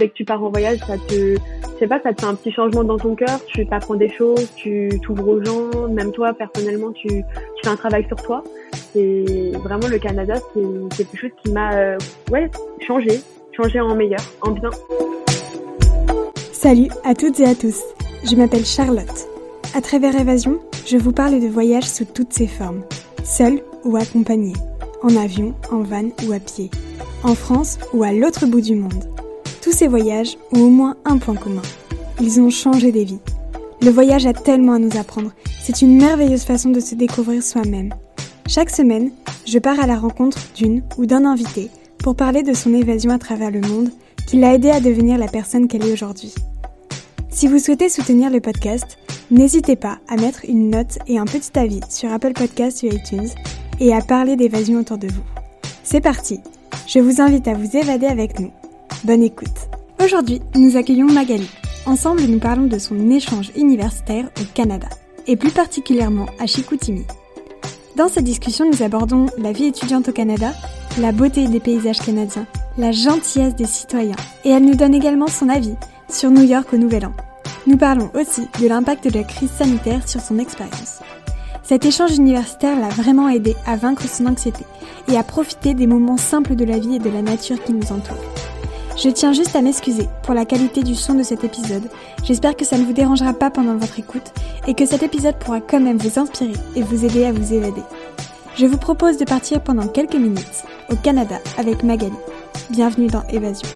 Dès 0.00 0.08
que 0.08 0.14
tu 0.14 0.24
pars 0.24 0.42
en 0.42 0.48
voyage, 0.48 0.78
ça 0.86 0.96
te, 0.96 1.12
je 1.12 1.78
sais 1.78 1.86
pas, 1.86 2.00
ça 2.02 2.14
te 2.14 2.22
fait 2.22 2.26
un 2.26 2.34
petit 2.34 2.50
changement 2.50 2.84
dans 2.84 2.96
ton 2.96 3.14
cœur. 3.14 3.38
Tu 3.48 3.66
apprends 3.70 3.96
des 3.96 4.08
choses, 4.08 4.50
tu 4.56 4.88
t'ouvres 5.02 5.28
aux 5.28 5.44
gens. 5.44 5.88
Même 5.90 6.10
toi, 6.10 6.32
personnellement, 6.32 6.90
tu, 6.92 7.08
tu 7.08 7.62
fais 7.62 7.68
un 7.68 7.76
travail 7.76 8.06
sur 8.06 8.16
toi. 8.16 8.42
C'est 8.94 9.52
vraiment 9.62 9.88
le 9.88 9.98
Canada, 9.98 10.36
c'est 10.54 10.96
quelque 10.96 11.16
chose 11.18 11.30
qui 11.44 11.52
m'a, 11.52 11.74
euh, 11.74 11.98
ouais, 12.32 12.50
changé, 12.80 13.20
changé 13.54 13.78
en 13.78 13.94
meilleur, 13.94 14.22
en 14.40 14.52
bien. 14.52 14.70
Salut 16.50 16.88
à 17.04 17.14
toutes 17.14 17.38
et 17.38 17.44
à 17.44 17.54
tous. 17.54 17.82
Je 18.24 18.36
m'appelle 18.36 18.64
Charlotte. 18.64 19.28
À 19.76 19.82
travers 19.82 20.18
Évasion, 20.18 20.60
je 20.86 20.96
vous 20.96 21.12
parle 21.12 21.38
de 21.38 21.46
voyages 21.46 21.90
sous 21.90 22.06
toutes 22.06 22.32
ses 22.32 22.46
formes, 22.46 22.84
seul 23.22 23.60
ou 23.84 23.98
accompagné, 23.98 24.54
en 25.02 25.14
avion, 25.14 25.54
en 25.70 25.82
van 25.82 26.08
ou 26.26 26.32
à 26.32 26.40
pied, 26.40 26.70
en 27.22 27.34
France 27.34 27.78
ou 27.92 28.02
à 28.02 28.12
l'autre 28.12 28.46
bout 28.46 28.62
du 28.62 28.76
monde. 28.76 29.19
Tous 29.70 29.76
ces 29.76 29.86
voyages 29.86 30.36
ont 30.50 30.62
au 30.62 30.68
moins 30.68 30.96
un 31.04 31.18
point 31.18 31.36
commun. 31.36 31.62
Ils 32.20 32.40
ont 32.40 32.50
changé 32.50 32.90
des 32.90 33.04
vies. 33.04 33.20
Le 33.80 33.90
voyage 33.90 34.26
a 34.26 34.32
tellement 34.32 34.72
à 34.72 34.80
nous 34.80 34.98
apprendre. 34.98 35.30
C'est 35.62 35.80
une 35.80 35.96
merveilleuse 35.96 36.42
façon 36.42 36.70
de 36.70 36.80
se 36.80 36.96
découvrir 36.96 37.40
soi-même. 37.40 37.94
Chaque 38.48 38.70
semaine, 38.70 39.12
je 39.46 39.60
pars 39.60 39.78
à 39.78 39.86
la 39.86 39.94
rencontre 39.94 40.38
d'une 40.56 40.82
ou 40.98 41.06
d'un 41.06 41.24
invité 41.24 41.70
pour 41.98 42.16
parler 42.16 42.42
de 42.42 42.52
son 42.52 42.74
évasion 42.74 43.12
à 43.12 43.18
travers 43.18 43.52
le 43.52 43.60
monde 43.60 43.90
qui 44.26 44.40
l'a 44.40 44.54
aidé 44.54 44.70
à 44.70 44.80
devenir 44.80 45.18
la 45.18 45.28
personne 45.28 45.68
qu'elle 45.68 45.86
est 45.86 45.92
aujourd'hui. 45.92 46.34
Si 47.28 47.46
vous 47.46 47.60
souhaitez 47.60 47.88
soutenir 47.88 48.28
le 48.28 48.40
podcast, 48.40 48.98
n'hésitez 49.30 49.76
pas 49.76 49.98
à 50.08 50.16
mettre 50.16 50.40
une 50.48 50.70
note 50.70 50.98
et 51.06 51.16
un 51.16 51.26
petit 51.26 51.56
avis 51.56 51.80
sur 51.88 52.10
Apple 52.10 52.32
Podcasts 52.32 52.82
ou 52.82 52.86
iTunes 52.86 53.28
et 53.78 53.94
à 53.94 54.00
parler 54.00 54.34
d'évasion 54.34 54.80
autour 54.80 54.98
de 54.98 55.06
vous. 55.06 55.22
C'est 55.84 56.00
parti 56.00 56.40
Je 56.88 56.98
vous 56.98 57.20
invite 57.20 57.46
à 57.46 57.54
vous 57.54 57.76
évader 57.76 58.06
avec 58.06 58.40
nous. 58.40 58.50
Bonne 59.02 59.22
écoute. 59.22 59.48
Aujourd'hui, 60.04 60.42
nous 60.54 60.76
accueillons 60.76 61.06
Magali. 61.06 61.48
Ensemble, 61.86 62.20
nous 62.24 62.38
parlons 62.38 62.66
de 62.66 62.78
son 62.78 63.08
échange 63.08 63.50
universitaire 63.56 64.26
au 64.38 64.44
Canada, 64.52 64.88
et 65.26 65.36
plus 65.36 65.52
particulièrement 65.52 66.26
à 66.38 66.46
Chicoutimi. 66.46 67.06
Dans 67.96 68.08
cette 68.08 68.24
discussion, 68.24 68.70
nous 68.70 68.82
abordons 68.82 69.26
la 69.38 69.52
vie 69.52 69.64
étudiante 69.64 70.10
au 70.10 70.12
Canada, 70.12 70.52
la 70.98 71.12
beauté 71.12 71.48
des 71.48 71.60
paysages 71.60 72.00
canadiens, 72.00 72.46
la 72.76 72.92
gentillesse 72.92 73.54
des 73.54 73.64
citoyens, 73.64 74.16
et 74.44 74.50
elle 74.50 74.66
nous 74.66 74.74
donne 74.74 74.94
également 74.94 75.28
son 75.28 75.48
avis 75.48 75.76
sur 76.10 76.30
New 76.30 76.44
York 76.44 76.68
au 76.74 76.76
Nouvel 76.76 77.06
An. 77.06 77.12
Nous 77.66 77.78
parlons 77.78 78.10
aussi 78.12 78.42
de 78.60 78.68
l'impact 78.68 79.08
de 79.08 79.18
la 79.18 79.24
crise 79.24 79.50
sanitaire 79.50 80.06
sur 80.06 80.20
son 80.20 80.38
expérience. 80.38 81.00
Cet 81.62 81.86
échange 81.86 82.16
universitaire 82.16 82.78
l'a 82.78 82.88
vraiment 82.90 83.30
aidé 83.30 83.56
à 83.66 83.76
vaincre 83.76 84.06
son 84.06 84.26
anxiété 84.26 84.64
et 85.08 85.16
à 85.16 85.22
profiter 85.22 85.72
des 85.72 85.86
moments 85.86 86.18
simples 86.18 86.54
de 86.54 86.66
la 86.66 86.78
vie 86.78 86.96
et 86.96 86.98
de 86.98 87.08
la 87.08 87.22
nature 87.22 87.62
qui 87.64 87.72
nous 87.72 87.92
entoure. 87.92 88.18
Je 89.02 89.08
tiens 89.08 89.32
juste 89.32 89.56
à 89.56 89.62
m'excuser 89.62 90.08
pour 90.22 90.34
la 90.34 90.44
qualité 90.44 90.82
du 90.82 90.94
son 90.94 91.14
de 91.14 91.22
cet 91.22 91.42
épisode. 91.42 91.88
J'espère 92.22 92.54
que 92.54 92.66
ça 92.66 92.76
ne 92.76 92.82
vous 92.82 92.92
dérangera 92.92 93.32
pas 93.32 93.50
pendant 93.50 93.74
votre 93.74 93.98
écoute 93.98 94.30
et 94.68 94.74
que 94.74 94.84
cet 94.84 95.02
épisode 95.02 95.38
pourra 95.38 95.62
quand 95.62 95.80
même 95.80 95.96
vous 95.96 96.18
inspirer 96.18 96.52
et 96.76 96.82
vous 96.82 97.06
aider 97.06 97.24
à 97.24 97.32
vous 97.32 97.54
évader. 97.54 97.80
Je 98.58 98.66
vous 98.66 98.76
propose 98.76 99.16
de 99.16 99.24
partir 99.24 99.64
pendant 99.64 99.88
quelques 99.88 100.16
minutes 100.16 100.64
au 100.90 100.96
Canada 100.96 101.36
avec 101.56 101.82
Magali. 101.82 102.12
Bienvenue 102.70 103.06
dans 103.06 103.26
Évasion. 103.28 103.68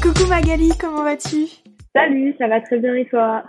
Coucou 0.00 0.28
Magali, 0.28 0.70
comment 0.80 1.02
vas-tu? 1.02 1.46
Salut, 1.92 2.36
ça 2.38 2.46
va 2.46 2.60
très 2.60 2.78
bien 2.78 2.94
et 2.94 3.06
toi? 3.06 3.42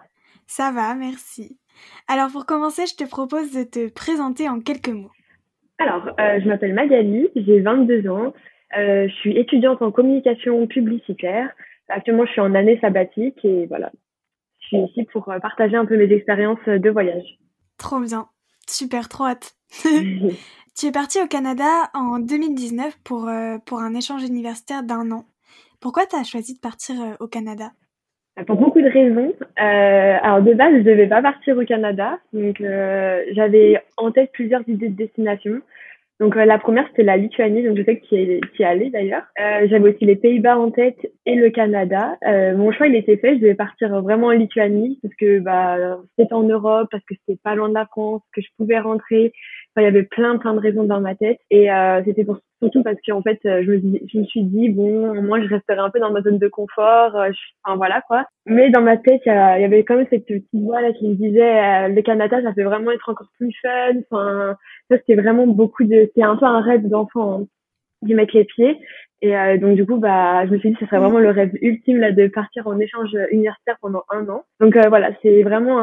Ça 0.48 0.72
va, 0.72 0.96
merci. 0.96 1.60
Alors 2.08 2.32
pour 2.32 2.48
commencer, 2.48 2.88
je 2.88 2.96
te 2.96 3.08
propose 3.08 3.52
de 3.52 3.62
te 3.62 3.94
présenter 3.94 4.50
en 4.50 4.62
quelques 4.62 4.90
mots. 4.90 5.12
Alors, 5.78 6.08
euh, 6.20 6.40
je 6.42 6.48
m'appelle 6.48 6.74
Magali, 6.74 7.30
j'ai 7.36 7.60
22 7.60 8.10
ans, 8.10 8.34
je 8.76 9.14
suis 9.20 9.38
étudiante 9.38 9.82
en 9.82 9.92
communication 9.92 10.66
publicitaire. 10.68 11.50
Actuellement, 11.88 12.26
je 12.26 12.32
suis 12.32 12.42
en 12.42 12.56
année 12.56 12.80
sabbatique 12.80 13.44
et 13.44 13.66
voilà. 13.68 13.92
Je 14.60 14.68
suis 14.68 14.78
ici 14.78 15.04
pour 15.12 15.30
euh, 15.30 15.40
partager 15.40 15.76
un 15.76 15.86
peu 15.86 15.98
mes 15.98 16.12
expériences 16.12 16.66
de 16.66 16.90
voyage. 16.90 17.38
Trop 17.78 18.00
bien. 18.00 18.28
Super, 18.68 19.10
trop 19.10 19.26
hâte. 19.26 19.56
tu 19.84 20.86
es 20.88 20.92
partie 20.92 21.22
au 21.22 21.28
Canada 21.28 21.90
en 21.94 22.20
2019 22.20 22.98
pour, 23.04 23.28
euh, 23.28 23.58
pour 23.66 23.80
un 23.80 23.94
échange 23.94 24.24
universitaire 24.24 24.84
d'un 24.84 25.12
an. 25.12 25.26
Pourquoi 25.80 26.06
tu 26.08 26.16
as 26.16 26.24
choisi 26.24 26.56
de 26.56 26.60
partir 26.60 26.96
au 27.20 27.28
Canada? 27.28 27.72
Pour 28.48 28.58
beaucoup 28.58 28.82
de 28.82 28.90
raisons. 28.90 29.34
Euh, 29.40 30.18
alors 30.22 30.42
de 30.42 30.54
base, 30.54 30.74
je 30.76 30.82
devais 30.82 31.08
pas 31.08 31.22
partir 31.22 31.58
au 31.58 31.64
Canada, 31.64 32.20
donc 32.34 32.60
euh, 32.60 33.24
j'avais 33.32 33.82
en 33.96 34.12
tête 34.12 34.32
plusieurs 34.34 34.68
idées 34.68 34.90
de 34.90 34.96
destination. 34.96 35.62
Donc 36.20 36.38
euh, 36.38 36.46
la 36.46 36.58
première 36.58 36.88
c'était 36.88 37.04
la 37.04 37.18
Lituanie, 37.18 37.64
donc 37.64 37.78
je 37.78 37.84
sais 37.84 37.98
que 38.00 38.06
tu 38.06 38.16
y, 38.16 38.90
d'ailleurs. 38.90 39.24
Euh, 39.40 39.68
J'avais 39.70 39.94
aussi 39.94 40.06
les 40.06 40.16
Pays-Bas 40.16 40.58
en 40.58 40.72
tête 40.72 40.98
et 41.26 41.36
le 41.36 41.50
Canada. 41.50 42.18
Euh, 42.26 42.56
mon 42.56 42.72
choix 42.72 42.88
il 42.88 42.96
était 42.96 43.18
fait, 43.18 43.36
je 43.36 43.42
devais 43.42 43.56
partir 43.56 44.02
vraiment 44.02 44.28
en 44.28 44.32
Lituanie 44.32 44.98
parce 45.02 45.14
que 45.16 45.40
bah 45.40 46.00
c'était 46.18 46.34
en 46.34 46.44
Europe, 46.44 46.88
parce 46.90 47.04
que 47.04 47.16
c'était 47.20 47.40
pas 47.44 47.56
loin 47.56 47.68
de 47.68 47.74
la 47.74 47.86
France, 47.86 48.22
que 48.34 48.42
je 48.42 48.48
pouvais 48.58 48.80
rentrer. 48.80 49.34
Il 49.78 49.84
y 49.84 49.88
avait 49.88 50.04
plein 50.04 50.38
plein 50.38 50.54
de 50.54 50.60
raisons 50.60 50.84
dans 50.84 51.02
ma 51.02 51.16
tête 51.16 51.40
et 51.52 51.72
euh, 51.72 52.02
c'était 52.06 52.24
pour 52.24 52.40
surtout 52.62 52.82
parce 52.82 52.98
qu'en 53.06 53.22
fait 53.22 53.40
je 53.44 53.72
me, 53.72 54.00
je 54.08 54.20
me 54.20 54.24
suis 54.24 54.44
dit 54.44 54.70
bon 54.70 55.22
moi 55.22 55.42
je 55.42 55.48
resterai 55.48 55.80
un 55.80 55.90
peu 55.90 56.00
dans 56.00 56.12
ma 56.12 56.22
zone 56.22 56.40
de 56.40 56.48
confort, 56.48 57.16
euh, 57.16 57.30
enfin 57.64 57.76
voilà 57.76 58.02
quoi. 58.08 58.26
Mais 58.46 58.70
dans 58.70 58.82
ma 58.82 58.96
tête 58.96 59.22
il 59.26 59.30
y, 59.30 59.66
avait 59.66 59.84
quand 59.84 59.98
même 59.98 60.08
cette 60.10 60.26
petite 60.26 60.48
voix 60.54 60.82
là 60.82 60.94
qui 60.94 61.10
me 61.10 61.16
disait 61.16 61.90
le 61.90 62.02
Canada 62.02 62.42
ça 62.42 62.54
peut 62.54 62.64
vraiment 62.64 62.92
être 62.92 63.10
encore 63.10 63.28
plus 63.38 63.54
fun. 63.62 64.00
Enfin 64.10 64.56
ça 64.90 64.98
c'était 64.98 65.22
vraiment 65.22 65.48
beaucoup 65.48 65.84
de 65.84 66.10
c'est 66.16 66.24
un 66.24 66.38
peu 66.38 66.46
un 66.46 66.62
rêve 66.62 66.88
d'enfant 66.88 67.42
hein, 67.42 67.46
d'y 68.06 68.14
mettre 68.14 68.36
les 68.36 68.46
pieds. 68.46 68.80
Et 69.22 69.36
euh, 69.36 69.58
donc 69.58 69.76
du 69.76 69.86
coup 69.86 69.98
bah 69.98 70.46
je 70.46 70.52
me 70.52 70.60
suis 70.60 70.72
dit 70.72 70.78
ce 70.80 70.86
serait 70.86 71.00
vraiment 71.00 71.20
le 71.20 71.30
rêve 71.30 71.52
ultime 71.62 71.98
là 71.98 72.12
de 72.12 72.28
partir 72.28 72.68
en 72.68 72.78
échange 72.80 73.10
universitaire 73.32 73.78
pendant 73.82 74.04
un 74.10 74.28
an. 74.28 74.44
Donc 74.60 74.76
euh, 74.76 74.90
voilà 74.90 75.12
c'est 75.22 75.42
vraiment 75.42 75.80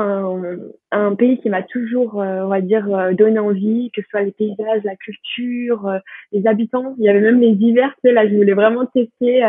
un, 0.92 1.14
pays 1.14 1.40
qui 1.40 1.48
m'a 1.48 1.62
toujours 1.62 2.20
euh, 2.20 2.42
on 2.42 2.48
va 2.48 2.60
dire 2.60 2.86
donné 3.14 3.38
envie 3.38 3.90
que 3.94 4.02
ce 4.02 4.08
soit 4.10 4.22
les 4.22 4.32
paysages 4.32 4.82
la 4.84 4.96
culture 4.96 5.90
les 6.30 6.46
habitants. 6.46 6.94
Il 6.98 7.04
y 7.04 7.08
avait 7.08 7.20
même 7.20 7.40
les 7.40 7.48
hivers. 7.48 7.94
Tu 8.04 8.12
là 8.12 8.28
je 8.28 8.34
voulais 8.36 8.52
vraiment 8.52 8.84
tester 8.86 9.42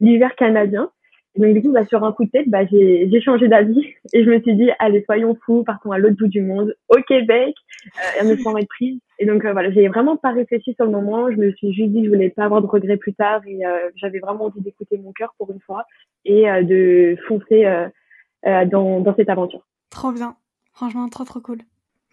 l'hiver 0.00 0.34
canadien 0.34 0.90
donc 1.36 1.54
du 1.54 1.62
coup, 1.62 1.72
bah, 1.72 1.86
sur 1.86 2.02
un 2.04 2.12
coup 2.12 2.24
de 2.24 2.30
tête, 2.30 2.48
bah, 2.48 2.66
j'ai 2.66 3.20
changé 3.20 3.48
d'avis 3.48 3.84
et 4.12 4.24
je 4.24 4.30
me 4.30 4.40
suis 4.40 4.54
dit, 4.56 4.70
allez, 4.78 5.02
soyons 5.04 5.36
fous, 5.44 5.62
partons 5.62 5.92
à 5.92 5.98
l'autre 5.98 6.16
bout 6.16 6.28
du 6.28 6.42
monde, 6.42 6.74
au 6.88 7.00
Québec, 7.06 7.54
euh, 8.20 8.24
me 8.24 8.58
être 8.58 8.68
prise. 8.68 8.98
Et 9.18 9.26
donc 9.26 9.44
euh, 9.44 9.52
voilà, 9.52 9.70
j'ai 9.70 9.86
vraiment 9.88 10.16
pas 10.16 10.32
réfléchi 10.32 10.74
sur 10.74 10.86
le 10.86 10.90
moment. 10.90 11.30
Je 11.30 11.36
me 11.36 11.52
suis 11.52 11.72
juste 11.72 11.90
dit 11.90 12.04
je 12.04 12.10
voulais 12.10 12.30
pas 12.30 12.44
avoir 12.44 12.62
de 12.62 12.66
regrets 12.66 12.96
plus 12.96 13.14
tard 13.14 13.42
et 13.46 13.64
euh, 13.64 13.90
j'avais 13.94 14.18
vraiment 14.18 14.46
envie 14.46 14.60
d'écouter 14.60 14.98
mon 14.98 15.12
cœur 15.12 15.34
pour 15.38 15.50
une 15.50 15.60
fois 15.60 15.84
et 16.24 16.50
euh, 16.50 16.62
de 16.62 17.16
foncer 17.28 17.66
euh, 17.66 18.64
dans, 18.64 19.00
dans 19.00 19.14
cette 19.14 19.28
aventure. 19.28 19.66
Trop 19.90 20.10
bien, 20.10 20.36
franchement, 20.72 21.08
trop 21.08 21.24
trop 21.24 21.40
cool. 21.40 21.58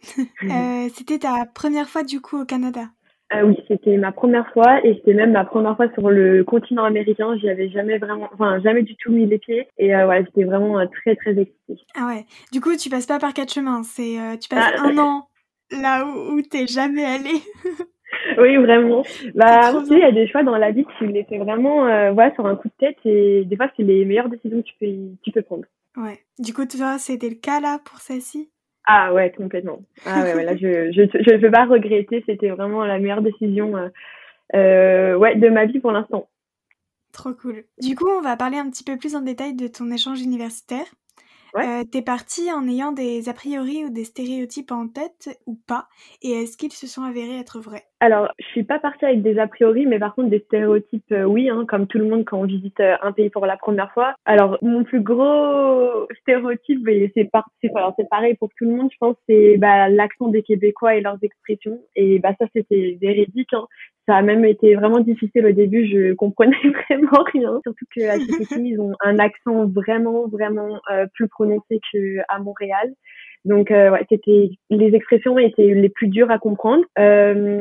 C'était 0.94 1.20
ta 1.20 1.46
première 1.46 1.88
fois 1.88 2.04
du 2.04 2.22
coup 2.22 2.42
au 2.42 2.46
Canada? 2.46 2.90
Euh, 3.34 3.44
oui, 3.44 3.58
c'était 3.68 3.98
ma 3.98 4.14
première 4.14 4.50
fois 4.54 4.86
et 4.86 4.96
c'était 4.96 5.14
même 5.14 5.34
ma 5.34 5.44
première 5.44 5.76
fois 5.76 5.92
sur 5.94 6.10
le 6.10 6.46
continent 6.46 6.86
américain. 6.86 7.38
J'y 7.38 7.50
avais 7.50 7.70
jamais 7.70 7.98
vraiment, 7.98 8.30
enfin 8.34 8.60
jamais 8.62 8.84
du 8.84 8.96
tout 8.96 9.12
mis 9.12 9.26
les 9.26 9.38
pieds 9.38 9.68
et 9.78 9.94
euh, 9.94 10.08
ouais, 10.08 10.24
j'étais 10.24 10.46
vraiment 10.46 10.80
euh, 10.80 10.86
très 10.86 11.16
très 11.18 11.32
excitée. 11.32 11.78
Ah 12.00 12.08
ouais. 12.08 12.26
Du 12.54 12.62
coup, 12.62 12.76
tu 12.78 12.90
passes 12.90 13.06
pas 13.06 13.20
par 13.20 13.34
quatre 13.34 13.54
chemins. 13.54 13.84
C'est 13.84 14.20
euh, 14.20 14.38
tu 14.38 14.48
passes 14.48 14.74
ah. 14.78 14.84
un 14.86 14.98
an 14.98 15.28
là 15.72 16.06
où, 16.06 16.36
où 16.36 16.42
t'es 16.42 16.68
jamais 16.68 17.04
allé. 17.04 17.34
oui, 18.38 18.56
vraiment. 18.58 19.04
Bah, 19.36 19.74
tu 19.82 19.88
sais, 19.88 19.96
il 19.96 20.00
y 20.00 20.04
a 20.04 20.12
des 20.14 20.28
choix 20.30 20.44
dans 20.44 20.58
la 20.58 20.72
vie 20.72 20.86
tu 20.98 21.08
les 21.08 21.26
fais 21.26 21.38
vraiment, 21.38 21.86
euh, 21.86 22.14
ouais, 22.14 22.34
sur 22.36 22.46
un 22.46 22.56
coup 22.56 22.70
de 22.70 22.74
tête 22.80 22.98
et 23.04 23.44
des 23.44 23.58
fois 23.58 23.70
c'est 23.76 23.84
les 23.84 24.06
meilleures 24.06 24.30
décisions 24.30 24.62
que 24.62 24.68
tu 24.68 24.76
peux 24.80 25.16
tu 25.22 25.32
peux 25.32 25.42
prendre. 25.42 25.66
Ouais. 25.98 26.20
Du 26.40 26.54
coup, 26.54 26.66
tu 26.66 26.78
vois, 26.78 26.98
c'était 26.98 27.30
le 27.30 27.36
cas 27.36 27.60
là 27.60 27.80
pour 27.84 27.98
celle-ci? 27.98 28.50
Ah 28.90 29.14
ouais, 29.14 29.34
complètement. 29.34 29.82
Ah 30.06 30.24
ouais, 30.24 30.34
ouais 30.34 30.44
là, 30.46 30.56
je 30.56 30.66
ne 30.68 31.38
peux 31.38 31.52
pas 31.52 31.66
regretter. 31.66 32.24
C'était 32.26 32.50
vraiment 32.50 32.86
la 32.86 33.00
meilleure 33.00 33.22
décision 33.22 33.76
euh, 33.76 33.90
euh, 34.56 35.16
ouais, 35.16 35.36
de 35.36 35.50
ma 35.50 35.66
vie 35.66 35.80
pour 35.80 35.92
l'instant. 35.92 36.30
Trop 37.12 37.34
cool. 37.34 37.66
Du 37.82 37.96
coup, 37.96 38.08
on 38.08 38.22
va 38.22 38.38
parler 38.38 38.58
un 38.58 38.70
petit 38.70 38.86
peu 38.86 38.98
plus 38.98 39.16
en 39.16 39.22
détail 39.22 39.56
de 39.56 39.68
ton 39.68 39.92
échange 39.92 40.22
universitaire. 40.22 40.86
Ouais. 41.54 41.66
Euh, 41.68 41.84
T'es 41.84 42.02
parti 42.02 42.50
en 42.52 42.66
ayant 42.68 42.94
des 42.94 43.28
a 43.28 43.34
priori 43.34 43.84
ou 43.84 43.90
des 43.90 44.06
stéréotypes 44.06 44.72
en 44.72 44.88
tête 44.88 45.38
ou 45.48 45.56
pas 45.56 45.90
Et 46.22 46.32
est-ce 46.32 46.56
qu'ils 46.56 46.72
se 46.72 46.88
sont 46.88 47.04
avérés 47.04 47.40
être 47.40 47.60
vrais? 47.60 47.88
Alors, 48.00 48.32
je 48.40 48.46
suis 48.46 48.64
pas 48.64 48.78
partie 48.78 49.06
avec 49.06 49.24
des 49.24 49.40
a 49.40 49.48
priori, 49.48 49.88
mais 49.88 49.98
par 49.98 50.14
contre 50.14 50.30
des 50.30 50.42
stéréotypes, 50.42 51.12
euh, 51.12 51.24
oui, 51.24 51.50
hein, 51.50 51.66
comme 51.68 51.88
tout 51.88 51.98
le 51.98 52.06
monde 52.06 52.26
quand 52.26 52.40
on 52.40 52.46
visite 52.46 52.80
euh, 52.80 52.96
un 53.02 53.12
pays 53.12 53.32
pour 53.32 53.48
la 53.48 53.58
première 53.58 53.92
fois. 53.92 54.14
Alors, 54.26 54.60
mon 54.62 54.84
plus 54.84 55.02
gros 55.02 56.08
stéréotype, 56.22 56.88
c'est 57.16 57.30
c'est 57.62 58.10
pareil 58.10 58.36
pour 58.36 58.50
tout 58.56 58.66
le 58.66 58.76
monde, 58.76 58.90
je 58.92 58.98
pense, 59.00 59.16
c'est 59.28 59.58
bah, 59.58 59.90
l'accent 59.90 60.28
des 60.28 60.44
Québécois 60.44 60.96
et 60.96 61.02
leurs 61.02 61.18
expressions. 61.24 61.80
Et 61.96 62.20
bah 62.20 62.34
ça, 62.40 62.46
c'était 62.54 63.00
véridique. 63.02 63.54
Hein 63.54 63.66
ça 64.08 64.16
a 64.16 64.22
même 64.22 64.46
été 64.46 64.76
vraiment 64.76 65.02
difficile 65.02 65.46
au 65.46 65.52
début, 65.52 65.86
je 65.86 66.14
comprenais 66.14 66.56
vraiment 66.90 67.24
rien. 67.34 67.60
Surtout 67.64 67.86
qu'à 67.94 68.18
Chicoutimi, 68.20 68.72
ils 68.72 68.80
ont 68.80 68.94
un 69.02 69.20
accent 69.20 69.68
vraiment, 69.68 70.28
vraiment 70.28 70.80
euh, 70.92 71.06
plus 71.14 71.28
prononcé 71.28 71.80
qu'à 71.92 72.40
Montréal. 72.40 72.94
Donc 73.48 73.70
ouais, 73.70 74.06
c'était 74.10 74.50
les 74.70 74.96
expressions 74.96 75.40
étaient 75.40 75.74
les 75.74 75.90
plus 75.90 76.08
dures 76.08 76.32
à 76.32 76.38
comprendre. 76.38 76.84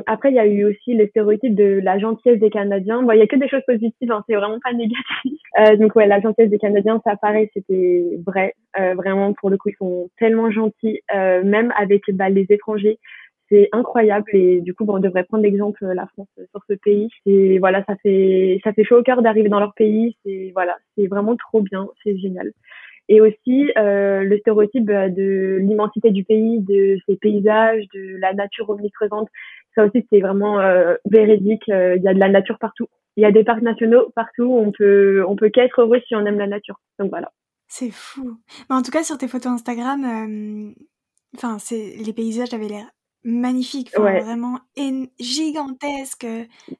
après, 0.06 0.30
il 0.30 0.34
y 0.34 0.38
a 0.38 0.46
eu 0.46 0.64
aussi 0.64 0.94
le 0.94 1.06
stéréotype 1.08 1.54
de 1.54 1.80
la 1.82 1.98
gentillesse 1.98 2.40
des 2.40 2.50
Canadiens. 2.50 3.02
Bon, 3.02 3.12
il 3.12 3.18
y 3.18 3.22
a 3.22 3.26
que 3.26 3.36
des 3.36 3.48
choses 3.48 3.64
positives, 3.66 4.10
hein, 4.10 4.22
c'est 4.28 4.34
vraiment 4.34 4.58
pas 4.62 4.72
négatif. 4.72 5.40
donc 5.80 5.96
ouais, 5.96 6.06
la 6.06 6.20
gentillesse 6.20 6.50
des 6.50 6.58
Canadiens, 6.58 7.00
ça 7.04 7.16
paraît, 7.16 7.50
c'était 7.54 8.04
vrai. 8.26 8.54
vraiment, 8.76 9.32
pour 9.32 9.50
le 9.50 9.56
coup, 9.56 9.70
ils 9.70 9.76
sont 9.76 10.10
tellement 10.18 10.50
gentils, 10.50 11.00
même 11.12 11.72
avec 11.76 12.02
bah, 12.12 12.28
les 12.28 12.46
étrangers 12.50 12.98
c'est 13.48 13.68
incroyable 13.72 14.30
et 14.32 14.60
du 14.60 14.74
coup 14.74 14.84
bon, 14.84 14.96
on 14.96 15.00
devrait 15.00 15.24
prendre 15.24 15.44
l'exemple 15.44 15.84
euh, 15.84 15.94
la 15.94 16.06
France 16.06 16.28
euh, 16.38 16.44
sur 16.50 16.60
ce 16.68 16.74
pays 16.74 17.08
et 17.26 17.58
voilà 17.58 17.84
ça 17.84 17.96
fait 17.96 18.60
ça 18.64 18.72
fait 18.72 18.84
chaud 18.84 18.98
au 18.98 19.02
cœur 19.02 19.22
d'arriver 19.22 19.48
dans 19.48 19.60
leur 19.60 19.74
pays 19.74 20.16
c'est 20.24 20.50
voilà 20.54 20.76
c'est 20.96 21.06
vraiment 21.06 21.36
trop 21.36 21.62
bien 21.62 21.88
c'est 22.02 22.16
génial 22.18 22.52
et 23.08 23.20
aussi 23.20 23.70
euh, 23.78 24.22
le 24.22 24.38
stéréotype 24.38 24.84
bah, 24.84 25.08
de 25.08 25.58
l'immensité 25.60 26.10
du 26.10 26.24
pays 26.24 26.60
de 26.60 26.98
ses 27.06 27.16
paysages 27.16 27.84
de 27.94 28.16
la 28.18 28.34
nature 28.34 28.68
omniprésente 28.70 29.28
ça 29.74 29.84
aussi 29.84 30.06
c'est 30.10 30.20
vraiment 30.20 30.60
euh, 30.60 30.94
véridique 31.10 31.64
il 31.68 32.00
y 32.02 32.08
a 32.08 32.14
de 32.14 32.18
la 32.18 32.28
nature 32.28 32.58
partout. 32.58 32.88
Il 33.16 33.22
y 33.22 33.26
a 33.26 33.32
des 33.32 33.44
parcs 33.44 33.62
nationaux 33.62 34.10
partout 34.14 34.52
on 34.52 34.72
peut 34.72 35.24
on 35.26 35.36
peut 35.36 35.50
qu'être 35.50 35.80
heureux 35.80 36.00
si 36.06 36.14
on 36.14 36.24
aime 36.26 36.38
la 36.38 36.46
nature. 36.46 36.80
Donc 36.98 37.10
voilà. 37.10 37.30
C'est 37.68 37.90
fou. 37.90 38.38
Mais 38.70 38.76
en 38.76 38.82
tout 38.82 38.90
cas 38.90 39.02
sur 39.02 39.18
tes 39.18 39.28
photos 39.28 39.52
Instagram 39.52 40.74
enfin 41.34 41.58
c'est 41.58 41.96
les 42.04 42.12
paysages 42.12 42.54
avaient 42.54 42.68
l'air 42.68 42.86
magnifique, 43.26 43.90
vraiment 43.96 44.60
gigantesque, 45.18 46.26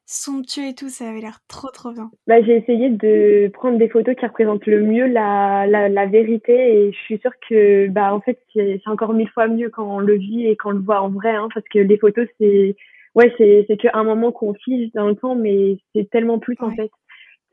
somptueux 0.06 0.69
et 0.69 0.75
tout, 0.75 0.88
ça 0.88 1.08
avait 1.08 1.20
l'air 1.20 1.40
trop 1.48 1.69
trop 1.70 1.93
bien. 1.93 2.10
Bah, 2.26 2.40
j'ai 2.43 2.56
essayé 2.56 2.88
de 2.88 3.50
prendre 3.52 3.78
des 3.78 3.88
photos 3.88 4.14
qui 4.14 4.25
représentent 4.25 4.66
le 4.66 4.82
mieux 4.82 5.06
la, 5.06 5.66
la, 5.66 5.88
la 5.88 6.06
vérité 6.06 6.52
et 6.54 6.93
je 6.93 6.98
suis 6.98 7.19
sûre 7.19 7.32
que 7.48 7.88
bah 7.88 8.14
en 8.14 8.20
fait 8.20 8.38
c'est 8.54 8.81
encore 8.87 9.12
mille 9.12 9.28
fois 9.31 9.48
mieux 9.48 9.70
quand 9.70 9.96
on 9.96 9.98
le 9.98 10.14
vit 10.14 10.46
et 10.46 10.56
quand 10.56 10.70
on 10.70 10.72
le 10.72 10.81
voit 10.81 11.00
en 11.00 11.10
vrai 11.10 11.34
hein, 11.34 11.48
parce 11.52 11.66
que 11.69 11.81
les 11.81 11.98
photos 11.98 12.28
c'est 12.40 12.76
ouais 13.14 13.34
c'est 13.38 13.76
qu'un 13.76 14.04
moment 14.04 14.31
qu'on 14.31 14.54
fige 14.54 14.93
dans 14.94 15.08
le 15.08 15.16
temps 15.16 15.34
mais 15.34 15.78
c'est 15.94 16.08
tellement 16.10 16.38
plus 16.38 16.56
en 16.60 16.70
fait 16.70 16.90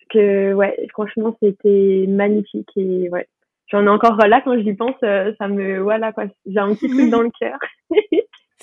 que 0.10 0.54
ouais 0.54 0.88
franchement 0.92 1.36
c'était 1.42 2.06
magnifique 2.08 2.70
et 2.76 3.10
ouais. 3.10 3.28
J'en 3.72 3.86
ai 3.86 3.90
encore 3.90 4.18
là 4.18 4.42
quand 4.44 4.56
j'y 4.60 4.74
pense 4.74 4.96
euh, 5.04 5.34
ça 5.40 5.48
me 5.48 5.80
voilà 5.80 6.12
quoi 6.12 6.26
j'ai 6.46 6.60
un 6.60 6.76
petit 6.76 6.90
truc 6.90 7.10
dans 7.10 7.22
le 7.24 7.32
cœur 7.40 7.58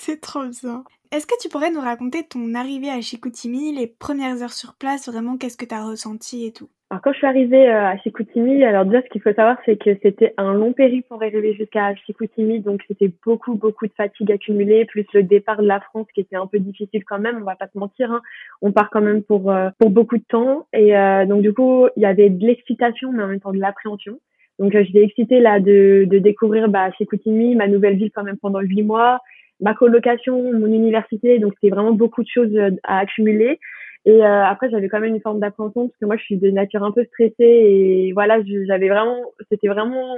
C'est 0.01 0.23
trop 0.23 0.45
bien. 0.63 0.83
Est-ce 1.13 1.27
que 1.27 1.39
tu 1.43 1.51
pourrais 1.51 1.71
nous 1.71 1.81
raconter 1.81 2.23
ton 2.27 2.55
arrivée 2.55 2.89
à 2.89 3.03
Chicoutimi, 3.03 3.75
les 3.75 3.87
premières 3.87 4.43
heures 4.43 4.55
sur 4.55 4.73
place, 4.75 5.11
vraiment 5.11 5.37
qu'est-ce 5.37 5.59
que 5.59 5.67
tu 5.67 5.75
as 5.75 5.85
ressenti 5.85 6.47
et 6.47 6.53
tout? 6.53 6.71
Alors 6.89 7.03
quand 7.03 7.13
je 7.13 7.19
suis 7.19 7.27
arrivée 7.27 7.69
euh, 7.69 7.87
à 7.87 7.99
Chicoutimi, 7.99 8.65
alors 8.65 8.87
déjà 8.87 9.03
ce 9.03 9.09
qu'il 9.09 9.21
faut 9.21 9.35
savoir 9.35 9.59
c'est 9.67 9.77
que 9.77 9.91
c'était 10.03 10.33
un 10.39 10.55
long 10.55 10.73
périple 10.73 11.07
pour 11.07 11.23
arriver 11.23 11.53
jusqu'à 11.53 11.95
Chicoutimi, 11.97 12.61
donc 12.61 12.81
c'était 12.89 13.13
beaucoup 13.27 13.57
beaucoup 13.57 13.87
de 13.87 13.93
fatigue 13.93 14.33
accumulée, 14.33 14.87
plus 14.87 15.05
le 15.13 15.23
départ 15.23 15.61
de 15.61 15.67
la 15.67 15.81
France 15.81 16.07
qui 16.15 16.23
était 16.23 16.37
un 16.37 16.47
peu 16.47 16.59
difficile 16.59 17.05
quand 17.05 17.19
même, 17.19 17.37
on 17.39 17.45
va 17.45 17.57
pas 17.57 17.69
se 17.71 17.79
mentir, 17.79 18.11
hein. 18.11 18.23
on 18.63 18.73
part 18.73 18.89
quand 18.91 19.03
même 19.03 19.23
pour 19.23 19.53
euh, 19.53 19.69
pour 19.79 19.91
beaucoup 19.91 20.17
de 20.17 20.25
temps 20.27 20.67
et 20.73 20.97
euh, 20.97 21.27
donc 21.27 21.43
du 21.43 21.53
coup 21.53 21.89
il 21.97 22.03
y 22.03 22.07
avait 22.07 22.31
de 22.31 22.47
l'excitation 22.47 23.13
mais 23.13 23.23
en 23.23 23.29
même 23.29 23.41
temps 23.41 23.53
de 23.53 23.61
l'appréhension. 23.61 24.19
Donc 24.59 24.73
j'étais 24.73 25.03
excitée 25.03 25.41
là 25.41 25.61
de, 25.61 26.07
de 26.07 26.19
découvrir 26.19 26.69
bah, 26.69 26.91
Chicoutimi, 26.93 27.55
ma 27.55 27.67
nouvelle 27.67 27.97
ville 27.97 28.11
quand 28.15 28.25
même 28.25 28.37
pendant 28.37 28.61
huit 28.61 28.83
mois, 28.83 29.21
ma 29.61 29.75
colocation, 29.75 30.53
mon 30.53 30.67
université, 30.67 31.39
donc 31.39 31.55
c'était 31.55 31.75
vraiment 31.75 31.93
beaucoup 31.93 32.23
de 32.23 32.29
choses 32.29 32.55
euh, 32.55 32.71
à 32.85 32.99
accumuler. 32.99 33.59
Et 34.07 34.25
euh, 34.25 34.45
après, 34.45 34.71
j'avais 34.71 34.89
quand 34.89 35.01
même 35.01 35.15
une 35.15 35.21
forme 35.21 35.41
d'appréhension 35.41 35.89
parce 35.89 35.99
que 35.99 36.07
moi, 36.07 36.17
je 36.17 36.23
suis 36.23 36.39
de 36.39 36.51
nature 36.51 36.83
un 36.83 36.93
peu 36.93 37.05
stressée 37.05 37.35
et 37.39 38.13
voilà, 38.15 38.39
j'avais 38.67 38.89
vraiment, 38.89 39.19
c'était 39.51 39.69
vraiment 39.69 40.17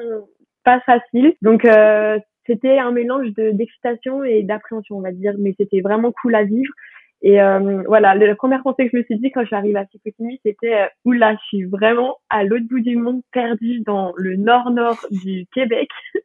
pas 0.65 0.81
facile. 0.81 1.35
Donc 1.43 1.65
euh, 1.65 2.19
c'était 2.47 2.79
un 2.79 2.93
mélange 2.93 3.33
de 3.35 3.51
d'excitation 3.51 4.25
et 4.25 4.43
d'appréhension, 4.43 4.97
on 4.99 5.01
va 5.01 5.13
dire, 5.13 5.35
mais 5.39 5.55
c'était 5.59 5.81
vraiment 5.81 6.13
cool 6.13 6.35
à 6.35 6.45
vivre. 6.45 6.73
Et 7.25 7.41
euh, 7.41 7.83
voilà, 7.87 8.17
la 8.17 8.35
première 8.35 8.63
pensée 8.63 8.85
que 8.85 8.91
je 8.93 8.97
me 8.99 9.03
suis 9.05 9.19
dit 9.19 9.31
quand 9.31 9.45
arrivée 9.53 9.79
à 9.79 9.87
Chicoutimi, 9.87 10.41
c'était 10.45 10.75
euh, 10.75 10.87
oula, 11.05 11.35
je 11.35 11.47
suis 11.47 11.65
vraiment 11.65 12.17
à 12.31 12.43
l'autre 12.43 12.67
bout 12.69 12.81
du 12.81 12.97
monde, 12.97 13.23
perdue 13.33 13.81
dans 13.81 14.13
le 14.17 14.35
nord-nord 14.35 14.99
du 15.11 15.47
Québec. 15.55 15.89
euh, 16.15 16.21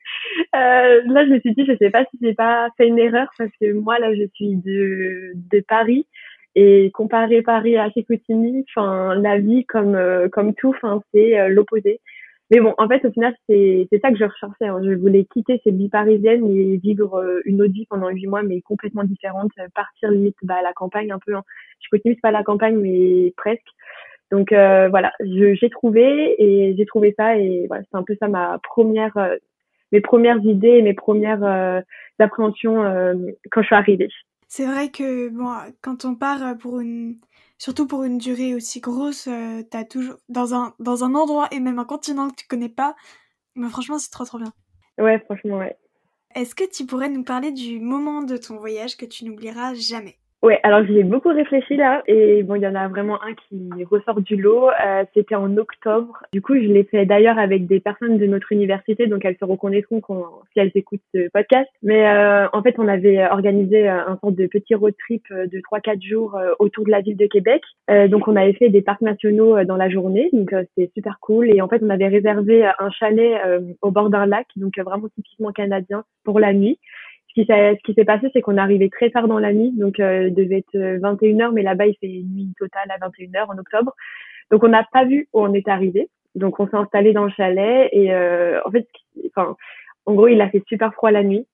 là, 1.05 1.25
je 1.25 1.33
me 1.33 1.39
suis 1.39 1.53
dit, 1.53 1.65
je 1.67 1.77
sais 1.77 1.91
pas 1.91 2.03
si 2.05 2.17
j'ai 2.19 2.33
pas 2.33 2.69
fait 2.77 2.87
une 2.87 2.97
erreur 2.97 3.27
parce 3.37 3.51
que 3.61 3.73
moi 3.73 3.99
là, 3.99 4.13
je 4.15 4.23
suis 4.33 4.55
de 4.55 5.33
de 5.35 5.59
Paris 5.67 6.07
et 6.59 6.89
comparer 6.89 7.43
Paris 7.43 7.77
à 7.77 7.91
Chicoutimi, 7.91 8.65
enfin 8.75 9.13
la 9.13 9.37
vie 9.37 9.63
comme 9.65 9.93
euh, 9.93 10.27
comme 10.27 10.55
tout, 10.55 10.69
enfin 10.69 11.03
c'est 11.13 11.39
euh, 11.39 11.49
l'opposé. 11.49 12.01
Mais 12.49 12.61
bon, 12.61 12.73
en 12.77 12.87
fait, 12.87 13.03
au 13.05 13.11
final, 13.11 13.35
c'est 13.47 13.87
c'est 13.91 13.99
ça 13.99 14.09
que 14.09 14.17
je 14.17 14.23
recherchais. 14.23 14.67
Hein. 14.67 14.79
Je 14.81 14.93
voulais 14.93 15.25
quitter 15.25 15.59
cette 15.63 15.75
vie 15.75 15.89
parisienne 15.89 16.49
et 16.49 16.77
vivre 16.77 17.19
euh, 17.19 17.41
une 17.45 17.61
autre 17.61 17.73
vie 17.73 17.85
pendant 17.89 18.09
huit 18.09 18.27
mois, 18.27 18.41
mais 18.41 18.61
complètement 18.61 19.03
différente. 19.03 19.51
Euh, 19.59 19.67
partir 19.75 20.11
limite 20.11 20.37
bah, 20.43 20.55
à 20.59 20.61
la 20.61 20.73
campagne 20.73 21.11
un 21.11 21.19
peu. 21.19 21.35
Hein. 21.35 21.43
Je 21.81 21.89
continue 21.89 22.15
pas 22.15 22.29
à 22.29 22.31
la 22.31 22.43
campagne, 22.43 22.77
mais 22.77 23.33
presque. 23.35 23.67
Donc 24.31 24.51
euh, 24.51 24.89
voilà, 24.89 25.11
j'ai 25.21 25.69
trouvé 25.69 26.35
et 26.37 26.75
j'ai 26.77 26.85
trouvé 26.85 27.13
ça 27.17 27.37
et 27.37 27.65
voilà, 27.67 27.83
c'est 27.89 27.97
un 27.97 28.03
peu 28.03 28.13
ça 28.19 28.27
ma 28.27 28.59
première, 28.61 29.17
mes 29.93 30.01
premières 30.01 30.43
idées, 30.43 30.81
mes 30.81 30.93
premières 30.93 31.81
appréhensions 32.19 32.83
quand 33.51 33.61
je 33.61 33.65
suis 33.65 33.75
arrivée. 33.75 34.09
C'est 34.49 34.65
vrai 34.65 34.89
que 34.89 35.29
bon, 35.29 35.49
quand 35.81 36.03
on 36.03 36.15
part 36.15 36.57
pour 36.57 36.81
une 36.81 37.15
surtout 37.57 37.87
pour 37.87 38.03
une 38.03 38.17
durée 38.17 38.55
aussi 38.55 38.79
grosse, 38.79 39.27
euh, 39.27 39.63
t'as 39.69 39.83
toujours 39.83 40.17
dans 40.29 40.53
un 40.53 40.75
dans 40.79 41.03
un 41.03 41.15
endroit 41.15 41.47
et 41.51 41.59
même 41.59 41.79
un 41.79 41.85
continent 41.85 42.29
que 42.29 42.35
tu 42.35 42.47
connais 42.47 42.69
pas. 42.69 42.95
Mais 43.55 43.69
franchement, 43.69 43.99
c'est 43.99 44.11
trop 44.11 44.25
trop 44.25 44.37
bien. 44.37 44.53
Ouais, 44.97 45.19
franchement, 45.19 45.57
ouais. 45.57 45.77
Est-ce 46.35 46.55
que 46.55 46.69
tu 46.69 46.85
pourrais 46.85 47.09
nous 47.09 47.23
parler 47.23 47.51
du 47.51 47.79
moment 47.79 48.21
de 48.21 48.37
ton 48.37 48.57
voyage 48.57 48.97
que 48.97 49.05
tu 49.05 49.25
n'oublieras 49.25 49.73
jamais? 49.73 50.19
Ouais, 50.43 50.59
alors 50.61 50.85
j'ai 50.85 51.03
beaucoup 51.03 51.29
réfléchi 51.29 51.77
là 51.77 52.03
et 52.05 52.43
bon, 52.43 52.53
il 52.53 52.61
y 52.61 52.67
en 52.67 52.75
a 52.75 52.87
vraiment 52.87 53.19
un 53.23 53.33
qui 53.33 53.83
ressort 53.85 54.21
du 54.21 54.35
lot. 54.35 54.69
Euh, 54.69 55.03
C'était 55.15 55.33
en 55.33 55.57
octobre. 55.57 56.21
Du 56.31 56.43
coup, 56.43 56.53
je 56.53 56.67
l'ai 56.67 56.83
fait 56.83 57.07
d'ailleurs 57.07 57.39
avec 57.39 57.65
des 57.65 57.79
personnes 57.79 58.19
de 58.19 58.25
notre 58.27 58.51
université, 58.51 59.07
donc 59.07 59.25
elles 59.25 59.37
se 59.39 59.45
reconnaîtront 59.45 59.99
si 60.53 60.59
elles 60.59 60.71
écoutent 60.75 61.01
ce 61.15 61.27
podcast. 61.29 61.67
Mais 61.81 62.07
euh, 62.07 62.47
en 62.53 62.61
fait, 62.61 62.75
on 62.77 62.87
avait 62.87 63.25
organisé 63.25 63.87
un 63.87 64.15
sorte 64.21 64.35
de 64.35 64.45
petit 64.45 64.75
road 64.75 64.93
trip 64.99 65.23
de 65.31 65.59
3-4 65.59 66.07
jours 66.07 66.35
euh, 66.35 66.51
autour 66.59 66.85
de 66.85 66.91
la 66.91 67.01
ville 67.01 67.17
de 67.17 67.25
Québec. 67.25 67.63
Euh, 67.89 68.07
donc, 68.07 68.27
on 68.27 68.35
avait 68.35 68.53
fait 68.53 68.69
des 68.69 68.83
parcs 68.83 69.01
nationaux 69.01 69.63
dans 69.63 69.75
la 69.75 69.89
journée, 69.89 70.29
donc 70.33 70.53
c'était 70.75 70.91
super 70.93 71.17
cool. 71.19 71.49
Et 71.49 71.61
en 71.61 71.67
fait, 71.67 71.81
on 71.81 71.89
avait 71.89 72.09
réservé 72.09 72.63
un 72.77 72.91
chalet 72.91 73.41
au 73.81 73.89
bord 73.89 74.11
d'un 74.11 74.27
lac, 74.27 74.45
donc 74.55 74.77
vraiment 74.77 75.07
typiquement 75.15 75.51
canadien 75.51 76.03
pour 76.23 76.39
la 76.39 76.53
nuit 76.53 76.77
ce 77.45 77.83
qui 77.83 77.93
s'est 77.93 78.05
passé, 78.05 78.29
c'est 78.33 78.41
qu'on 78.41 78.57
arrivé 78.57 78.89
très 78.89 79.09
tard 79.09 79.27
dans 79.27 79.39
la 79.39 79.53
nuit, 79.53 79.71
donc 79.75 79.99
euh, 79.99 80.27
il 80.27 80.33
devait 80.33 80.59
être 80.59 80.75
21h, 80.75 81.47
euh, 81.47 81.51
mais 81.51 81.61
là-bas, 81.61 81.87
il 81.87 81.95
fait 81.99 82.07
nuit 82.07 82.53
totale 82.57 82.89
à 82.89 83.07
21h 83.07 83.45
en 83.49 83.57
octobre. 83.57 83.93
Donc 84.51 84.63
on 84.63 84.69
n'a 84.69 84.85
pas 84.91 85.05
vu 85.05 85.27
où 85.33 85.41
on 85.41 85.53
est 85.53 85.67
arrivé. 85.67 86.09
Donc 86.35 86.59
on 86.59 86.67
s'est 86.67 86.77
installé 86.77 87.13
dans 87.13 87.25
le 87.25 87.31
chalet 87.31 87.89
et 87.91 88.13
euh, 88.13 88.59
en 88.65 88.71
fait, 88.71 88.87
enfin, 89.27 89.55
en 90.05 90.13
gros, 90.13 90.27
il 90.27 90.41
a 90.41 90.49
fait 90.49 90.63
super 90.67 90.93
froid 90.93 91.11
la 91.11 91.23
nuit. 91.23 91.45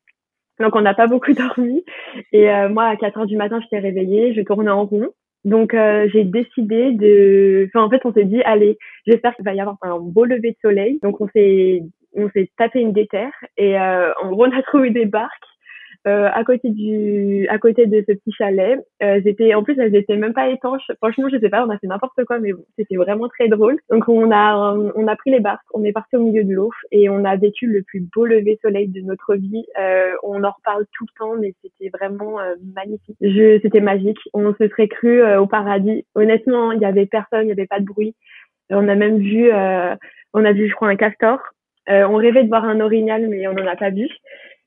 Donc 0.60 0.76
on 0.76 0.82
n'a 0.82 0.94
pas 0.94 1.08
beaucoup 1.08 1.34
dormi. 1.34 1.84
Et 2.32 2.50
euh, 2.50 2.70
moi, 2.70 2.86
à 2.86 2.96
4 2.96 3.18
heures 3.20 3.26
du 3.26 3.38
matin, 3.38 3.60
j'étais 3.62 3.80
réveillée, 3.80 4.34
je 4.34 4.42
tournais 4.42 4.72
en 4.72 4.86
rond. 4.86 5.10
Donc 5.46 5.76
j'ai 6.14 6.24
décidé 6.24 6.94
de, 6.94 7.68
enfin 7.68 7.84
en 7.84 7.90
fait, 7.90 8.00
on 8.06 8.14
s'est 8.14 8.24
dit, 8.24 8.42
allez, 8.44 8.78
j'espère 9.06 9.36
qu'il 9.36 9.44
va 9.44 9.54
y 9.54 9.60
avoir 9.60 9.76
un 9.82 10.00
beau 10.00 10.24
lever 10.24 10.52
de 10.52 10.58
soleil. 10.62 11.00
Donc 11.04 11.20
on 11.20 11.28
s'est 11.30 11.82
on 12.16 12.30
s'est 12.30 12.50
tapé 12.58 12.80
une 12.80 12.94
déterre 12.94 13.34
et 13.58 13.78
en 13.78 14.30
gros 14.30 14.46
on 14.46 14.58
a 14.58 14.62
trouvé 14.64 14.92
des 14.92 15.06
barques 15.06 15.53
euh, 16.08 16.30
à 16.34 16.44
côté 16.44 16.70
du, 16.70 17.48
à 17.50 17.58
côté 17.58 17.86
de 17.86 18.04
ce 18.08 18.14
petit 18.14 18.32
chalet. 18.38 18.80
Euh, 19.02 19.22
j'étais, 19.24 19.54
en 19.54 19.64
plus, 19.64 19.78
elles 19.80 19.96
étaient 19.96 20.18
même 20.18 20.34
pas 20.34 20.50
étanches. 20.50 20.92
Franchement, 20.98 21.30
je 21.32 21.40
sais 21.40 21.50
pas, 21.50 21.66
on 21.66 21.70
a 21.70 21.78
fait 21.78 21.88
n'importe 21.88 22.24
quoi, 22.26 22.40
mais 22.40 22.52
bon, 22.54 22.66
c'était 22.78 22.96
vraiment 22.96 23.30
très 23.30 23.48
drôle. 23.48 23.78
Donc, 23.90 24.10
on 24.10 24.32
a, 24.32 24.76
on 24.96 25.08
a 25.08 25.16
pris 25.16 25.32
les 25.32 25.40
barques, 25.40 25.66
on 25.74 25.84
est 25.84 25.94
parti 25.94 26.16
au 26.16 26.24
milieu 26.24 26.44
de 26.44 26.54
l'eau 26.54 26.72
et 26.92 27.10
on 27.10 27.24
a 27.24 27.36
vécu 27.38 27.68
le 27.68 27.84
plus 27.84 28.02
beau 28.14 28.26
lever 28.26 28.60
soleil 28.62 28.88
de 28.88 29.02
notre 29.02 29.36
vie. 29.36 29.66
Euh, 29.80 30.12
on 30.24 30.44
en 30.44 30.52
reparle 30.52 30.86
tout 30.94 31.06
le 31.06 31.20
temps, 31.20 31.36
mais 31.40 31.54
c'était 31.62 31.90
vraiment 31.98 32.40
euh, 32.40 32.56
magnifique. 32.76 33.18
Je, 33.22 33.60
c'était 33.62 33.82
magique. 33.82 34.20
On 34.34 34.54
se 34.54 34.68
serait 34.68 34.88
cru 34.88 35.22
euh, 35.22 35.42
au 35.42 35.48
paradis. 35.48 36.06
Honnêtement, 36.16 36.72
il 36.72 36.82
y 36.82 36.86
avait 36.86 37.06
personne, 37.06 37.46
il 37.46 37.50
y 37.50 37.54
avait 37.54 37.68
pas 37.68 37.80
de 37.80 37.86
bruit. 37.86 38.16
On 38.70 38.88
a 38.88 38.96
même 38.96 39.20
vu, 39.20 39.52
on 39.52 40.46
a 40.46 40.52
vu, 40.54 40.70
je 40.70 40.74
crois, 40.74 40.88
un 40.88 40.96
castor. 40.96 41.40
on 41.88 42.16
rêvait 42.16 42.44
de 42.44 42.48
voir 42.48 42.64
un 42.64 42.80
orignal, 42.80 43.28
mais 43.28 43.46
on 43.48 43.54
n'en 43.54 43.68
a 43.68 43.76
pas 43.76 43.90
vu 43.90 44.08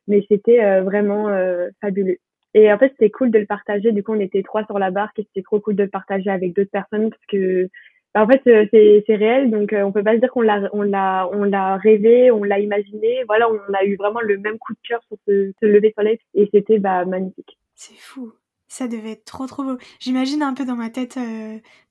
mais 0.07 0.25
c'était 0.29 0.63
euh, 0.63 0.83
vraiment 0.83 1.29
euh, 1.29 1.69
fabuleux. 1.81 2.19
Et 2.55 2.73
en 2.73 2.79
fait, 2.79 2.91
c'était 2.93 3.11
cool 3.11 3.31
de 3.31 3.39
le 3.39 3.47
partager. 3.47 3.93
Du 3.93 4.03
coup, 4.03 4.15
on 4.15 4.21
était 4.21 4.43
trois 4.43 4.65
sur 4.65 4.79
la 4.79 4.91
barque 4.91 5.19
et 5.19 5.25
c'était 5.25 5.43
trop 5.43 5.61
cool 5.61 5.77
de 5.77 5.83
le 5.83 5.91
partager 5.91 6.31
avec 6.31 6.55
d'autres 6.55 6.71
personnes 6.71 7.11
parce 7.11 7.27
que, 7.29 7.69
bah, 8.15 8.23
en 8.23 8.27
fait, 8.27 8.41
euh, 8.47 8.67
c'est, 8.71 9.05
c'est 9.07 9.17
réel. 9.17 9.51
Donc, 9.51 9.75
on 9.77 9.93
peut 9.93 10.03
pas 10.03 10.15
se 10.15 10.21
dire 10.21 10.31
qu'on 10.31 10.41
l'a, 10.41 10.71
on 10.73 10.83
l'a, 10.83 11.29
on 11.33 11.45
l'a 11.45 11.77
rêvé, 11.77 12.31
on 12.31 12.45
l'a 12.45 12.59
imaginé. 12.61 13.25
Voilà, 13.27 13.51
on 13.51 13.75
a 13.75 13.85
eu 13.85 13.97
vraiment 13.97 14.21
le 14.21 14.39
même 14.39 14.59
coup 14.59 14.73
de 14.73 14.79
cœur 14.89 15.03
sur 15.09 15.19
ce, 15.29 15.53
ce 15.61 15.67
lever 15.67 15.93
soleil 15.97 16.19
et 16.35 16.49
c'était 16.53 16.79
bah, 16.79 17.05
magnifique. 17.05 17.59
C'est 17.75 17.99
fou. 17.99 18.33
Ça 18.69 18.89
devait 18.89 19.13
être 19.13 19.25
trop 19.25 19.47
trop 19.47 19.63
beau. 19.63 19.77
J'imagine 20.01 20.43
un 20.43 20.53
peu 20.53 20.65
dans 20.65 20.75
ma 20.75 20.91
tête 20.91 21.17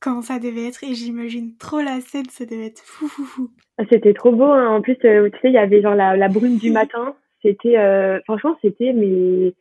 comment 0.02 0.22
ça 0.22 0.40
devait 0.40 0.68
être 0.68 0.84
et 0.84 0.94
j'imagine 0.94 1.56
trop 1.58 1.80
la 1.80 2.02
scène, 2.02 2.26
ça 2.30 2.46
devait 2.46 2.66
être 2.66 2.82
fou 2.84 3.08
fou 3.08 3.24
fou. 3.24 3.52
Ah, 3.78 3.84
c'était 3.90 4.14
trop 4.14 4.34
beau. 4.34 4.44
Hein. 4.44 4.76
En 4.76 4.82
plus, 4.82 4.98
tu 4.98 5.08
sais, 5.08 5.32
il 5.46 5.54
y 5.54 5.58
avait 5.58 5.82
genre 5.82 5.96
la, 5.96 6.18
la 6.18 6.28
brume 6.28 6.58
du 6.58 6.72
matin 6.74 7.16
c'était, 7.46 7.78
euh, 7.78 8.20
franchement, 8.24 8.58
c'était, 8.62 8.92
mais 8.92 9.54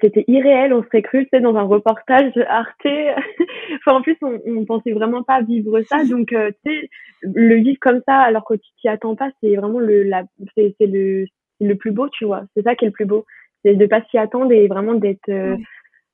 c'était 0.00 0.24
irréel. 0.26 0.72
On 0.72 0.82
serait 0.84 1.02
cru, 1.02 1.28
tu 1.30 1.40
dans 1.40 1.54
un 1.56 1.62
reportage 1.62 2.32
Arte. 2.48 2.86
enfin, 3.76 3.98
en 3.98 4.02
plus, 4.02 4.16
on, 4.22 4.40
on 4.46 4.64
pensait 4.64 4.92
vraiment 4.92 5.22
pas 5.22 5.42
vivre 5.42 5.80
ça. 5.82 6.04
Donc, 6.10 6.32
euh, 6.32 6.50
tu 6.64 6.72
sais, 6.72 6.88
le 7.22 7.56
vivre 7.56 7.78
comme 7.80 8.00
ça, 8.08 8.16
alors 8.20 8.44
que 8.44 8.54
tu 8.54 8.68
t'y 8.80 8.88
attends 8.88 9.16
pas, 9.16 9.30
c'est 9.42 9.54
vraiment 9.56 9.80
le, 9.80 10.02
la, 10.02 10.24
c'est, 10.56 10.74
c'est 10.80 10.86
le, 10.86 11.26
le 11.60 11.74
plus 11.74 11.92
beau, 11.92 12.08
tu 12.08 12.24
vois. 12.24 12.44
C'est 12.54 12.62
ça 12.62 12.74
qui 12.74 12.84
est 12.84 12.88
le 12.88 12.92
plus 12.92 13.06
beau. 13.06 13.26
C'est 13.64 13.74
de 13.74 13.86
pas 13.86 14.02
s'y 14.10 14.18
attendre 14.18 14.52
et 14.52 14.66
vraiment 14.66 14.94
d'être, 14.94 15.28
euh, 15.28 15.56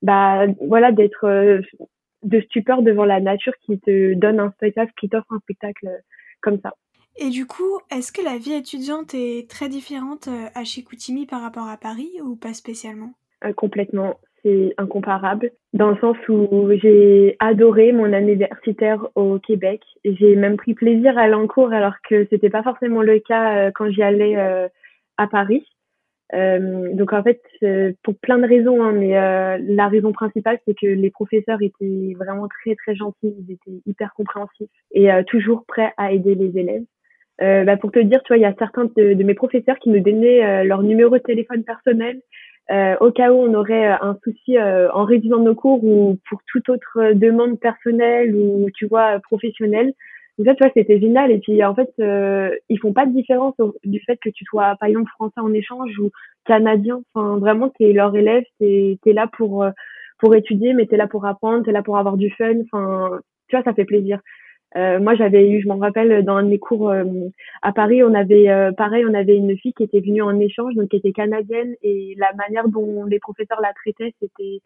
bah, 0.01 0.47
voilà, 0.67 0.91
d'être 0.91 1.27
euh, 1.27 1.61
de 2.23 2.41
stupeur 2.41 2.83
devant 2.83 3.05
la 3.05 3.21
nature 3.21 3.55
qui 3.65 3.79
te 3.79 4.15
donne 4.15 4.41
un 4.41 4.51
spectacle, 4.53 4.93
qui 4.99 5.09
t'offre 5.09 5.33
un 5.33 5.41
spectacle 5.41 5.89
comme 6.41 6.59
ça. 6.61 6.75
Et 7.17 7.31
du 7.31 7.47
coup, 7.47 7.79
est-ce 7.91 8.13
que 8.13 8.23
la 8.23 8.39
vie 8.39 8.55
étudiante 8.55 9.15
est 9.15 9.49
très 9.49 9.69
différente 9.69 10.29
à 10.55 10.65
Chicoutimi 10.65 11.27
par 11.27 11.43
rapport 11.43 11.69
à 11.69 11.77
Paris 11.77 12.11
ou 12.23 12.37
pas 12.37 12.55
spécialement? 12.55 13.13
Euh, 13.45 13.53
complètement. 13.53 14.19
C'est 14.43 14.75
incomparable 14.77 15.53
dans 15.73 15.91
le 15.91 15.97
sens 15.99 16.17
où 16.29 16.69
j'ai 16.83 17.37
adoré 17.39 17.93
mon 17.93 18.13
année 18.13 18.33
universitaire 18.33 19.07
au 19.15 19.39
Québec. 19.39 19.83
J'ai 20.05 20.35
même 20.35 20.57
pris 20.57 20.75
plaisir 20.75 21.17
à 21.17 21.29
l'encours 21.29 21.73
alors 21.73 21.95
que 22.09 22.27
c'était 22.29 22.51
pas 22.51 22.65
forcément 22.65 23.03
le 23.03 23.21
cas 23.21 23.57
euh, 23.57 23.71
quand 23.73 23.89
j'y 23.89 24.03
allais 24.03 24.37
euh, 24.37 24.67
à 25.17 25.29
Paris. 25.29 25.65
donc 26.33 27.13
en 27.13 27.23
fait, 27.23 27.43
pour 28.03 28.17
plein 28.17 28.39
de 28.39 28.49
raisons, 28.49 28.83
hein, 28.83 28.93
mais 28.93 29.13
la 29.61 29.89
raison 29.89 30.13
principale, 30.13 30.59
c'est 30.67 30.75
que 30.75 30.87
les 30.87 31.11
professeurs 31.11 31.61
étaient 31.61 32.17
vraiment 32.17 32.49
très 32.49 32.75
très 32.75 32.97
gentils, 32.97 33.35
ils 33.39 33.53
étaient 33.53 33.83
hyper 33.87 34.15
compréhensifs 34.15 34.71
et 34.93 35.11
toujours 35.27 35.65
prêts 35.67 35.93
à 35.99 36.11
aider 36.11 36.35
les 36.35 36.59
élèves. 36.59 36.85
Bah, 37.65 37.77
pour 37.77 37.91
te 37.91 37.99
dire, 37.99 38.23
tu 38.23 38.29
vois, 38.29 38.39
il 38.39 38.43
y 38.43 38.47
a 38.47 38.55
certains 38.59 38.85
de, 38.97 39.23
mes 39.23 39.35
professeurs 39.35 39.79
qui 39.79 39.91
me 39.91 40.01
donnaient 40.01 40.65
leur 40.65 40.83
numéro 40.83 41.17
de 41.17 41.23
téléphone 41.23 41.65
personnel 41.65 42.21
euh, 42.71 42.97
au 43.01 43.11
cas 43.11 43.33
où 43.33 43.37
on 43.37 43.55
aurait 43.55 43.89
euh, 43.89 43.97
un 44.01 44.17
souci 44.23 44.57
euh, 44.57 44.91
en 44.93 45.05
réduisant 45.05 45.41
nos 45.41 45.55
cours 45.55 45.83
ou 45.85 46.19
pour 46.29 46.41
toute 46.51 46.69
autre 46.69 47.13
demande 47.13 47.59
personnelle 47.59 48.35
ou 48.37 48.69
tu 48.75 48.87
vois 48.87 49.19
professionnelle. 49.21 49.93
Donc 50.39 50.47
ça, 50.47 50.55
tu 50.55 50.63
vois, 50.63 50.73
c'était 50.75 51.01
génial. 51.01 51.31
Et 51.33 51.39
puis 51.39 51.63
en 51.65 51.75
fait, 51.75 51.91
ils 52.69 52.79
font 52.79 52.93
pas 52.93 53.05
de 53.05 53.13
différence 53.13 53.55
du 53.85 54.01
fait 54.01 54.17
que 54.17 54.31
tu 54.31 54.45
sois 54.45 54.77
par 54.81 54.89
exemple 54.89 55.11
français 55.11 55.41
en 55.41 55.53
échange 55.53 55.99
ou 55.99 56.11
canadien. 56.47 57.03
Enfin, 57.15 57.37
vraiment, 57.39 57.69
t'es 57.69 57.93
leur 57.93 58.17
élève, 58.17 58.45
t'es 58.59 58.99
es 59.05 59.13
là 59.13 59.29
pour 59.37 59.67
pour 60.19 60.35
étudier, 60.35 60.73
mais 60.73 60.87
t'es 60.87 60.97
là 60.97 61.07
pour 61.09 61.27
apprendre, 61.27 61.65
t'es 61.65 61.73
là 61.73 61.83
pour 61.83 61.99
avoir 61.99 62.17
du 62.17 62.31
fun. 62.31 62.55
Enfin, 62.63 63.21
tu 63.49 63.57
vois, 63.57 63.65
ça 63.65 63.75
fait 63.75 63.85
plaisir. 63.85 64.21
Euh, 64.77 64.99
moi, 65.01 65.15
j'avais 65.15 65.49
eu, 65.51 65.61
je 65.61 65.69
m'en 65.69 65.79
rappelle, 65.79 66.25
dans 66.25 66.37
un 66.37 66.43
mes 66.43 66.59
cours 66.59 66.91
euh, 66.91 67.05
à 67.63 67.73
Paris, 67.73 68.03
on 68.03 68.15
avait, 68.15 68.49
euh, 68.49 68.73
pareil, 68.73 69.05
on 69.07 69.15
avait 69.15 69.37
une 69.37 69.57
fille 69.57 69.75
qui 69.75 69.85
était 69.85 70.01
venue 70.01 70.23
en 70.23 70.39
échange, 70.41 70.75
donc 70.75 70.89
qui 70.89 70.97
était 70.97 71.13
canadienne, 71.13 71.75
et 71.83 72.15
la 72.19 72.33
manière 72.35 72.69
dont 72.69 73.05
les 73.05 73.19
professeurs 73.19 73.61
la 73.61 73.73
traitaient, 73.75 74.15
c'était 74.21 74.61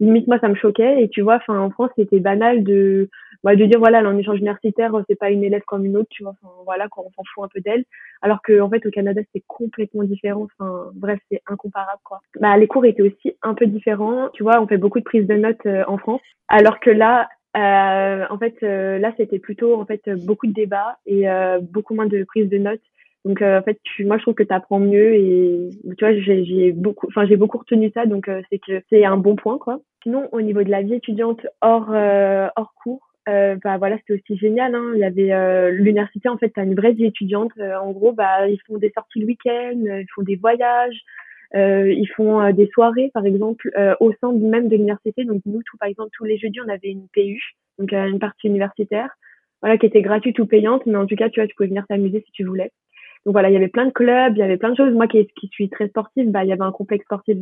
limite 0.00 0.26
moi 0.26 0.38
ça 0.40 0.48
me 0.48 0.56
choquait. 0.56 1.02
Et 1.02 1.08
tu 1.08 1.20
vois, 1.22 1.36
enfin 1.36 1.58
en 1.58 1.70
France, 1.70 1.90
c'était 1.96 2.18
banal 2.18 2.64
de, 2.64 3.08
bah, 3.44 3.54
de 3.54 3.64
dire 3.64 3.78
voilà, 3.78 4.00
en 4.00 4.18
échange 4.18 4.38
universitaire, 4.38 4.92
c'est 5.08 5.18
pas 5.18 5.30
une 5.30 5.44
élève 5.44 5.62
comme 5.66 5.84
une 5.84 5.96
autre, 5.96 6.08
tu 6.10 6.24
vois, 6.24 6.34
voilà, 6.64 6.88
quand 6.90 7.02
on 7.06 7.10
s'en 7.12 7.22
fout 7.32 7.44
un 7.44 7.48
peu 7.48 7.60
d'elle. 7.60 7.84
Alors 8.20 8.42
que 8.42 8.60
en 8.60 8.68
fait 8.68 8.84
au 8.86 8.90
Canada, 8.90 9.20
c'est 9.32 9.44
complètement 9.46 10.02
différent. 10.02 10.48
Enfin 10.58 10.90
bref, 10.94 11.20
c'est 11.30 11.42
incomparable 11.46 12.00
quoi. 12.02 12.20
Bah 12.40 12.56
les 12.56 12.66
cours 12.66 12.84
étaient 12.84 13.02
aussi 13.02 13.36
un 13.42 13.54
peu 13.54 13.66
différents. 13.66 14.30
Tu 14.30 14.42
vois, 14.42 14.60
on 14.60 14.66
fait 14.66 14.78
beaucoup 14.78 14.98
de 14.98 15.04
prises 15.04 15.28
de 15.28 15.34
notes 15.34 15.66
en 15.86 15.96
France, 15.98 16.22
alors 16.48 16.80
que 16.80 16.90
là 16.90 17.28
euh, 17.56 18.24
en 18.30 18.38
fait, 18.38 18.56
euh, 18.62 18.98
là, 18.98 19.12
c'était 19.16 19.38
plutôt 19.38 19.80
en 19.80 19.86
fait 19.86 20.02
beaucoup 20.24 20.46
de 20.46 20.52
débats 20.52 20.98
et 21.06 21.28
euh, 21.28 21.60
beaucoup 21.60 21.94
moins 21.94 22.06
de 22.06 22.24
prise 22.24 22.48
de 22.48 22.58
notes. 22.58 22.80
Donc, 23.24 23.40
en 23.40 23.62
fait, 23.62 23.78
tu, 23.84 24.04
moi, 24.04 24.18
je 24.18 24.22
trouve 24.22 24.34
que 24.34 24.42
tu 24.42 24.52
apprends 24.52 24.80
mieux 24.80 25.14
et 25.14 25.70
tu 25.96 26.04
vois, 26.04 26.12
j'ai 26.12 26.72
beaucoup, 26.72 27.06
enfin, 27.06 27.24
j'ai 27.26 27.36
beaucoup 27.36 27.56
retenu 27.56 27.90
ça, 27.94 28.04
donc 28.04 28.28
c'est 28.50 28.58
que 28.58 28.82
c'est 28.90 29.06
un 29.06 29.16
bon 29.16 29.34
point, 29.34 29.56
quoi. 29.56 29.80
Sinon, 30.02 30.28
au 30.32 30.42
niveau 30.42 30.62
de 30.62 30.70
la 30.70 30.82
vie 30.82 30.92
étudiante 30.92 31.46
hors 31.62 31.88
hors 31.88 32.74
cours, 32.82 33.14
bah 33.26 33.78
voilà, 33.78 33.96
c'était 33.96 34.20
aussi 34.20 34.36
génial. 34.36 34.74
Hein. 34.74 34.92
Il 34.92 34.98
y 34.98 35.04
avait 35.04 35.70
l'université, 35.70 36.28
en 36.28 36.36
fait, 36.36 36.50
t'as 36.50 36.64
une 36.64 36.74
vraie 36.74 36.92
vie 36.92 37.06
étudiante. 37.06 37.52
en 37.58 37.92
gros, 37.92 38.12
bah, 38.12 38.46
ils 38.46 38.60
font 38.66 38.76
des 38.76 38.90
sorties 38.90 39.20
le 39.20 39.26
week-end, 39.26 39.72
ils 39.72 40.06
font 40.14 40.22
des 40.22 40.36
voyages. 40.36 41.00
Euh, 41.54 41.92
ils 41.92 42.08
font 42.08 42.40
euh, 42.40 42.52
des 42.52 42.68
soirées, 42.72 43.10
par 43.14 43.24
exemple, 43.24 43.70
euh, 43.76 43.94
au 44.00 44.12
sein 44.20 44.32
même 44.32 44.68
de 44.68 44.76
l'université. 44.76 45.24
Donc 45.24 45.42
nous, 45.46 45.62
tout, 45.64 45.76
par 45.78 45.88
exemple, 45.88 46.10
tous 46.16 46.24
les 46.24 46.36
jeudis, 46.36 46.60
on 46.60 46.68
avait 46.68 46.90
une 46.90 47.06
PU, 47.12 47.40
donc 47.78 47.92
une 47.92 48.18
partie 48.18 48.48
universitaire, 48.48 49.10
voilà, 49.62 49.78
qui 49.78 49.86
était 49.86 50.02
gratuite 50.02 50.38
ou 50.38 50.46
payante, 50.46 50.84
mais 50.86 50.96
en 50.96 51.06
tout 51.06 51.16
cas, 51.16 51.28
tu 51.28 51.40
vois, 51.40 51.46
tu 51.46 51.54
pouvais 51.54 51.68
venir 51.68 51.86
t'amuser 51.88 52.22
si 52.26 52.32
tu 52.32 52.44
voulais. 52.44 52.72
Donc 53.24 53.32
voilà, 53.32 53.48
il 53.48 53.54
y 53.54 53.56
avait 53.56 53.68
plein 53.68 53.86
de 53.86 53.92
clubs, 53.92 54.36
il 54.36 54.40
y 54.40 54.42
avait 54.42 54.58
plein 54.58 54.70
de 54.70 54.76
choses. 54.76 54.92
Moi 54.92 55.06
qui, 55.06 55.26
qui 55.40 55.48
suis 55.48 55.70
très 55.70 55.88
sportive, 55.88 56.30
bah 56.30 56.44
il 56.44 56.48
y 56.48 56.52
avait 56.52 56.62
un 56.62 56.72
complexe 56.72 57.04
sportif 57.04 57.38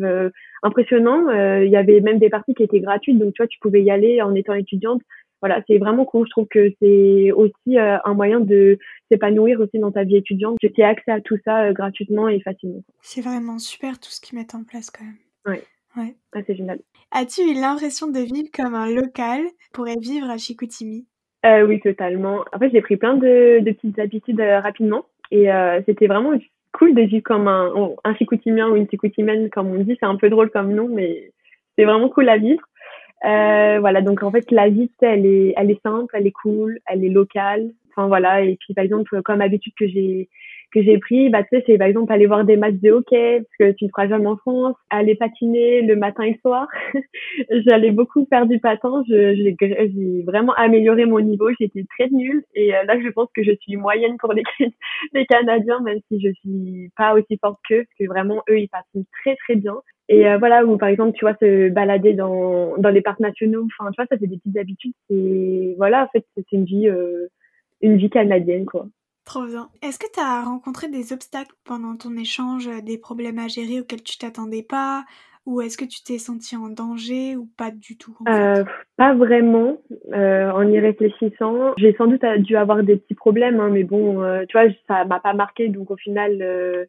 impressionnant. 0.62 1.28
il 1.60 1.70
y 1.70 1.76
avait 1.76 2.00
même 2.00 2.20
des 2.20 2.28
parties 2.28 2.54
qui 2.54 2.62
étaient 2.62 2.78
gratuites, 2.78 3.18
donc 3.18 3.34
tu 3.34 3.42
vois, 3.42 3.48
tu 3.48 3.58
pouvais 3.58 3.82
y 3.82 3.90
aller 3.90 4.22
en 4.22 4.32
étant 4.36 4.54
étudiante 4.54 5.02
voilà, 5.42 5.60
c'est 5.66 5.78
vraiment 5.78 6.04
cool. 6.04 6.26
Je 6.26 6.30
trouve 6.30 6.46
que 6.46 6.72
c'est 6.80 7.32
aussi 7.32 7.76
euh, 7.76 7.98
un 8.04 8.14
moyen 8.14 8.38
de 8.38 8.78
s'épanouir 9.10 9.60
aussi 9.60 9.80
dans 9.80 9.90
ta 9.90 10.04
vie 10.04 10.16
étudiante. 10.16 10.56
J'ai 10.62 10.84
accès 10.84 11.10
à 11.10 11.20
tout 11.20 11.36
ça 11.44 11.64
euh, 11.64 11.72
gratuitement 11.72 12.28
et 12.28 12.40
facilement. 12.40 12.82
C'est 13.00 13.22
vraiment 13.22 13.58
super 13.58 13.98
tout 13.98 14.10
ce 14.10 14.20
qu'ils 14.20 14.38
mettent 14.38 14.54
en 14.54 14.62
place 14.62 14.90
quand 14.90 15.04
même. 15.04 15.16
Oui. 15.46 15.56
Ouais. 15.96 16.14
Ah, 16.32 16.40
c'est 16.46 16.54
génial. 16.54 16.78
As-tu 17.10 17.42
eu 17.42 17.54
l'impression 17.54 18.06
de 18.06 18.20
vivre 18.20 18.50
comme 18.54 18.74
un 18.74 18.88
local 18.88 19.40
pourrait 19.72 19.98
vivre 20.00 20.30
à 20.30 20.38
Chicoutimi? 20.38 21.06
Euh, 21.44 21.66
Oui, 21.66 21.80
totalement. 21.80 22.44
En 22.52 22.58
fait, 22.60 22.70
j'ai 22.70 22.80
pris 22.80 22.96
plein 22.96 23.16
de, 23.16 23.58
de 23.58 23.72
petites 23.72 23.98
habitudes 23.98 24.40
rapidement 24.40 25.04
et 25.32 25.48
c'était 25.86 26.06
vraiment 26.06 26.38
cool 26.72 26.94
de 26.94 27.02
vivre 27.02 27.24
comme 27.24 27.48
un, 27.48 27.70
un 28.04 28.14
Chicoutimien 28.14 28.70
ou 28.70 28.76
une 28.76 28.88
Chicoutimienne, 28.88 29.50
comme 29.50 29.74
on 29.74 29.82
dit. 29.82 29.96
C'est 29.98 30.06
un 30.06 30.16
peu 30.16 30.30
drôle 30.30 30.50
comme 30.50 30.72
nom, 30.72 30.88
mais 30.88 31.32
c'est 31.76 31.84
vraiment 31.84 32.08
cool 32.08 32.28
à 32.28 32.38
vivre. 32.38 32.62
Euh, 33.24 33.78
voilà, 33.80 34.02
donc 34.02 34.22
en 34.22 34.30
fait, 34.30 34.50
la 34.50 34.68
vie, 34.68 34.90
elle 35.00 35.26
est, 35.26 35.54
elle 35.56 35.70
est 35.70 35.80
simple, 35.82 36.14
elle 36.16 36.26
est 36.26 36.32
cool, 36.32 36.78
elle 36.86 37.04
est 37.04 37.08
locale. 37.08 37.70
Enfin 37.90 38.08
voilà, 38.08 38.40
et 38.42 38.56
puis 38.56 38.74
par 38.74 38.84
exemple, 38.84 39.20
comme 39.22 39.40
habitude 39.40 39.74
que 39.78 39.86
j'ai 39.86 40.28
que 40.72 40.82
j'ai 40.82 40.98
pris, 40.98 41.28
bah, 41.28 41.42
tu 41.42 41.48
sais, 41.52 41.62
c'est 41.66 41.78
par 41.78 41.86
exemple 41.86 42.12
aller 42.12 42.26
voir 42.26 42.44
des 42.44 42.56
matchs 42.56 42.80
de 42.82 42.90
hockey, 42.90 43.40
parce 43.40 43.72
que 43.72 43.76
tu 43.76 43.84
ne 43.84 43.90
feras 43.90 44.08
jamais 44.08 44.26
en 44.26 44.36
France, 44.36 44.74
aller 44.90 45.14
patiner 45.14 45.82
le 45.82 45.96
matin 45.96 46.24
et 46.24 46.32
le 46.32 46.38
soir. 46.38 46.66
J'allais 47.50 47.90
beaucoup 47.90 48.26
faire 48.28 48.46
du 48.46 48.58
patin, 48.58 49.02
j'ai 49.08 50.24
vraiment 50.26 50.54
amélioré 50.54 51.04
mon 51.04 51.20
niveau, 51.20 51.48
j'étais 51.60 51.84
très 51.96 52.08
nulle, 52.08 52.42
et 52.54 52.74
euh, 52.74 52.84
là, 52.84 52.98
je 53.00 53.08
pense 53.10 53.28
que 53.34 53.42
je 53.42 53.52
suis 53.60 53.76
moyenne 53.76 54.16
pour 54.18 54.32
les, 54.32 54.42
les 55.12 55.26
Canadiens, 55.26 55.80
même 55.80 56.00
si 56.10 56.20
je 56.20 56.32
suis 56.40 56.90
pas 56.96 57.14
aussi 57.14 57.38
forte 57.38 57.60
qu'eux, 57.68 57.84
parce 57.84 57.98
que 57.98 58.06
vraiment, 58.06 58.42
eux, 58.48 58.58
ils 58.58 58.68
patinent 58.68 59.04
très 59.22 59.36
très 59.36 59.56
bien. 59.56 59.76
Et 60.08 60.26
euh, 60.26 60.38
voilà, 60.38 60.64
ou 60.64 60.76
par 60.78 60.88
exemple, 60.88 61.16
tu 61.16 61.24
vois, 61.24 61.36
se 61.40 61.68
balader 61.68 62.12
dans, 62.12 62.76
dans 62.76 62.90
les 62.90 63.02
parcs 63.02 63.20
nationaux, 63.20 63.66
enfin, 63.66 63.90
tu 63.92 63.96
vois, 63.96 64.06
ça, 64.06 64.16
c'est 64.18 64.26
des 64.26 64.38
petites 64.38 64.56
habitudes, 64.56 64.94
et 65.10 65.74
voilà, 65.76 66.04
en 66.04 66.08
fait, 66.08 66.24
c'est 66.34 66.50
une 66.52 66.64
vie, 66.64 66.88
euh, 66.88 67.28
une 67.82 67.96
vie 67.96 68.10
canadienne, 68.10 68.66
quoi. 68.66 68.86
Trop 69.24 69.46
bien. 69.46 69.68
Est-ce 69.82 69.98
que 69.98 70.10
tu 70.12 70.20
as 70.20 70.42
rencontré 70.42 70.88
des 70.88 71.12
obstacles 71.12 71.54
pendant 71.64 71.96
ton 71.96 72.16
échange, 72.16 72.66
euh, 72.66 72.80
des 72.82 72.98
problèmes 72.98 73.38
à 73.38 73.46
gérer 73.46 73.80
auxquels 73.80 74.02
tu 74.02 74.18
t'attendais 74.18 74.62
pas 74.62 75.04
ou 75.44 75.60
est-ce 75.60 75.76
que 75.76 75.84
tu 75.84 76.04
t'es 76.04 76.18
senti 76.18 76.54
en 76.54 76.68
danger 76.68 77.34
ou 77.34 77.48
pas 77.56 77.72
du 77.72 77.98
tout 77.98 78.16
euh, 78.28 78.62
Pas 78.96 79.12
vraiment. 79.12 79.78
Euh, 80.12 80.52
en 80.52 80.62
y 80.68 80.78
réfléchissant, 80.78 81.72
j'ai 81.78 81.96
sans 81.98 82.06
doute 82.06 82.24
dû 82.38 82.56
avoir 82.56 82.84
des 82.84 82.96
petits 82.96 83.16
problèmes, 83.16 83.58
hein, 83.58 83.68
mais 83.68 83.82
bon, 83.82 84.22
tu 84.48 84.56
vois, 84.56 84.70
ça 84.86 85.04
m'a 85.04 85.18
pas 85.18 85.34
marqué, 85.34 85.66
donc 85.66 85.90
au 85.90 85.96
final, 85.96 86.86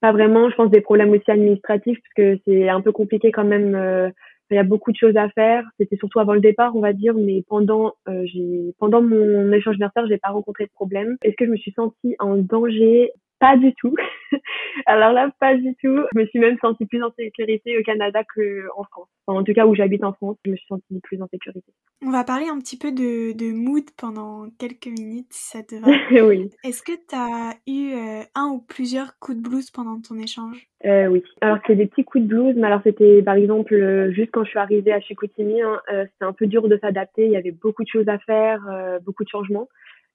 pas 0.00 0.12
vraiment. 0.12 0.48
Je 0.48 0.54
pense 0.54 0.70
des 0.70 0.80
problèmes 0.80 1.10
aussi 1.10 1.28
administratifs, 1.28 1.98
parce 1.98 2.14
que 2.14 2.40
c'est 2.46 2.68
un 2.68 2.80
peu 2.80 2.92
compliqué 2.92 3.32
quand 3.32 3.42
même 3.44 4.12
il 4.50 4.56
y 4.56 4.58
a 4.58 4.64
beaucoup 4.64 4.92
de 4.92 4.96
choses 4.96 5.16
à 5.16 5.28
faire. 5.30 5.64
C'était 5.78 5.96
surtout 5.96 6.20
avant 6.20 6.34
le 6.34 6.40
départ, 6.40 6.74
on 6.76 6.80
va 6.80 6.92
dire, 6.92 7.14
mais 7.14 7.44
pendant 7.48 7.94
euh, 8.08 8.24
j'ai 8.26 8.74
pendant 8.78 9.02
mon 9.02 9.52
échange 9.52 9.74
universitaire, 9.76 10.06
j'ai 10.08 10.18
pas 10.18 10.30
rencontré 10.30 10.64
de 10.64 10.70
problème. 10.70 11.16
Est-ce 11.22 11.36
que 11.36 11.46
je 11.46 11.50
me 11.50 11.56
suis 11.56 11.72
sentie 11.72 12.16
en 12.18 12.36
danger 12.36 13.12
pas 13.38 13.56
du 13.56 13.74
tout. 13.74 13.94
Alors 14.86 15.12
là, 15.12 15.30
pas 15.40 15.54
du 15.54 15.74
tout. 15.82 15.98
Je 16.12 16.18
me 16.18 16.26
suis 16.26 16.38
même 16.38 16.58
sentie 16.60 16.86
plus 16.86 17.02
en 17.02 17.12
sécurité 17.16 17.78
au 17.78 17.82
Canada 17.82 18.22
qu'en 18.24 18.84
France. 18.84 19.08
en 19.26 19.44
tout 19.44 19.52
cas, 19.52 19.66
où 19.66 19.74
j'habite 19.74 20.04
en 20.04 20.12
France, 20.12 20.36
je 20.44 20.50
me 20.50 20.56
suis 20.56 20.66
sentie 20.66 21.00
plus 21.02 21.20
en 21.22 21.28
sécurité. 21.28 21.72
On 22.04 22.10
va 22.10 22.24
parler 22.24 22.46
un 22.48 22.58
petit 22.58 22.78
peu 22.78 22.92
de, 22.92 23.32
de 23.32 23.52
mood 23.52 23.84
pendant 23.96 24.48
quelques 24.58 24.86
minutes, 24.86 25.28
si 25.30 25.50
ça 25.50 25.62
te 25.62 25.74
va. 25.74 25.88
oui. 26.26 26.50
Est-ce 26.64 26.82
que 26.82 26.92
tu 26.92 27.14
as 27.14 27.54
eu 27.66 27.92
euh, 27.92 28.22
un 28.34 28.48
ou 28.48 28.60
plusieurs 28.60 29.18
coups 29.18 29.38
de 29.38 29.42
blues 29.42 29.70
pendant 29.70 30.00
ton 30.00 30.16
échange? 30.18 30.68
Euh, 30.84 31.08
Oui. 31.08 31.22
Alors, 31.40 31.58
c'est 31.66 31.74
des 31.74 31.86
petits 31.86 32.04
coups 32.04 32.24
de 32.24 32.28
blues, 32.28 32.54
mais 32.56 32.66
alors 32.68 32.80
c'était, 32.84 33.22
par 33.22 33.34
exemple, 33.34 33.74
euh, 33.74 34.12
juste 34.12 34.30
quand 34.32 34.44
je 34.44 34.50
suis 34.50 34.58
arrivée 34.58 34.92
à 34.92 35.00
Chicoutimi, 35.00 35.60
hein, 35.60 35.80
c'était 35.88 36.24
un 36.24 36.32
peu 36.32 36.46
dur 36.46 36.68
de 36.68 36.78
s'adapter. 36.78 37.26
Il 37.26 37.32
y 37.32 37.36
avait 37.36 37.50
beaucoup 37.50 37.82
de 37.82 37.88
choses 37.88 38.08
à 38.08 38.18
faire, 38.18 38.60
beaucoup 39.04 39.24
de 39.24 39.28
changements. 39.28 39.68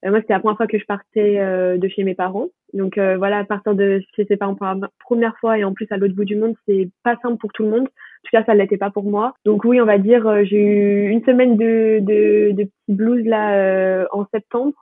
Euh, 0.06 0.10
moi, 0.10 0.20
c'était 0.22 0.34
la 0.34 0.40
première 0.40 0.58
fois 0.58 0.68
que 0.68 0.78
je 0.78 0.86
partais 0.86 1.40
euh, 1.40 1.78
de 1.78 1.88
chez 1.88 2.04
mes 2.04 2.16
parents. 2.16 2.50
Donc 2.74 2.98
euh, 2.98 3.18
voilà, 3.18 3.40
à 3.40 3.44
partir 3.46 3.76
de 3.76 4.02
chez 4.16 4.26
ses 4.26 4.38
parents 4.38 4.56
pour 4.56 4.66
la 4.66 4.78
première 5.00 5.38
fois 5.38 5.58
et 5.58 5.64
en 5.64 5.74
plus 5.74 5.88
à 5.92 5.98
l'autre 5.98 6.16
bout 6.16 6.26
du 6.26 6.36
monde, 6.36 6.56
c'est 6.68 6.90
pas 7.04 7.16
simple 7.22 7.38
pour 7.38 7.54
tout 7.54 7.64
le 7.64 7.70
monde. 7.70 7.88
En 7.88 8.26
tout 8.26 8.32
cas, 8.32 8.44
ça 8.46 8.56
l'était 8.56 8.78
pas 8.78 8.90
pour 8.90 9.04
moi. 9.04 9.34
Donc 9.46 9.64
oui, 9.64 9.80
on 9.80 9.86
va 9.86 9.98
dire, 9.98 10.46
j'ai 10.46 10.58
eu 10.58 11.10
une 11.10 11.24
semaine 11.24 11.58
de, 11.58 12.00
de, 12.02 12.52
de 12.52 12.64
petits 12.64 12.94
blues 12.94 13.26
là 13.26 14.08
en 14.12 14.26
septembre. 14.34 14.74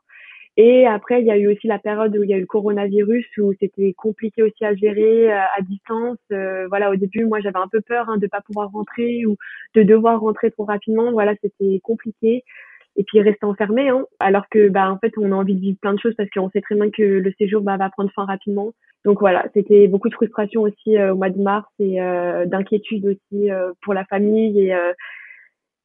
Et 0.57 0.85
après, 0.85 1.21
il 1.21 1.27
y 1.27 1.31
a 1.31 1.37
eu 1.37 1.47
aussi 1.47 1.65
la 1.65 1.79
période 1.79 2.15
où 2.15 2.23
il 2.23 2.29
y 2.29 2.33
a 2.33 2.37
eu 2.37 2.41
le 2.41 2.45
coronavirus, 2.45 3.25
où 3.37 3.53
c'était 3.59 3.93
compliqué 3.93 4.43
aussi 4.43 4.63
à 4.63 4.75
gérer 4.75 5.31
à 5.31 5.61
distance. 5.61 6.19
voilà, 6.69 6.91
au 6.91 6.95
début, 6.95 7.25
moi, 7.25 7.39
j'avais 7.39 7.57
un 7.57 7.67
peu 7.67 7.81
peur 7.81 8.09
hein, 8.09 8.17
de 8.17 8.27
pas 8.27 8.41
pouvoir 8.41 8.69
rentrer 8.71 9.25
ou 9.25 9.37
de 9.75 9.83
devoir 9.83 10.19
rentrer 10.19 10.51
trop 10.51 10.65
rapidement. 10.65 11.11
Voilà, 11.11 11.33
c'était 11.41 11.79
compliqué 11.83 12.43
et 12.95 13.03
puis 13.03 13.21
rester 13.21 13.45
enfermé 13.45 13.89
hein, 13.89 14.05
alors 14.19 14.47
que 14.49 14.69
bah 14.69 14.91
en 14.91 14.97
fait 14.99 15.13
on 15.17 15.31
a 15.31 15.35
envie 15.35 15.55
de 15.55 15.61
vivre 15.61 15.77
plein 15.81 15.93
de 15.93 15.99
choses 15.99 16.15
parce 16.17 16.29
qu'on 16.29 16.49
sait 16.49 16.61
très 16.61 16.75
bien 16.75 16.89
que 16.89 17.01
le 17.01 17.33
séjour 17.37 17.61
bah, 17.61 17.77
va 17.77 17.89
prendre 17.89 18.11
fin 18.11 18.25
rapidement. 18.25 18.73
Donc 19.05 19.19
voilà. 19.19 19.45
C'était 19.53 19.87
beaucoup 19.87 20.09
de 20.09 20.13
frustration 20.13 20.61
aussi 20.61 20.97
euh, 20.97 21.13
au 21.13 21.15
mois 21.15 21.29
de 21.29 21.41
mars 21.41 21.67
et 21.79 22.01
euh, 22.01 22.45
d'inquiétude 22.45 23.05
aussi 23.05 23.51
euh, 23.51 23.71
pour 23.81 23.93
la 23.93 24.05
famille 24.05 24.59
et 24.59 24.75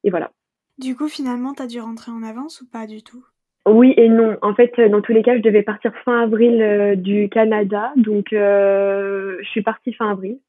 et 0.03 0.09
voilà. 0.09 0.31
Du 0.77 0.95
coup 0.95 1.07
finalement 1.07 1.53
tu 1.53 1.63
as 1.63 1.67
dû 1.67 1.79
rentrer 1.79 2.11
en 2.11 2.23
avance 2.23 2.61
ou 2.61 2.69
pas 2.69 2.87
du 2.87 3.03
tout? 3.03 3.23
Oui 3.65 3.93
et 3.97 4.07
non. 4.07 4.37
En 4.41 4.53
fait, 4.53 4.79
dans 4.89 5.01
tous 5.01 5.11
les 5.11 5.23
cas, 5.23 5.35
je 5.35 5.41
devais 5.41 5.63
partir 5.63 5.91
fin 6.05 6.21
avril 6.23 6.95
du 7.01 7.27
Canada, 7.27 7.91
donc 7.97 8.27
je 8.31 9.43
suis 9.43 9.61
partie 9.61 9.91
fin 9.91 10.11
avril. 10.11 10.39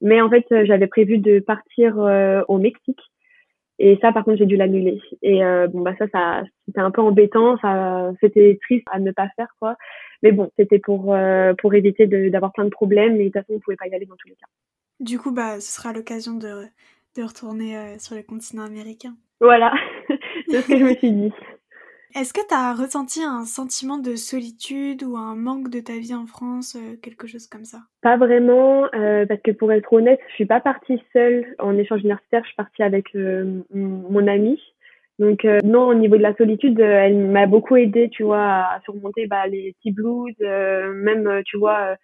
Mais 0.00 0.22
en 0.22 0.30
fait, 0.30 0.46
j'avais 0.64 0.86
prévu 0.86 1.18
de 1.18 1.38
partir 1.38 1.98
au 2.48 2.56
Mexique 2.56 3.11
et 3.84 3.98
ça, 4.00 4.12
par 4.12 4.24
contre, 4.24 4.38
j'ai 4.38 4.46
dû 4.46 4.56
l'annuler. 4.56 5.00
Et 5.22 5.44
euh, 5.44 5.66
bon, 5.66 5.80
bah 5.80 5.92
ça, 5.98 6.06
ça 6.12 6.44
c'était 6.66 6.78
un 6.78 6.92
peu 6.92 7.00
embêtant. 7.00 7.58
Ça, 7.58 8.12
c'était 8.20 8.56
triste 8.62 8.86
à 8.92 9.00
ne 9.00 9.10
pas 9.10 9.28
faire, 9.34 9.48
quoi. 9.58 9.76
Mais 10.22 10.30
bon, 10.30 10.52
c'était 10.56 10.78
pour 10.78 11.12
euh, 11.12 11.52
pour 11.58 11.74
éviter 11.74 12.06
d'avoir 12.06 12.52
plein 12.52 12.64
de 12.64 12.70
problèmes. 12.70 13.16
Et 13.16 13.24
de 13.24 13.24
toute 13.24 13.42
façon, 13.42 13.54
on 13.54 13.58
pouvait 13.58 13.76
pas 13.76 13.88
y 13.88 13.94
aller 13.96 14.06
dans 14.06 14.14
tous 14.14 14.28
les 14.28 14.36
cas. 14.36 14.46
Du 15.00 15.18
coup, 15.18 15.32
bah, 15.32 15.58
ce 15.58 15.72
sera 15.72 15.92
l'occasion 15.92 16.34
de 16.34 16.62
de 17.16 17.22
retourner 17.24 17.76
euh, 17.76 17.98
sur 17.98 18.14
le 18.14 18.22
continent 18.22 18.62
américain. 18.62 19.16
Voilà, 19.40 19.74
c'est 20.48 20.60
ce 20.60 20.68
que 20.68 20.78
je 20.78 20.84
me 20.84 20.94
suis 20.94 21.10
dit. 21.10 21.32
Est-ce 22.14 22.34
que 22.34 22.46
tu 22.46 22.54
as 22.54 22.74
ressenti 22.74 23.22
un 23.22 23.44
sentiment 23.46 23.96
de 23.96 24.16
solitude 24.16 25.02
ou 25.02 25.16
un 25.16 25.34
manque 25.34 25.70
de 25.70 25.80
ta 25.80 25.94
vie 25.94 26.14
en 26.14 26.26
France, 26.26 26.76
euh, 26.76 26.96
quelque 27.00 27.26
chose 27.26 27.46
comme 27.46 27.64
ça? 27.64 27.78
Pas 28.02 28.18
vraiment, 28.18 28.84
euh, 28.94 29.24
parce 29.24 29.40
que 29.40 29.50
pour 29.50 29.72
être 29.72 29.90
honnête, 29.90 30.20
je 30.28 30.34
suis 30.34 30.46
pas 30.46 30.60
partie 30.60 31.00
seule 31.14 31.54
en 31.58 31.76
échange 31.78 32.00
universitaire, 32.00 32.42
je 32.42 32.48
suis 32.48 32.56
partie 32.56 32.82
avec 32.82 33.06
euh, 33.14 33.62
mon 33.72 34.26
amie. 34.26 34.60
Donc 35.18 35.44
non, 35.62 35.88
au 35.88 35.94
niveau 35.94 36.16
de 36.16 36.22
la 36.22 36.34
solitude, 36.34 36.80
elle 36.80 37.16
m'a 37.16 37.46
beaucoup 37.46 37.76
aidée, 37.76 38.08
tu 38.10 38.24
vois, 38.24 38.42
à 38.42 38.80
surmonter 38.84 39.26
bah, 39.26 39.46
les 39.46 39.72
petits 39.78 39.92
blues, 39.92 40.34
même, 40.40 41.42
tu 41.44 41.58
vois, 41.58 41.96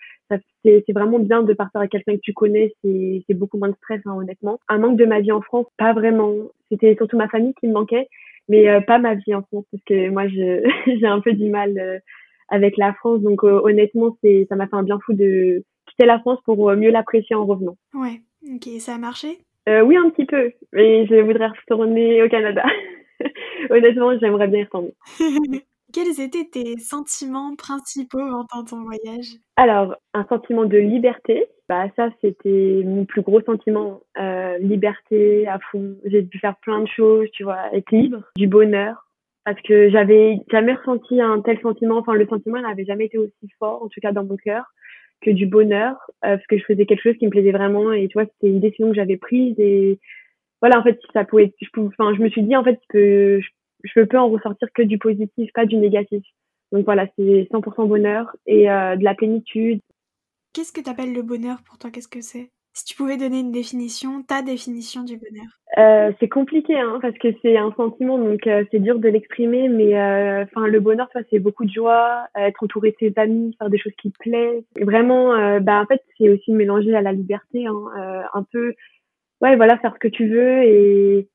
c'est 0.63 0.93
vraiment 0.93 1.19
bien 1.19 1.43
de 1.43 1.53
partir 1.53 1.81
avec 1.81 1.91
quelqu'un 1.91 2.15
que 2.15 2.21
tu 2.23 2.33
connais, 2.33 2.75
c'est 2.85 3.35
beaucoup 3.35 3.59
moins 3.59 3.71
de 3.71 3.77
stress, 3.77 4.03
hein, 4.05 4.15
honnêtement. 4.17 4.61
Un 4.69 4.79
manque 4.79 4.99
de 4.99 5.07
ma 5.07 5.21
vie 5.21 5.33
en 5.33 5.41
France, 5.41 5.67
pas 5.79 5.95
vraiment. 5.95 6.33
C'était 6.71 6.95
surtout 6.97 7.17
ma 7.17 7.29
famille 7.29 7.55
qui 7.59 7.67
me 7.67 7.73
manquait 7.73 8.09
mais 8.49 8.69
euh, 8.69 8.81
pas 8.81 8.99
ma 8.99 9.15
vie 9.15 9.35
en 9.35 9.43
France 9.43 9.65
parce 9.71 9.83
que 9.85 10.09
moi 10.11 10.29
je 10.29 10.63
j'ai 11.01 11.07
un 11.07 11.21
peu 11.21 11.33
du 11.33 11.49
mal 11.51 11.79
euh, 11.79 11.99
avec 12.49 12.77
la 12.77 12.93
France 12.95 13.21
donc 13.21 13.45
euh, 13.45 13.61
honnêtement 13.63 14.17
c'est 14.23 14.47
ça 14.49 14.57
m'a 14.57 14.67
fait 14.67 14.77
un 14.77 14.83
bien 14.83 14.99
fou 15.05 15.13
de 15.13 15.65
quitter 15.87 16.07
la 16.07 16.19
France 16.21 16.39
pour 16.45 16.71
mieux 16.75 16.91
l'apprécier 16.91 17.35
en 17.35 17.47
revenant. 17.47 17.77
Ouais, 17.95 18.21
ok, 18.47 18.69
ça 18.81 18.95
a 18.95 18.99
marché? 18.99 19.39
Oui, 19.67 19.99
un 19.99 20.09
petit 20.09 20.25
peu, 20.25 20.51
mais 20.73 21.07
je 21.09 21.21
voudrais 21.21 21.49
retourner 21.49 22.23
au 22.23 22.29
Canada. 22.31 22.65
honnêtement, 23.71 24.19
j'aimerais 24.19 24.49
bien 24.49 24.61
y 24.61 24.65
retourner. 24.65 24.95
Quels 25.93 26.21
étaient 26.21 26.45
tes 26.45 26.77
sentiments 26.79 27.57
principaux 27.57 28.19
pendant 28.19 28.65
ton 28.65 28.83
voyage? 28.83 29.37
Alors, 29.57 29.97
un 30.13 30.25
sentiment 30.27 30.67
de 30.67 30.77
liberté. 30.77 31.47
Bah 31.69 31.87
ça, 31.97 32.11
c'était 32.21 32.83
mon 32.85 33.07
plus 33.07 33.23
gros 33.23 33.41
sentiment. 33.41 34.01
Euh, 34.19 34.59
liberté 34.59 35.47
à 35.47 35.59
fond. 35.71 35.97
J'ai 36.05 36.23
dû 36.23 36.39
faire 36.39 36.57
plein 36.59 36.81
de 36.81 36.89
choses, 36.89 37.29
tu 37.33 37.45
vois, 37.45 37.75
être 37.75 37.91
libre, 37.91 38.23
du 38.37 38.47
bonheur. 38.47 39.07
Parce 39.45 39.61
que 39.63 39.89
j'avais 39.89 40.39
jamais 40.51 40.75
ressenti 40.75 41.23
un 41.23 41.41
tel 41.41 41.59
sentiment. 41.61 41.97
Enfin, 41.97 42.13
le 42.13 42.27
sentiment 42.27 42.61
n'avait 42.61 42.85
jamais 42.85 43.07
été 43.07 43.17
aussi 43.17 43.49
fort, 43.59 43.83
en 43.83 43.89
tout 43.89 44.01
cas 44.01 44.13
dans 44.13 44.25
mon 44.25 44.37
cœur, 44.37 44.65
que 45.23 45.31
du 45.31 45.47
bonheur. 45.47 45.95
Euh, 46.25 46.37
parce 46.37 46.47
que 46.49 46.59
je 46.59 46.65
faisais 46.65 46.85
quelque 46.85 47.03
chose 47.03 47.17
qui 47.19 47.25
me 47.25 47.31
plaisait 47.31 47.53
vraiment. 47.53 47.93
Et 47.93 48.09
tu 48.09 48.15
vois, 48.15 48.27
c'était 48.27 48.53
une 48.53 48.61
décision 48.61 48.89
que 48.89 48.95
j'avais 48.95 49.17
prise. 49.17 49.59
Et 49.59 49.99
voilà, 50.61 50.81
en 50.81 50.83
fait, 50.83 50.99
ça 51.15 51.25
pouvait. 51.25 51.55
Je, 51.63 51.69
je 51.75 52.23
me 52.23 52.29
suis 52.29 52.43
dit, 52.43 52.57
en 52.57 52.65
fait, 52.65 52.79
que 52.91 53.41
je 53.41 53.49
je 53.85 54.01
peux 54.01 54.19
en 54.19 54.29
ressortir 54.29 54.69
que 54.75 54.83
du 54.83 54.99
positif, 54.99 55.51
pas 55.53 55.67
du 55.67 55.77
négatif. 55.77 56.25
Donc 56.73 56.85
voilà, 56.85 57.07
c'est 57.17 57.49
100% 57.51 57.89
bonheur 57.89 58.35
et 58.47 58.71
euh, 58.71 58.97
de 58.97 59.05
la 59.05 59.15
plénitude. 59.15 59.81
Qu'est-ce 60.53 60.73
que 60.73 60.81
tu 60.81 60.91
appelles 60.91 61.15
le 61.15 61.23
bonheur 61.23 61.59
pour 61.65 61.79
toi? 61.79 61.91
Qu'est-ce 61.91 62.09
que 62.09 62.21
c'est? 62.21 62.51
Si 62.75 62.85
tu 62.85 62.95
pouvais 62.95 63.17
donner 63.17 63.41
une 63.41 63.51
définition, 63.51 64.23
ta 64.23 64.43
définition 64.43 65.03
du 65.03 65.17
bonheur 65.17 65.49
euh, 65.79 66.13
C'est 66.21 66.29
compliqué 66.29 66.79
hein, 66.79 66.99
parce 67.03 67.17
que 67.19 67.29
c'est 67.43 67.57
un 67.57 67.73
sentiment, 67.73 68.19
donc 68.19 68.47
euh, 68.47 68.65
c'est 68.71 68.79
dur 68.79 69.01
de 69.01 69.09
l'exprimer, 69.09 69.69
mais 69.69 69.95
enfin 70.43 70.67
le 70.67 70.79
bonheur, 70.79 71.09
ça 71.13 71.21
c'est 71.29 71.41
beaucoup 71.41 71.65
de 71.65 71.73
joie, 71.73 72.29
être 72.37 72.63
entouré 72.63 72.91
de 72.91 72.97
ses 73.01 73.13
amis, 73.17 73.57
faire 73.59 73.71
des 73.71 73.79
choses 73.79 73.95
qui 74.01 74.13
te 74.13 74.19
plaisent. 74.19 74.63
Et 74.77 74.85
vraiment, 74.85 75.61
bah 75.61 75.83
en 75.83 75.87
fait 75.87 76.03
c'est 76.19 76.29
aussi 76.29 76.53
mélanger 76.53 76.95
à 76.95 77.03
la 77.03 77.13
liberté, 77.13 77.67
hein, 77.67 78.27
un 78.33 78.43
peu, 78.45 78.75
ouais 79.41 79.57
voilà, 79.57 79.79
faire 79.79 79.95
ce 79.95 79.99
que 79.99 80.09
tu 80.09 80.29
veux 80.29 80.63
et 80.63 81.29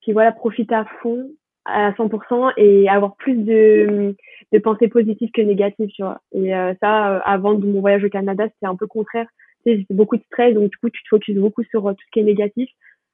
puis 0.00 0.12
voilà, 0.12 0.32
profiter 0.32 0.74
à 0.74 0.86
fond 1.02 1.30
à 1.70 1.92
100% 1.92 2.52
et 2.56 2.88
avoir 2.88 3.16
plus 3.16 3.34
de, 3.34 4.14
de 4.52 4.58
pensées 4.58 4.88
positives 4.88 5.30
que 5.32 5.42
négatives, 5.42 5.88
tu 5.88 6.02
vois. 6.02 6.20
Et 6.32 6.54
euh, 6.54 6.74
ça, 6.80 7.16
euh, 7.16 7.20
avant 7.24 7.54
de 7.54 7.66
mon 7.66 7.80
voyage 7.80 8.04
au 8.04 8.08
Canada, 8.08 8.44
c'était 8.44 8.66
un 8.66 8.76
peu 8.76 8.86
contraire. 8.86 9.26
Tu 9.64 9.76
sais, 9.76 9.86
beaucoup 9.90 10.16
de 10.16 10.22
stress, 10.24 10.54
donc 10.54 10.70
du 10.70 10.76
coup, 10.78 10.90
tu 10.90 11.02
te 11.02 11.08
focuses 11.08 11.38
beaucoup 11.38 11.62
sur 11.64 11.86
euh, 11.86 11.92
tout 11.92 12.04
ce 12.06 12.10
qui 12.12 12.20
est 12.20 12.24
négatif. 12.24 12.68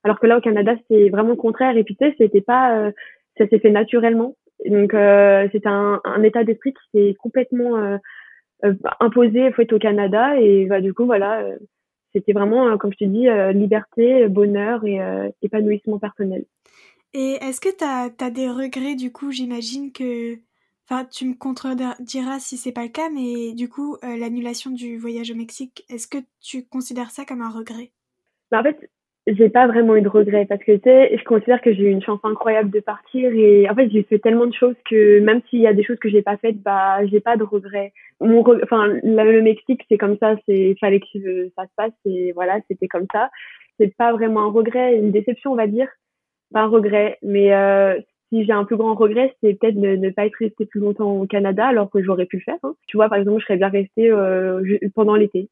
Alors 0.05 0.21
que 0.21 0.27
là, 0.27 0.38
au 0.38 0.40
Canada, 0.40 0.75
c'était 0.77 1.11
vraiment 1.11 1.37
contraire. 1.37 1.77
Et 1.77 1.85
puis, 1.85 1.97
tu 1.97 2.05
sais, 2.05 2.14
c'était 2.19 2.40
pas, 2.40 2.92
ça 3.37 3.49
s'est 3.49 3.59
fait 3.59 3.71
naturellement. 3.71 4.37
Donc, 4.64 4.95
c'était 5.51 5.69
un, 5.69 6.01
un 6.05 6.23
état 6.23 6.45
d'esprit 6.45 6.73
qui 6.73 6.90
s'est 6.95 7.16
complètement 7.19 7.99
imposé, 9.01 9.51
faut 9.51 9.62
être 9.62 9.73
au 9.73 9.81
Canada. 9.81 10.38
Et 10.40 10.66
bah, 10.66 10.81
du 10.81 10.95
coup, 10.95 11.07
voilà, 11.07 11.45
c'était 12.12 12.33
vraiment, 12.33 12.79
comme 12.79 12.92
je 12.92 13.05
te 13.05 13.05
dis, 13.05 13.27
liberté, 13.59 14.29
bonheur 14.29 14.85
et 14.85 15.01
épanouissement 15.42 15.99
personnel. 15.99 16.45
Et 17.18 17.38
est-ce 17.40 17.62
que 17.62 17.74
tu 17.74 17.83
as, 17.83 18.31
des 18.31 18.50
regrets 18.50 18.94
du 18.94 19.11
coup 19.11 19.33
J'imagine 19.33 19.90
que. 19.90 20.35
Enfin, 20.85 21.07
tu 21.07 21.26
me 21.26 21.35
contrediras 21.35 22.38
si 22.38 22.59
c'est 22.59 22.72
pas 22.72 22.83
le 22.83 22.90
cas, 22.90 23.09
mais 23.09 23.55
du 23.55 23.70
coup, 23.70 23.96
euh, 24.05 24.18
l'annulation 24.18 24.70
du 24.70 24.98
voyage 24.98 25.31
au 25.31 25.35
Mexique, 25.35 25.83
est-ce 25.88 26.07
que 26.07 26.18
tu 26.42 26.66
considères 26.68 27.11
ça 27.11 27.24
comme 27.24 27.40
un 27.40 27.50
regret? 27.50 27.90
Bah, 28.50 28.61
En 28.61 28.62
fait, 28.62 28.90
j'ai 29.26 29.48
pas 29.48 29.66
vraiment 29.66 29.96
eu 29.96 30.02
de 30.02 30.09
regrets 30.09 30.44
parce 30.44 30.62
que 30.62 30.72
tu 30.72 30.83
sais, 30.85 31.16
je 31.16 31.24
considère 31.24 31.62
que 31.62 31.72
j'ai 31.72 31.85
eu 31.85 31.90
une 31.90 32.02
chance 32.02 32.20
incroyable 32.22 32.70
de 32.70 32.81
partir 32.81 33.33
et 33.33 33.68
en 33.68 33.74
fait, 33.74 33.88
j'ai 33.90 34.02
fait 34.02 34.18
tellement 34.18 34.46
de 34.46 34.55
choses 34.55 34.76
que 34.88 35.18
même 35.20 35.40
s'il 35.48 35.61
y 35.61 35.66
a 35.66 35.72
des 35.72 35.85
choses 35.85 35.98
que 35.98 36.11
j'ai 36.11 36.22
pas 36.22 36.37
faites, 36.37 36.61
bah, 36.61 37.05
j'ai 37.07 37.20
pas 37.20 37.38
de 37.38 37.44
regrets. 37.44 37.94
Mon 38.20 38.44
enfin, 38.62 38.88
le 38.88 39.40
Mexique, 39.40 39.87
c'est 39.88 39.98
comme 39.98 40.18
ça, 40.18 40.37
c'est 40.46 40.76
fallait 40.79 41.00
que 41.00 41.50
ça 41.57 41.64
se 41.64 41.72
passe 41.76 41.94
et 42.05 42.33
voilà, 42.33 42.61
c'était 42.68 42.88
comme 42.88 43.07
ça. 43.11 43.31
C'est 43.81 43.96
pas 43.96 44.12
vraiment 44.12 44.42
un 44.42 44.52
regret, 44.52 44.96
une 44.96 45.12
déception, 45.12 45.52
on 45.52 45.57
va 45.57 45.66
dire 45.66 45.88
pas 46.53 46.63
un 46.63 46.69
regret, 46.69 47.19
mais 47.23 47.55
euh, 47.55 47.99
si 48.29 48.45
j'ai 48.45 48.53
un 48.53 48.65
plus 48.65 48.77
grand 48.77 48.95
regret, 48.95 49.35
c'est 49.43 49.55
peut-être 49.55 49.81
de 49.81 49.97
ne 49.97 50.11
pas 50.11 50.27
être 50.27 50.37
resté 50.39 50.67
plus 50.67 50.81
longtemps 50.81 51.13
au 51.13 51.27
Canada 51.27 51.67
alors 51.67 51.91
que 51.91 52.03
j'aurais 52.03 52.27
pu 52.27 52.37
le 52.37 52.43
faire. 52.43 52.59
Hein. 52.63 52.75
Tu 52.87 52.97
vois, 52.97 53.09
par 53.09 53.19
exemple, 53.19 53.41
je 53.41 53.47
serais 53.47 53.57
bien 53.57 53.69
restée 53.69 54.11
euh, 54.11 54.79
pendant 54.95 55.17
l'été. 55.17 55.49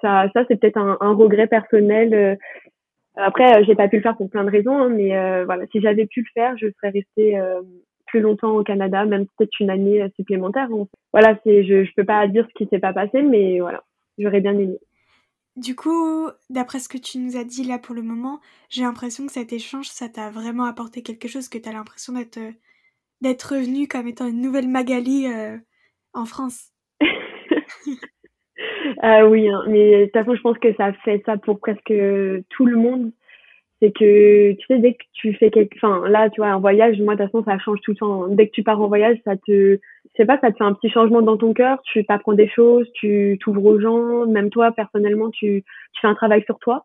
Ça, 0.00 0.28
ça 0.34 0.44
c'est 0.48 0.60
peut-être 0.60 0.76
un, 0.76 0.98
un, 1.00 1.12
regret 1.14 1.46
personnel. 1.46 2.14
Euh. 2.14 2.36
Après, 3.16 3.64
j'ai 3.64 3.74
pas 3.74 3.88
pu 3.88 3.96
le 3.96 4.02
faire 4.02 4.16
pour 4.16 4.30
plein 4.30 4.44
de 4.44 4.50
raisons, 4.50 4.76
hein, 4.76 4.88
mais 4.90 5.08
voilà, 5.44 5.66
si 5.72 5.80
j'avais 5.80 6.06
pu 6.06 6.20
le 6.20 6.28
faire, 6.34 6.56
je 6.56 6.68
serais 6.68 6.90
restée 6.90 7.36
plus 8.06 8.20
longtemps 8.20 8.56
au 8.56 8.62
Canada, 8.62 9.04
même 9.06 9.26
peut-être 9.36 9.58
une 9.58 9.70
année 9.70 10.06
supplémentaire. 10.14 10.68
Hein. 10.72 10.86
Voilà, 11.12 11.36
c'est, 11.42 11.64
je, 11.64 11.82
je 11.82 11.94
peux 11.96 12.04
pas 12.04 12.28
dire 12.28 12.46
ce 12.48 12.54
qui 12.54 12.68
s'est 12.70 12.78
pas 12.78 12.92
passé, 12.92 13.22
mais 13.22 13.58
voilà, 13.58 13.82
j'aurais 14.18 14.40
bien 14.40 14.56
aimé. 14.56 14.78
Du 15.58 15.74
coup, 15.74 16.28
d'après 16.50 16.78
ce 16.78 16.88
que 16.88 16.98
tu 16.98 17.18
nous 17.18 17.36
as 17.36 17.42
dit 17.42 17.64
là 17.64 17.80
pour 17.80 17.92
le 17.92 18.02
moment, 18.02 18.40
j'ai 18.70 18.82
l'impression 18.82 19.26
que 19.26 19.32
cet 19.32 19.52
échange, 19.52 19.88
ça 19.88 20.08
t'a 20.08 20.30
vraiment 20.30 20.66
apporté 20.66 21.02
quelque 21.02 21.26
chose, 21.26 21.48
que 21.48 21.58
tu 21.58 21.68
as 21.68 21.72
l'impression 21.72 22.12
d'être 22.12 22.38
euh, 22.38 22.52
d'être 23.22 23.54
revenu 23.56 23.88
comme 23.88 24.06
étant 24.06 24.28
une 24.28 24.40
nouvelle 24.40 24.68
Magali 24.68 25.26
euh, 25.26 25.56
en 26.12 26.26
France. 26.26 26.70
ah 29.02 29.26
oui, 29.26 29.48
hein, 29.48 29.64
mais 29.66 30.02
de 30.02 30.04
toute 30.04 30.12
façon, 30.12 30.36
je 30.36 30.42
pense 30.42 30.58
que 30.58 30.72
ça 30.76 30.92
fait 31.04 31.20
ça 31.26 31.36
pour 31.38 31.58
presque 31.58 31.92
tout 32.50 32.64
le 32.64 32.76
monde 32.76 33.10
c'est 33.80 33.92
que 33.92 34.52
tu 34.52 34.66
sais 34.66 34.78
dès 34.78 34.94
que 34.94 35.04
tu 35.12 35.34
fais 35.34 35.50
quelque 35.50 35.76
enfin 35.76 36.08
là 36.08 36.30
tu 36.30 36.40
vois 36.40 36.50
un 36.50 36.58
voyage 36.58 36.98
moi 37.00 37.14
de 37.14 37.22
toute 37.22 37.30
façon 37.32 37.44
ça 37.44 37.58
change 37.58 37.80
tout 37.82 37.92
le 37.92 37.96
temps 37.96 38.28
dès 38.28 38.48
que 38.48 38.52
tu 38.52 38.62
pars 38.62 38.80
en 38.80 38.88
voyage 38.88 39.18
ça 39.24 39.36
te 39.36 39.78
je 40.18 40.24
sais 40.24 40.26
pas 40.26 40.38
ça 40.40 40.50
te 40.50 40.56
fait 40.56 40.64
un 40.64 40.74
petit 40.74 40.90
changement 40.90 41.22
dans 41.22 41.36
ton 41.36 41.54
cœur 41.54 41.80
tu 41.84 42.04
t'apprends 42.04 42.32
des 42.32 42.48
choses 42.48 42.86
tu 42.94 43.38
t'ouvres 43.40 43.64
aux 43.64 43.80
gens 43.80 44.26
même 44.26 44.50
toi 44.50 44.72
personnellement 44.72 45.30
tu 45.30 45.64
fais 46.00 46.08
un 46.08 46.14
travail 46.14 46.42
sur 46.44 46.58
toi 46.58 46.84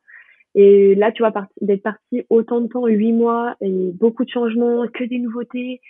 et 0.55 0.93
là 0.95 1.11
tu 1.11 1.23
vois 1.23 1.33
d'être 1.61 1.81
parti 1.81 2.23
autant 2.29 2.61
de 2.61 2.67
temps 2.67 2.85
huit 2.85 3.13
mois 3.13 3.55
et 3.61 3.91
beaucoup 3.99 4.23
de 4.23 4.29
changements 4.29 4.85
que 4.87 5.03
des 5.03 5.17
nouveautés 5.17 5.81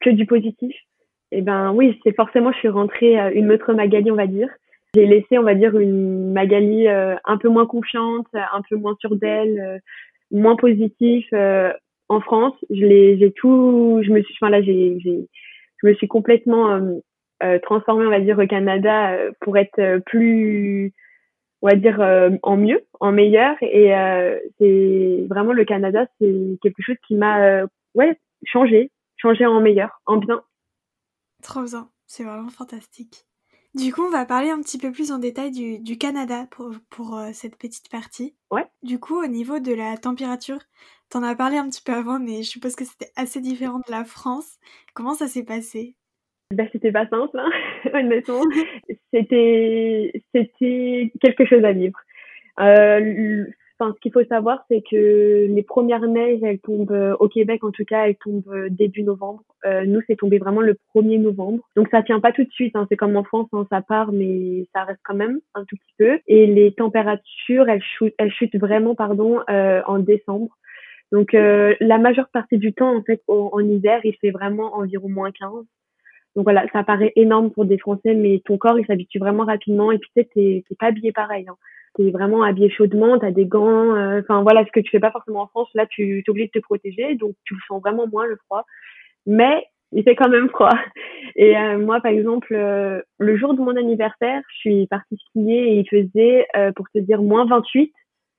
que 0.00 0.10
du 0.10 0.26
positif 0.26 0.74
et 1.30 1.38
eh 1.38 1.42
ben 1.42 1.72
oui 1.72 1.98
c'est 2.02 2.14
forcément 2.16 2.52
je 2.52 2.58
suis 2.58 2.68
rentrée 2.68 3.18
euh, 3.20 3.30
une 3.32 3.52
autre 3.52 3.72
Magali 3.72 4.10
on 4.10 4.16
va 4.16 4.26
dire 4.26 4.48
j'ai 4.94 5.06
laissé 5.06 5.38
on 5.38 5.44
va 5.44 5.54
dire 5.54 5.78
une 5.78 6.32
Magali 6.32 6.88
euh, 6.88 7.14
un 7.24 7.38
peu 7.38 7.48
moins 7.48 7.66
confiante 7.66 8.26
un 8.34 8.62
peu 8.68 8.76
moins 8.76 8.96
sûre 9.00 9.14
d'elle 9.16 9.60
euh, 9.60 9.78
moins 10.32 10.56
positif 10.56 11.26
euh, 11.32 11.72
en 12.08 12.20
France. 12.20 12.54
Je 12.70 12.84
l'ai, 12.84 13.18
j'ai 13.18 13.32
tout, 13.32 14.00
je 14.04 14.10
me 14.10 14.22
suis, 14.22 14.34
enfin 14.40 14.50
là, 14.50 14.62
j'ai, 14.62 14.98
je 15.82 15.88
me 15.88 15.94
suis 15.94 16.08
complètement 16.08 16.80
transformée, 17.62 18.06
on 18.06 18.10
va 18.10 18.20
dire, 18.20 18.38
au 18.38 18.46
Canada 18.46 19.16
pour 19.40 19.56
être 19.58 19.98
plus 20.06 20.92
on 21.60 21.68
va 21.68 21.76
dire 21.76 22.00
en 22.42 22.56
mieux, 22.56 22.84
en 23.00 23.12
meilleur 23.12 23.56
et 23.62 23.92
c'est 24.58 25.26
vraiment 25.28 25.52
le 25.52 25.64
Canada, 25.64 26.06
c'est 26.20 26.58
quelque 26.62 26.82
chose 26.82 26.96
qui 27.06 27.14
m'a 27.14 27.64
ouais, 27.94 28.18
changé, 28.44 28.90
changé 29.16 29.46
en 29.46 29.60
meilleur, 29.60 30.00
en 30.06 30.16
bien. 30.16 30.42
Trop 31.42 31.62
bien, 31.62 31.88
c'est 32.06 32.24
vraiment 32.24 32.50
fantastique. 32.50 33.26
Du 33.74 33.92
coup, 33.92 34.02
on 34.02 34.10
va 34.10 34.26
parler 34.26 34.50
un 34.50 34.60
petit 34.60 34.76
peu 34.76 34.92
plus 34.92 35.12
en 35.12 35.18
détail 35.18 35.50
du, 35.50 35.78
du 35.78 35.96
Canada 35.96 36.46
pour, 36.50 36.72
pour 36.90 37.16
euh, 37.16 37.30
cette 37.32 37.56
petite 37.56 37.90
partie. 37.90 38.34
Ouais. 38.50 38.66
Du 38.82 38.98
coup, 38.98 39.22
au 39.22 39.26
niveau 39.26 39.60
de 39.60 39.72
la 39.72 39.96
température, 39.96 40.58
t'en 41.08 41.22
as 41.22 41.34
parlé 41.34 41.56
un 41.56 41.68
petit 41.70 41.82
peu 41.82 41.92
avant, 41.92 42.18
mais 42.18 42.42
je 42.42 42.50
suppose 42.50 42.76
que 42.76 42.84
c'était 42.84 43.10
assez 43.16 43.40
différent 43.40 43.78
de 43.78 43.90
la 43.90 44.04
France. 44.04 44.58
Comment 44.92 45.14
ça 45.14 45.26
s'est 45.26 45.44
passé? 45.44 45.96
Bah, 46.52 46.64
c'était 46.70 46.92
pas 46.92 47.08
simple, 47.08 47.38
hein, 47.38 47.50
honnêtement. 47.94 48.42
c'était, 49.12 50.22
c'était 50.34 51.10
quelque 51.22 51.46
chose 51.46 51.64
à 51.64 51.72
vivre. 51.72 51.98
Euh, 52.60 53.46
ce 53.94 54.00
qu'il 54.00 54.12
faut 54.12 54.24
savoir, 54.24 54.64
c'est 54.68 54.82
que 54.88 55.46
les 55.48 55.62
premières 55.62 56.06
neiges, 56.06 56.40
elles 56.42 56.58
tombent 56.58 56.92
euh, 56.92 57.16
au 57.18 57.28
Québec, 57.28 57.64
en 57.64 57.70
tout 57.70 57.84
cas, 57.84 58.06
elles 58.06 58.16
tombent 58.16 58.48
euh, 58.52 58.68
début 58.70 59.02
novembre. 59.02 59.42
Euh, 59.64 59.84
nous, 59.84 60.00
c'est 60.06 60.16
tombé 60.16 60.38
vraiment 60.38 60.60
le 60.60 60.76
1er 60.94 61.20
novembre. 61.20 61.62
Donc, 61.76 61.88
ça 61.90 62.02
tient 62.02 62.20
pas 62.20 62.32
tout 62.32 62.44
de 62.44 62.50
suite. 62.50 62.76
Hein. 62.76 62.86
C'est 62.88 62.96
comme 62.96 63.16
en 63.16 63.24
France, 63.24 63.48
hein, 63.52 63.66
ça 63.70 63.82
part, 63.82 64.12
mais 64.12 64.66
ça 64.74 64.84
reste 64.84 65.00
quand 65.04 65.14
même 65.14 65.40
un 65.54 65.64
tout 65.64 65.76
petit 65.76 65.94
peu. 65.98 66.20
Et 66.26 66.46
les 66.46 66.72
températures, 66.72 67.66
elles 67.68 68.32
chutent, 68.32 68.56
vraiment, 68.58 68.94
pardon, 68.94 69.40
en 69.48 69.98
décembre. 69.98 70.56
Donc, 71.10 71.32
la 71.32 71.98
majeure 71.98 72.28
partie 72.32 72.58
du 72.58 72.72
temps, 72.72 72.96
en 72.96 73.02
fait, 73.02 73.22
en, 73.28 73.60
hiver, 73.60 74.00
il 74.04 74.16
fait 74.20 74.30
vraiment 74.30 74.74
environ 74.76 75.08
moins 75.08 75.30
15. 75.30 75.50
Donc 76.34 76.44
voilà, 76.44 76.64
ça 76.72 76.82
paraît 76.82 77.12
énorme 77.14 77.50
pour 77.50 77.66
des 77.66 77.76
Français, 77.76 78.14
mais 78.14 78.40
ton 78.46 78.56
corps, 78.56 78.78
il 78.78 78.86
s'habitue 78.86 79.18
vraiment 79.18 79.44
rapidement. 79.44 79.92
Et 79.92 79.98
puis, 79.98 80.10
tu 80.16 80.22
sais, 80.22 80.28
t'es 80.34 80.74
pas 80.78 80.86
habillé 80.86 81.12
pareil. 81.12 81.46
Hein 81.48 81.56
t'es 81.94 82.10
vraiment 82.10 82.42
habillé 82.42 82.70
chaudement, 82.70 83.18
t'as 83.18 83.30
des 83.30 83.46
gants, 83.46 83.94
euh, 83.94 84.20
enfin 84.20 84.42
voilà 84.42 84.64
ce 84.64 84.70
que 84.70 84.80
tu 84.80 84.90
fais 84.90 85.00
pas 85.00 85.10
forcément 85.10 85.42
en 85.42 85.46
France. 85.46 85.68
Là, 85.74 85.86
tu 85.86 86.22
t'obliges 86.26 86.50
de 86.52 86.60
te 86.60 86.64
protéger, 86.64 87.14
donc 87.16 87.34
tu 87.44 87.54
sens 87.68 87.80
vraiment 87.80 88.06
moins 88.06 88.26
le 88.26 88.36
froid. 88.46 88.64
Mais 89.26 89.66
il 89.92 90.02
fait 90.04 90.16
quand 90.16 90.28
même 90.28 90.48
froid. 90.48 90.70
Et 91.36 91.56
euh, 91.56 91.78
moi, 91.78 92.00
par 92.00 92.12
exemple, 92.12 92.54
euh, 92.54 93.00
le 93.18 93.36
jour 93.36 93.54
de 93.54 93.60
mon 93.60 93.76
anniversaire, 93.76 94.42
je 94.54 94.58
suis 94.58 94.86
partie 94.86 95.16
skier 95.28 95.72
et 95.72 95.74
il 95.78 95.88
faisait, 95.88 96.46
pour 96.76 96.86
te 96.94 96.98
dire, 96.98 97.22
moins 97.22 97.46
28, 97.46 97.92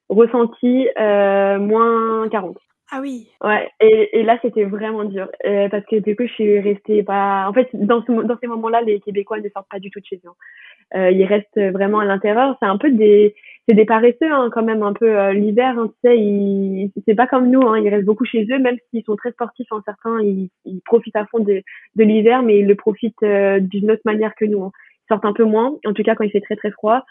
ressenti 0.10 0.88
moins 0.98 2.28
40. 2.30 2.58
Ah 2.96 3.00
oui. 3.02 3.28
Ouais, 3.44 3.70
et, 3.82 4.20
et 4.20 4.24
là 4.24 4.38
c'était 4.44 4.66
vraiment 4.66 5.04
dur 5.04 5.28
parce 5.72 5.84
que 5.86 5.96
du 6.00 6.16
coup 6.16 6.28
je 6.28 6.34
suis 6.34 6.60
restée 6.60 7.02
pas. 7.02 7.48
En 7.50 7.54
fait, 7.54 7.68
dans, 7.74 8.04
ce, 8.06 8.12
dans 8.12 8.38
ces 8.40 8.48
moments-là, 8.48 8.82
les 8.82 9.00
Québécois 9.00 9.40
ne 9.40 9.50
sortent 9.50 9.70
pas 9.70 9.80
du 9.80 9.90
tout 9.90 10.00
de 10.00 10.06
chez 10.06 10.18
eux. 10.18 10.30
Hein. 10.30 10.34
Euh, 10.96 11.12
ils 11.12 11.26
restent 11.26 11.60
vraiment 11.72 12.00
à 12.00 12.06
l'intérieur. 12.06 12.56
C'est 12.62 12.68
un 12.68 12.78
peu 12.78 12.92
des, 12.92 13.34
c'est 13.68 13.74
des 13.74 13.86
paresseux 13.86 14.32
hein, 14.32 14.50
quand 14.52 14.64
même 14.64 14.84
un 14.84 14.94
peu 14.94 15.18
euh, 15.18 15.34
l'hiver. 15.34 15.78
Hein, 15.80 15.92
tu 16.04 16.10
sais, 16.10 16.92
c'est 17.08 17.16
pas 17.16 17.26
comme 17.26 17.50
nous. 17.50 17.62
Ils 17.76 17.90
restent 17.90 18.06
beaucoup 18.06 18.26
chez 18.26 18.46
eux, 18.52 18.60
même 18.60 18.78
s'ils 18.90 19.04
sont 19.04 19.16
très 19.16 19.32
sportifs. 19.32 19.68
Certains, 19.86 20.22
ils, 20.22 20.50
ils 20.66 20.82
profitent 20.82 21.16
à 21.16 21.26
fond 21.26 21.40
de, 21.40 21.64
de 21.96 22.04
l'hiver, 22.04 22.44
mais 22.44 22.60
ils 22.60 22.68
le 22.68 22.76
profitent 22.76 23.24
euh, 23.24 23.60
d'une 23.60 23.90
autre 23.90 24.04
manière 24.06 24.36
que 24.36 24.46
nous. 24.46 24.60
Ils 25.06 25.08
sortent 25.10 25.26
un 25.26 25.34
peu 25.34 25.46
moins, 25.46 25.76
en 25.86 25.94
tout 25.94 26.04
cas 26.04 26.14
quand 26.16 26.24
il 26.26 26.32
fait 26.32 26.42
très 26.42 26.56
très 26.56 26.72
froid. 26.72 27.04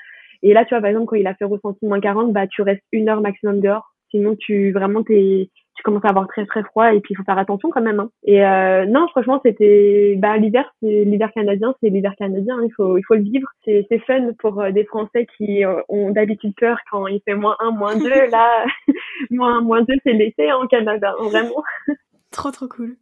Et 0.44 0.52
là, 0.52 0.64
tu 0.64 0.70
vois, 0.74 0.80
par 0.80 0.90
exemple, 0.90 1.06
quand 1.06 1.16
il 1.16 1.26
a 1.26 1.34
fait 1.34 1.44
ressenti 1.44 1.86
moins 1.86 2.00
40, 2.00 2.32
bah 2.32 2.46
tu 2.46 2.62
restes 2.62 2.82
une 2.92 3.08
heure 3.08 3.20
maximum 3.20 3.60
dehors. 3.60 3.94
Sinon, 4.10 4.36
tu 4.38 4.72
vraiment 4.72 5.02
t'es 5.02 5.48
tu 5.74 5.82
commences 5.82 6.04
à 6.04 6.08
avoir 6.08 6.28
très 6.28 6.44
très 6.46 6.62
froid 6.62 6.92
et 6.92 7.00
puis 7.00 7.14
il 7.14 7.16
faut 7.16 7.24
faire 7.24 7.38
attention 7.38 7.70
quand 7.70 7.80
même. 7.80 8.00
Hein. 8.00 8.10
Et 8.24 8.44
euh, 8.44 8.84
non, 8.86 9.08
franchement, 9.08 9.40
c'était 9.44 10.14
bah 10.18 10.36
l'hiver, 10.36 10.70
c'est 10.82 11.04
l'hiver 11.04 11.32
canadien, 11.32 11.74
c'est 11.82 11.88
l'hiver 11.88 12.14
canadien. 12.18 12.58
Hein. 12.58 12.64
il 12.66 12.72
faut 12.72 12.98
il 12.98 13.02
faut 13.02 13.14
le 13.14 13.22
vivre. 13.22 13.48
C'est 13.64 13.86
c'est 13.88 13.98
fun 14.00 14.32
pour 14.38 14.60
euh, 14.60 14.70
des 14.70 14.84
Français 14.84 15.26
qui 15.36 15.64
euh, 15.64 15.80
ont 15.88 16.10
d'habitude 16.10 16.54
peur 16.56 16.78
quand 16.90 17.06
il 17.06 17.20
fait 17.24 17.34
moins 17.34 17.56
1, 17.60 17.70
moins 17.72 17.96
2. 17.96 18.08
Là, 18.30 18.64
moins 19.30 19.58
1, 19.58 19.60
moins 19.62 19.82
2, 19.82 19.94
c'est 20.04 20.12
l'été 20.12 20.52
en 20.52 20.66
Canada, 20.66 21.14
hein, 21.18 21.28
vraiment. 21.28 21.62
trop 22.30 22.50
trop 22.50 22.68
cool. 22.68 22.96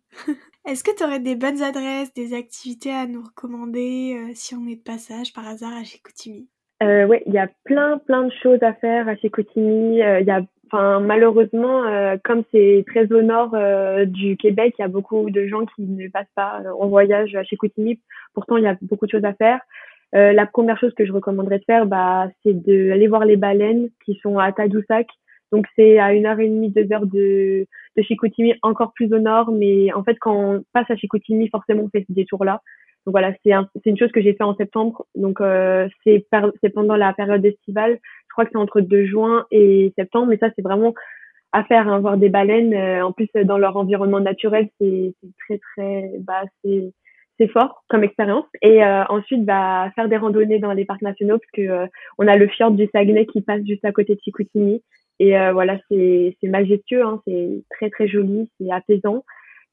Est-ce 0.66 0.84
que 0.84 0.94
tu 0.94 1.02
aurais 1.02 1.20
des 1.20 1.36
bonnes 1.36 1.62
adresses, 1.62 2.12
des 2.14 2.34
activités 2.34 2.92
à 2.92 3.06
nous 3.06 3.22
recommander 3.22 4.32
si 4.34 4.54
on 4.54 4.66
est 4.66 4.76
de 4.76 4.82
passage 4.82 5.32
par 5.32 5.46
hasard 5.48 5.72
à 5.72 5.84
Chicoutimi? 5.84 6.48
Euh, 6.82 7.06
ouais, 7.06 7.22
il 7.26 7.32
y 7.32 7.38
a 7.38 7.48
plein 7.64 7.98
plein 7.98 8.24
de 8.24 8.32
choses 8.42 8.62
à 8.62 8.74
faire 8.74 9.08
à 9.08 9.16
Chicoutimi. 9.16 9.98
Il 9.98 10.26
y 10.26 10.30
a 10.30 10.42
Enfin, 10.72 11.00
malheureusement, 11.00 11.82
euh, 11.84 12.16
comme 12.22 12.44
c'est 12.52 12.84
très 12.86 13.10
au 13.12 13.22
nord 13.22 13.50
euh, 13.54 14.04
du 14.04 14.36
Québec, 14.36 14.74
il 14.78 14.82
y 14.82 14.84
a 14.84 14.88
beaucoup 14.88 15.28
de 15.28 15.46
gens 15.48 15.66
qui 15.66 15.82
ne 15.82 16.08
passent 16.08 16.30
pas 16.36 16.62
euh, 16.64 16.70
en 16.78 16.86
voyage 16.86 17.36
chez 17.48 17.56
Coutimi. 17.56 17.98
Pourtant, 18.34 18.56
il 18.56 18.62
y 18.62 18.68
a 18.68 18.76
beaucoup 18.82 19.06
de 19.06 19.10
choses 19.10 19.24
à 19.24 19.34
faire. 19.34 19.60
la 20.12 20.46
première 20.46 20.78
chose 20.78 20.94
que 20.94 21.04
je 21.04 21.12
recommanderais 21.12 21.58
de 21.58 21.64
faire, 21.64 21.86
bah, 21.86 22.28
c'est 22.42 22.52
d'aller 22.52 23.08
voir 23.08 23.24
les 23.24 23.36
baleines 23.36 23.88
qui 24.04 24.14
sont 24.22 24.38
à 24.38 24.52
Tadoussac. 24.52 25.08
Donc, 25.50 25.66
c'est 25.74 25.98
à 25.98 26.12
une 26.14 26.26
heure 26.26 26.38
et 26.38 26.48
demie, 26.48 26.70
deux 26.70 26.86
heures 26.92 27.06
de, 27.06 27.66
de 27.96 28.02
Chicoutimi, 28.02 28.54
encore 28.62 28.92
plus 28.92 29.12
au 29.12 29.18
nord. 29.18 29.50
Mais 29.50 29.92
en 29.92 30.04
fait, 30.04 30.16
quand 30.20 30.36
on 30.36 30.64
passe 30.72 30.88
à 30.90 30.96
Chicoutimi, 30.96 31.48
forcément, 31.48 31.82
on 31.82 31.88
fait 31.88 32.04
ce 32.08 32.12
détour-là. 32.12 32.62
Donc 33.06 33.12
voilà, 33.12 33.32
c'est 33.44 33.52
un, 33.52 33.68
une 33.84 33.98
chose 33.98 34.12
que 34.12 34.20
j'ai 34.20 34.34
fait 34.34 34.44
en 34.44 34.54
septembre. 34.56 35.06
Donc 35.14 35.40
euh, 35.40 35.88
c'est 36.04 36.24
pendant 36.74 36.96
la 36.96 37.12
période 37.12 37.44
estivale. 37.44 37.98
Je 38.28 38.32
crois 38.32 38.44
que 38.44 38.50
c'est 38.52 38.58
entre 38.58 38.80
2 38.80 39.06
juin 39.06 39.46
et 39.50 39.92
septembre. 39.96 40.28
Mais 40.28 40.38
ça, 40.38 40.48
c'est 40.54 40.62
vraiment 40.62 40.94
à 41.52 41.64
faire, 41.64 41.88
hein, 41.88 42.00
voir 42.00 42.16
des 42.16 42.28
baleines. 42.28 42.74
Euh, 42.74 43.04
en 43.04 43.12
plus, 43.12 43.28
dans 43.44 43.58
leur 43.58 43.76
environnement 43.76 44.20
naturel, 44.20 44.68
c'est 44.80 45.14
très 45.46 45.58
très 45.58 46.10
bah 46.20 46.42
c'est 46.62 46.92
c'est 47.38 47.48
fort 47.48 47.84
comme 47.88 48.04
expérience. 48.04 48.46
Et 48.62 48.84
euh, 48.84 49.04
ensuite, 49.08 49.44
bah 49.44 49.90
faire 49.94 50.08
des 50.08 50.16
randonnées 50.16 50.58
dans 50.58 50.72
les 50.72 50.84
parcs 50.84 51.02
nationaux 51.02 51.38
parce 51.38 51.50
que 51.52 51.62
euh, 51.62 51.86
on 52.18 52.28
a 52.28 52.36
le 52.36 52.48
fjord 52.48 52.72
du 52.72 52.88
Saguenay 52.92 53.26
qui 53.26 53.40
passe 53.40 53.64
juste 53.66 53.84
à 53.84 53.92
côté 53.92 54.14
de 54.14 54.20
Chicoutimi. 54.20 54.82
Et 55.18 55.32
voilà, 55.52 55.78
c'est 55.90 56.34
c'est 56.40 56.48
majestueux, 56.48 57.04
hein, 57.04 57.20
c'est 57.26 57.62
très 57.68 57.90
très 57.90 58.08
joli, 58.08 58.48
c'est 58.58 58.72
apaisant. 58.72 59.22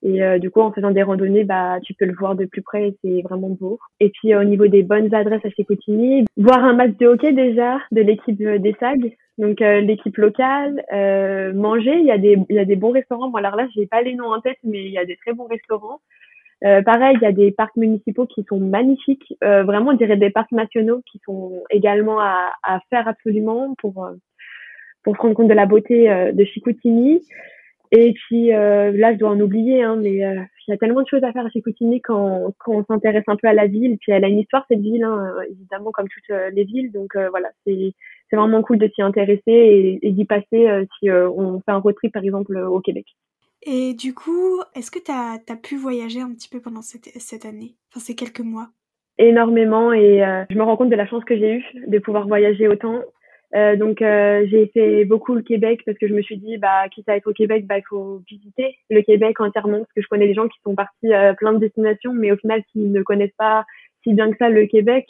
Et 0.03 0.23
euh, 0.23 0.37
du 0.37 0.51
coup, 0.51 0.61
en 0.61 0.71
faisant 0.71 0.91
des 0.91 1.01
randonnées, 1.01 1.43
bah, 1.43 1.79
tu 1.83 1.93
peux 1.93 2.05
le 2.05 2.13
voir 2.13 2.35
de 2.35 2.45
plus 2.45 2.61
près 2.61 2.93
c'est 3.03 3.21
vraiment 3.23 3.49
beau. 3.49 3.79
Et 3.99 4.09
puis, 4.09 4.35
au 4.35 4.43
niveau 4.43 4.67
des 4.67 4.83
bonnes 4.83 5.13
adresses 5.13 5.45
à 5.45 5.63
Cotigny, 5.63 6.25
voir 6.37 6.63
un 6.63 6.73
match 6.73 6.95
de 6.97 7.07
hockey 7.07 7.33
déjà 7.33 7.79
de 7.91 8.01
l'équipe 8.01 8.39
euh, 8.41 8.59
des 8.59 8.75
SAG, 8.79 9.17
donc 9.37 9.61
euh, 9.61 9.81
l'équipe 9.81 10.17
locale, 10.17 10.83
manger. 11.55 11.95
Il 11.97 12.05
y 12.05 12.11
a 12.11 12.17
des 12.17 12.37
il 12.49 12.55
y 12.55 12.59
a 12.59 12.65
des 12.65 12.75
bons 12.75 12.91
restaurants. 12.91 13.29
Bon, 13.29 13.37
alors 13.37 13.55
là, 13.55 13.67
j'ai 13.75 13.87
pas 13.87 14.01
les 14.01 14.13
noms 14.13 14.31
en 14.31 14.41
tête, 14.41 14.57
mais 14.63 14.85
il 14.85 14.91
y 14.91 14.99
a 14.99 15.05
des 15.05 15.17
très 15.17 15.33
bons 15.33 15.47
restaurants. 15.47 15.99
pareil, 16.61 17.17
il 17.19 17.23
y 17.23 17.27
a 17.27 17.31
des 17.31 17.51
parcs 17.51 17.75
municipaux 17.75 18.27
qui 18.27 18.43
sont 18.47 18.59
magnifiques. 18.59 19.35
vraiment, 19.41 19.91
on 19.91 19.93
dirait 19.93 20.17
des 20.17 20.29
parcs 20.29 20.51
nationaux 20.51 21.01
qui 21.11 21.19
sont 21.25 21.63
également 21.71 22.19
à, 22.19 22.53
à 22.63 22.79
faire 22.89 23.07
absolument 23.07 23.75
pour 23.79 24.07
pour 25.03 25.15
se 25.15 25.21
rendre 25.21 25.35
compte 25.35 25.47
de 25.47 25.53
la 25.53 25.65
beauté 25.65 26.07
de 26.33 26.43
Chicoutimi. 26.45 27.21
Et 27.91 28.13
puis 28.13 28.53
euh, 28.53 28.91
là, 28.91 29.13
je 29.13 29.17
dois 29.17 29.29
en 29.29 29.39
oublier, 29.39 29.81
hein, 29.83 29.95
mais 29.95 30.25
euh, 30.25 30.41
il 30.67 30.71
y 30.71 30.73
a 30.73 30.77
tellement 30.77 31.01
de 31.01 31.07
choses 31.07 31.23
à 31.23 31.31
faire 31.31 31.45
à 31.45 31.49
Chicoutimi 31.49 32.01
quand, 32.01 32.53
quand 32.59 32.73
on 32.73 32.85
s'intéresse 32.85 33.23
un 33.27 33.37
peu 33.37 33.47
à 33.47 33.53
la 33.53 33.67
ville. 33.67 33.97
Puis 33.99 34.11
elle 34.11 34.25
a 34.25 34.27
une 34.27 34.39
histoire 34.39 34.65
cette 34.69 34.81
ville, 34.81 35.03
hein, 35.03 35.33
évidemment 35.49 35.91
comme 35.91 36.07
toutes 36.09 36.29
euh, 36.31 36.49
les 36.49 36.65
villes. 36.65 36.91
Donc 36.91 37.15
voilà, 37.15 37.49
c'est 37.65 37.93
c'est 38.29 38.35
vraiment 38.35 38.61
cool 38.61 38.77
de 38.77 38.89
s'y 38.93 39.01
intéresser 39.01 39.41
et, 39.47 40.05
et 40.05 40.11
d'y 40.11 40.25
passer 40.25 40.67
si 40.99 41.09
on 41.09 41.61
fait 41.61 41.71
un 41.71 41.77
road 41.77 41.95
trip 41.95 42.11
par 42.11 42.23
exemple 42.25 42.57
au 42.57 42.81
Québec. 42.81 43.05
Et 43.61 43.93
du 43.93 44.13
coup, 44.13 44.59
est-ce 44.75 44.91
que 44.91 44.99
tu 44.99 45.11
as, 45.11 45.39
as, 45.47 45.55
pu 45.55 45.77
voyager 45.77 46.19
un 46.19 46.33
petit 46.33 46.49
peu 46.49 46.59
pendant 46.59 46.81
cette, 46.81 47.09
cette 47.19 47.45
année, 47.45 47.75
enfin 47.89 48.01
ces 48.01 48.15
quelques 48.15 48.41
mois? 48.41 48.67
Énormément 49.17 49.93
et 49.93 50.21
je 50.49 50.57
me 50.57 50.63
rends 50.63 50.75
compte 50.75 50.89
de 50.89 50.95
la 50.97 51.07
chance 51.07 51.23
que 51.23 51.37
j'ai 51.37 51.53
eue 51.53 51.65
de 51.87 51.99
pouvoir 51.99 52.27
voyager 52.27 52.67
autant. 52.67 53.01
Euh, 53.55 53.77
donc 53.77 54.01
euh, 54.01 54.45
j'ai 54.49 54.67
fait 54.73 55.05
beaucoup 55.05 55.33
le 55.33 55.41
Québec 55.41 55.81
parce 55.85 55.97
que 55.97 56.07
je 56.07 56.13
me 56.13 56.21
suis 56.21 56.37
dit 56.37 56.57
bah 56.57 56.89
quitte 56.93 57.07
à 57.07 57.15
être 57.15 57.27
au 57.27 57.33
Québec 57.33 57.65
bah 57.65 57.77
il 57.77 57.83
faut 57.87 58.21
visiter 58.29 58.75
le 58.89 59.01
Québec 59.01 59.39
entièrement 59.39 59.79
parce 59.79 59.93
que 59.95 60.01
je 60.01 60.07
connais 60.09 60.27
des 60.27 60.33
gens 60.33 60.49
qui 60.49 60.59
sont 60.65 60.75
partis 60.75 61.13
à 61.13 61.33
plein 61.33 61.53
de 61.53 61.59
destinations 61.59 62.11
mais 62.11 62.33
au 62.33 62.35
final 62.35 62.61
qui 62.73 62.79
ne 62.79 63.01
connaissent 63.03 63.35
pas 63.37 63.65
si 64.03 64.13
bien 64.13 64.29
que 64.31 64.37
ça 64.37 64.49
le 64.49 64.65
Québec 64.65 65.05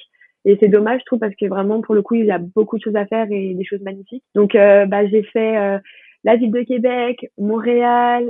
et 0.46 0.56
c'est 0.60 0.68
dommage 0.68 1.00
je 1.00 1.06
trouve 1.06 1.18
parce 1.18 1.34
que 1.34 1.48
vraiment 1.48 1.82
pour 1.82 1.96
le 1.96 2.04
coup 2.04 2.14
il 2.14 2.26
y 2.26 2.32
a 2.32 2.38
beaucoup 2.38 2.78
de 2.78 2.84
choses 2.84 2.96
à 2.96 3.08
faire 3.08 3.26
et 3.32 3.56
des 3.56 3.66
choses 3.66 3.82
magnifiques 3.82 4.24
donc 4.36 4.54
euh, 4.54 4.86
bah 4.86 5.08
j'ai 5.08 5.24
fait 5.24 5.80
la 6.24 6.36
ville 6.36 6.52
de 6.52 6.62
Québec, 6.62 7.32
Montréal, 7.38 8.26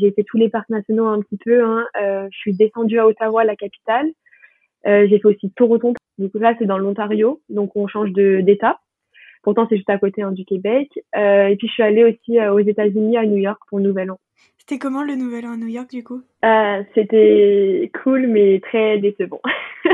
j'ai 0.00 0.12
fait 0.12 0.24
tous 0.24 0.38
les 0.38 0.48
parcs 0.48 0.70
nationaux 0.70 1.06
un 1.06 1.20
petit 1.20 1.36
peu. 1.44 1.62
Hein. 1.62 1.84
je 1.94 2.38
suis 2.38 2.54
descendue 2.54 2.98
à 2.98 3.06
Ottawa, 3.06 3.44
la 3.44 3.54
capitale. 3.54 4.06
j'ai 4.86 5.18
fait 5.18 5.26
aussi 5.26 5.52
Toronto. 5.54 5.92
Du 6.16 6.30
coup 6.30 6.38
là 6.38 6.54
c'est 6.58 6.64
dans 6.64 6.78
l'Ontario, 6.78 7.42
donc 7.50 7.76
on 7.76 7.86
change 7.86 8.12
de 8.12 8.40
d'état. 8.40 8.78
Pourtant, 9.44 9.66
c'est 9.68 9.76
juste 9.76 9.90
à 9.90 9.98
côté 9.98 10.22
hein, 10.22 10.32
du 10.32 10.44
Québec. 10.44 10.90
Euh, 11.16 11.46
et 11.48 11.56
puis, 11.56 11.68
je 11.68 11.72
suis 11.74 11.82
allée 11.82 12.04
aussi 12.04 12.38
euh, 12.40 12.52
aux 12.54 12.58
États-Unis, 12.60 13.18
à 13.18 13.26
New 13.26 13.36
York, 13.36 13.60
pour 13.68 13.78
le 13.78 13.84
Nouvel 13.84 14.10
An. 14.10 14.18
C'était 14.58 14.78
comment 14.78 15.04
le 15.04 15.14
Nouvel 15.14 15.44
An 15.44 15.52
à 15.52 15.56
New 15.58 15.68
York, 15.68 15.90
du 15.90 16.02
coup? 16.02 16.22
Euh, 16.42 16.82
C'était 16.94 17.90
cool, 18.02 18.26
mais 18.28 18.60
très 18.60 18.96
décevant. 18.98 19.42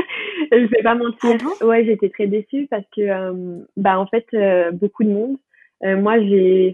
je 0.51 0.65
vais 0.65 0.81
pas 0.81 0.95
mentir. 0.95 1.37
Ah 1.59 1.65
ouais, 1.65 1.83
j'étais 1.83 2.07
très 2.07 2.27
déçue 2.27 2.67
parce 2.71 2.85
que, 2.95 3.01
euh, 3.01 3.59
bah, 3.75 3.99
en 3.99 4.07
fait, 4.07 4.25
euh, 4.33 4.71
beaucoup 4.71 5.03
de 5.03 5.09
monde. 5.09 5.35
moi, 5.83 6.21
j'ai, 6.21 6.73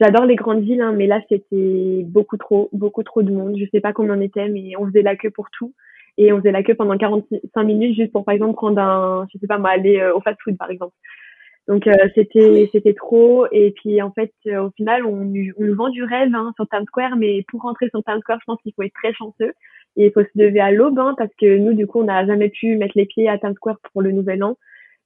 j'adore 0.00 0.24
les 0.24 0.36
grandes 0.36 0.62
villes, 0.62 0.80
hein, 0.80 0.92
mais 0.92 1.06
là, 1.06 1.20
c'était 1.28 2.02
beaucoup 2.06 2.38
trop, 2.38 2.70
beaucoup 2.72 3.02
trop 3.02 3.22
de 3.22 3.30
monde. 3.30 3.56
Je 3.58 3.66
sais 3.70 3.80
pas 3.80 3.92
combien 3.92 4.16
on 4.16 4.22
était, 4.22 4.48
mais 4.48 4.72
on 4.78 4.86
faisait 4.86 5.02
la 5.02 5.14
queue 5.14 5.30
pour 5.30 5.50
tout. 5.50 5.74
et 6.16 6.32
on 6.32 6.38
faisait 6.38 6.52
la 6.52 6.62
queue 6.62 6.76
pendant 6.76 6.96
45 6.96 7.62
minutes 7.64 7.96
juste 7.96 8.12
pour 8.12 8.24
par 8.24 8.34
exemple 8.34 8.54
prendre 8.54 8.80
un 8.80 9.26
je 9.32 9.38
sais 9.38 9.48
pas 9.48 9.58
moi 9.58 9.70
aller 9.70 10.00
au 10.14 10.20
fast 10.20 10.38
food 10.42 10.56
par 10.56 10.70
exemple 10.70 10.94
donc 11.66 11.88
c'était 12.14 12.68
c'était 12.72 12.94
trop 12.94 13.46
et 13.50 13.72
puis 13.72 14.02
en 14.02 14.12
fait 14.12 14.32
au 14.46 14.70
final 14.76 15.06
on, 15.06 15.22
on 15.22 15.64
nous 15.64 15.74
vend 15.74 15.88
du 15.88 16.04
rêve 16.04 16.34
hein, 16.34 16.52
sur 16.56 16.68
Times 16.68 16.84
Square 16.86 17.16
mais 17.16 17.42
pour 17.48 17.62
rentrer 17.62 17.88
sur 17.88 18.02
Times 18.04 18.20
Square 18.20 18.38
je 18.40 18.44
pense 18.44 18.60
qu'il 18.62 18.74
faut 18.74 18.82
être 18.82 18.92
très 18.92 19.14
chanceux 19.14 19.52
et 19.96 20.06
il 20.06 20.12
faut 20.12 20.22
se 20.22 20.28
lever 20.34 20.60
à 20.60 20.70
l'aube 20.70 20.98
hein, 20.98 21.14
parce 21.16 21.30
que 21.40 21.56
nous 21.56 21.72
du 21.72 21.86
coup 21.86 22.00
on 22.00 22.04
n'a 22.04 22.26
jamais 22.26 22.50
pu 22.50 22.76
mettre 22.76 22.92
les 22.96 23.06
pieds 23.06 23.28
à 23.28 23.38
Times 23.38 23.54
Square 23.54 23.78
pour 23.92 24.02
le 24.02 24.12
nouvel 24.12 24.44
an 24.44 24.56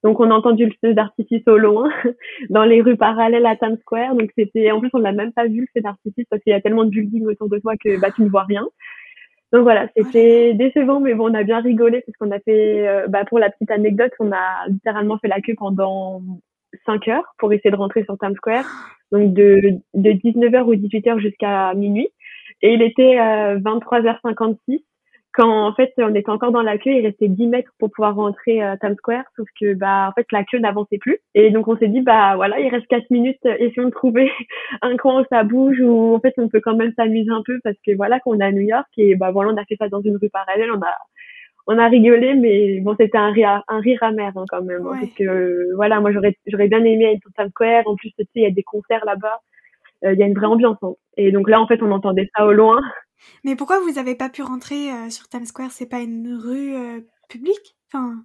donc 0.05 0.21
on 0.21 0.31
a 0.31 0.35
entendu 0.35 0.67
le 0.67 0.73
feu 0.81 0.95
d'artifice 0.95 1.43
au 1.49 1.59
loin 1.59 1.91
dans 2.51 2.65
les 2.65 2.81
rues 2.81 2.97
parallèles 2.97 3.47
à 3.47 3.57
Times 3.57 3.79
Square. 3.81 4.15
Donc 4.15 4.31
c'était 4.37 4.71
en 4.71 4.81
plus 4.81 4.91
on 4.93 5.01
n'a 5.01 5.13
même 5.13 5.33
pas 5.33 5.47
vu 5.47 5.61
le 5.61 5.67
feu 5.75 5.81
d'artifice 5.81 6.27
parce 6.31 6.43
qu'il 6.43 6.53
y 6.53 6.57
a 6.57 6.61
tellement 6.61 6.85
de 6.85 6.91
buildings 6.91 7.27
autour 7.27 7.49
de 7.49 7.59
toi 7.59 7.75
que 7.77 8.01
bah 8.01 8.11
tu 8.15 8.23
ne 8.23 8.29
vois 8.29 8.45
rien. 8.45 8.69
Donc 9.53 9.63
voilà, 9.63 9.89
c'était 9.97 10.55
décevant 10.55 11.01
mais 11.01 11.15
bon 11.15 11.31
on 11.31 11.35
a 11.35 11.43
bien 11.43 11.61
rigolé 11.61 12.03
parce 12.03 12.17
qu'on 12.19 12.31
a 12.31 12.39
fait 12.41 12.87
euh, 12.87 13.09
bah 13.09 13.25
pour 13.25 13.39
la 13.39 13.51
petite 13.51 13.71
anecdote, 13.71 14.13
on 14.21 14.31
a 14.31 14.69
littéralement 14.69 15.19
fait 15.19 15.29
la 15.29 15.41
queue 15.41 15.55
pendant 15.57 16.23
5 16.87 17.09
heures 17.09 17.35
pour 17.39 17.53
essayer 17.53 17.71
de 17.71 17.77
rentrer 17.77 18.05
sur 18.05 18.19
Times 18.19 18.37
Square. 18.37 18.65
Donc 19.13 19.33
de 19.33 19.79
de 19.95 20.11
19h 20.11 20.63
ou 20.65 20.75
18h 20.75 21.19
jusqu'à 21.19 21.73
minuit. 21.75 22.09
Et 22.63 22.75
il 22.75 22.83
était 22.83 23.19
euh, 23.19 23.59
23h56 23.61 24.81
quand 25.39 25.69
en 25.69 25.73
fait 25.73 25.93
on 25.99 26.15
était 26.15 26.31
encore 26.31 26.51
dans 26.51 26.63
la 26.63 26.79
queue, 26.79 26.91
il 26.91 27.07
restait 27.07 27.29
10 27.29 27.47
mètres 27.47 27.71
pour 27.79 27.91
pouvoir 27.93 28.17
rentrer 28.17 28.61
à 28.61 28.77
Times 28.77 28.97
Square, 28.97 29.25
sauf 29.37 29.47
que 29.61 29.75
bah 29.75 30.09
en 30.09 30.13
fait 30.13 30.27
la 30.33 30.43
queue 30.43 30.59
n'avançait 30.59 30.99
plus. 30.99 31.19
Et 31.35 31.51
donc 31.51 31.69
on 31.69 31.77
s'est 31.77 31.89
dit 31.89 32.01
bah 32.01 32.35
voilà, 32.35 32.59
il 32.59 32.69
reste 32.69 32.89
4 32.89 33.09
minutes, 33.11 33.39
essayons 33.45 33.87
de 33.87 33.91
trouver 33.91 34.33
un 34.83 34.97
coin 34.97 35.23
où 35.23 35.25
ça 35.31 35.45
bouge 35.45 35.81
où 35.81 36.15
en 36.15 36.21
fait 36.21 36.35
on 36.39 36.49
peut 36.49 36.61
quand 36.61 36.77
même 36.77 36.93
s'amuser 36.97 37.31
un 37.31 37.43
peu. 37.45 37.61
Parce 37.63 37.77
que 37.87 37.95
voilà 37.95 38.19
qu'on 38.21 38.41
est 38.41 38.45
à 38.45 38.53
New 38.53 38.63
York 38.63 38.89
et 38.97 39.15
bah 39.15 39.31
voilà 39.31 39.53
on 39.53 39.57
a 39.57 39.65
fait 39.65 39.77
ça 39.79 39.89
dans 39.89 40.03
une 40.03 40.17
rue 40.17 40.31
parallèle, 40.31 40.73
on 40.73 40.81
a 40.81 40.97
on 41.69 41.79
a 41.79 41.87
rigolé 41.89 42.35
mais 42.35 42.81
bon 42.81 42.97
c'était 42.99 43.19
un 43.19 43.31
rire 43.31 43.63
un 43.69 43.81
rire 43.81 44.03
amer 44.03 44.33
hein, 44.35 44.45
quand 44.49 44.63
même 44.63 44.87
hein, 44.87 44.97
parce 45.01 45.13
que 45.13 45.75
voilà 45.77 46.01
moi 46.01 46.11
j'aurais 46.13 46.37
j'aurais 46.47 46.69
bien 46.69 46.83
aimé 46.83 47.13
être 47.13 47.21
sur 47.21 47.33
Times 47.33 47.51
Square 47.51 47.87
en 47.87 47.95
plus 47.95 48.11
tu 48.11 48.25
sais 48.25 48.29
il 48.35 48.43
y 48.43 48.47
a 48.47 48.51
des 48.51 48.63
concerts 48.63 49.05
là-bas 49.05 49.41
euh, 50.05 50.13
il 50.15 50.19
y 50.19 50.23
a 50.23 50.27
une 50.27 50.35
vraie 50.35 50.47
ambiance 50.47 50.79
hein. 50.83 50.95
et 51.17 51.31
donc 51.31 51.49
là 51.49 51.61
en 51.61 51.67
fait 51.67 51.83
on 51.83 51.93
entendait 51.93 52.29
ça 52.37 52.47
au 52.47 52.53
loin 52.53 52.81
mais 53.45 53.57
pourquoi 53.57 53.81
vous 53.81 53.93
n'avez 53.93 54.15
pas 54.15 54.29
pu 54.29 54.43
rentrer 54.43 54.91
euh, 54.91 55.11
sur 55.11 55.29
Times 55.29 55.45
Square? 55.45 55.71
C'est 55.71 55.89
pas 55.89 56.01
une 56.01 56.35
rue 56.35 56.75
euh, 56.75 57.01
publique? 57.29 57.77
Enfin, 57.93 58.25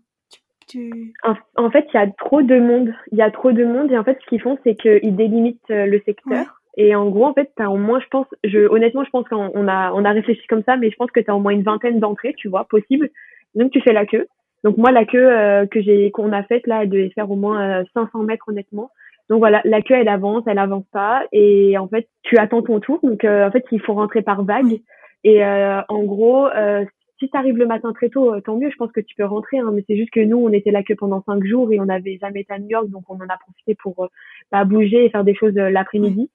tu, 0.67 1.13
En, 1.23 1.69
fait, 1.71 1.87
il 1.93 1.97
y 1.97 1.99
a 1.99 2.09
trop 2.11 2.41
de 2.41 2.59
monde. 2.59 2.93
Il 3.11 3.17
y 3.17 3.21
a 3.21 3.31
trop 3.31 3.51
de 3.51 3.63
monde 3.63 3.91
et 3.91 3.97
en 3.97 4.03
fait, 4.03 4.17
ce 4.21 4.27
qu'ils 4.27 4.41
font, 4.41 4.57
c'est 4.63 4.75
qu'ils 4.75 5.15
délimitent 5.15 5.71
euh, 5.71 5.85
le 5.85 6.01
secteur. 6.05 6.61
Et 6.75 6.95
en 6.95 7.09
gros, 7.09 7.25
en 7.25 7.33
fait, 7.33 7.51
t'as 7.55 7.67
au 7.67 7.77
moins, 7.77 7.99
je 7.99 8.07
pense, 8.07 8.25
je, 8.43 8.67
honnêtement, 8.67 9.03
je 9.03 9.09
pense 9.11 9.27
qu'on 9.27 9.67
a, 9.67 9.91
on 9.93 10.05
a 10.05 10.11
réfléchi 10.11 10.45
comme 10.47 10.63
ça, 10.63 10.75
mais 10.75 10.89
je 10.89 10.95
pense 10.95 11.11
que 11.11 11.19
tu 11.19 11.29
as 11.29 11.35
au 11.35 11.39
moins 11.39 11.51
une 11.51 11.61
vingtaine 11.61 11.99
d'entrées, 11.99 12.33
tu 12.35 12.47
vois, 12.47 12.65
possible. 12.65 13.11
Donc, 13.55 13.71
tu 13.71 13.81
fais 13.81 13.93
la 13.93 14.05
queue. 14.05 14.27
Donc, 14.63 14.77
moi, 14.77 14.91
la 14.91 15.05
queue 15.05 15.67
que 15.71 15.81
j'ai, 15.81 16.11
qu'on 16.11 16.31
a 16.31 16.43
faite, 16.43 16.67
là, 16.67 16.83
elle 16.83 16.89
devait 16.89 17.09
faire 17.09 17.29
au 17.29 17.35
moins 17.35 17.83
500 17.93 18.23
mètres, 18.23 18.45
honnêtement. 18.47 18.89
Donc 19.29 19.39
voilà, 19.39 19.61
la 19.63 19.81
queue 19.81 19.95
elle 19.95 20.09
avance, 20.09 20.43
elle 20.47 20.59
avance 20.59 20.85
pas 20.91 21.23
et 21.31 21.77
en 21.77 21.87
fait 21.87 22.07
tu 22.23 22.37
attends 22.37 22.61
ton 22.61 22.79
tour. 22.79 22.99
Donc 23.03 23.23
euh, 23.23 23.47
en 23.47 23.51
fait 23.51 23.65
il 23.71 23.81
faut 23.81 23.93
rentrer 23.93 24.21
par 24.21 24.43
vague 24.43 24.81
et 25.23 25.43
euh, 25.43 25.81
en 25.87 26.03
gros 26.03 26.47
euh, 26.47 26.83
si 27.19 27.29
tu 27.29 27.37
arrives 27.37 27.57
le 27.57 27.65
matin 27.65 27.93
très 27.93 28.09
tôt, 28.09 28.39
tant 28.41 28.57
mieux, 28.57 28.69
je 28.69 28.75
pense 28.75 28.91
que 28.91 28.99
tu 28.99 29.15
peux 29.15 29.23
rentrer. 29.23 29.59
Hein, 29.59 29.71
mais 29.73 29.83
c'est 29.87 29.95
juste 29.95 30.11
que 30.11 30.19
nous 30.19 30.37
on 30.37 30.49
était 30.49 30.71
là 30.71 30.83
que 30.83 30.93
pendant 30.93 31.23
cinq 31.23 31.43
jours 31.45 31.71
et 31.71 31.79
on 31.79 31.85
n'avait 31.85 32.17
jamais 32.19 32.41
été 32.41 32.53
à 32.53 32.59
New 32.59 32.69
York 32.69 32.89
donc 32.89 33.03
on 33.07 33.15
en 33.15 33.29
a 33.29 33.37
profité 33.37 33.75
pour 33.75 34.09
bah, 34.51 34.65
bouger 34.65 35.05
et 35.05 35.09
faire 35.09 35.23
des 35.23 35.35
choses 35.35 35.55
l'après-midi. 35.55 36.29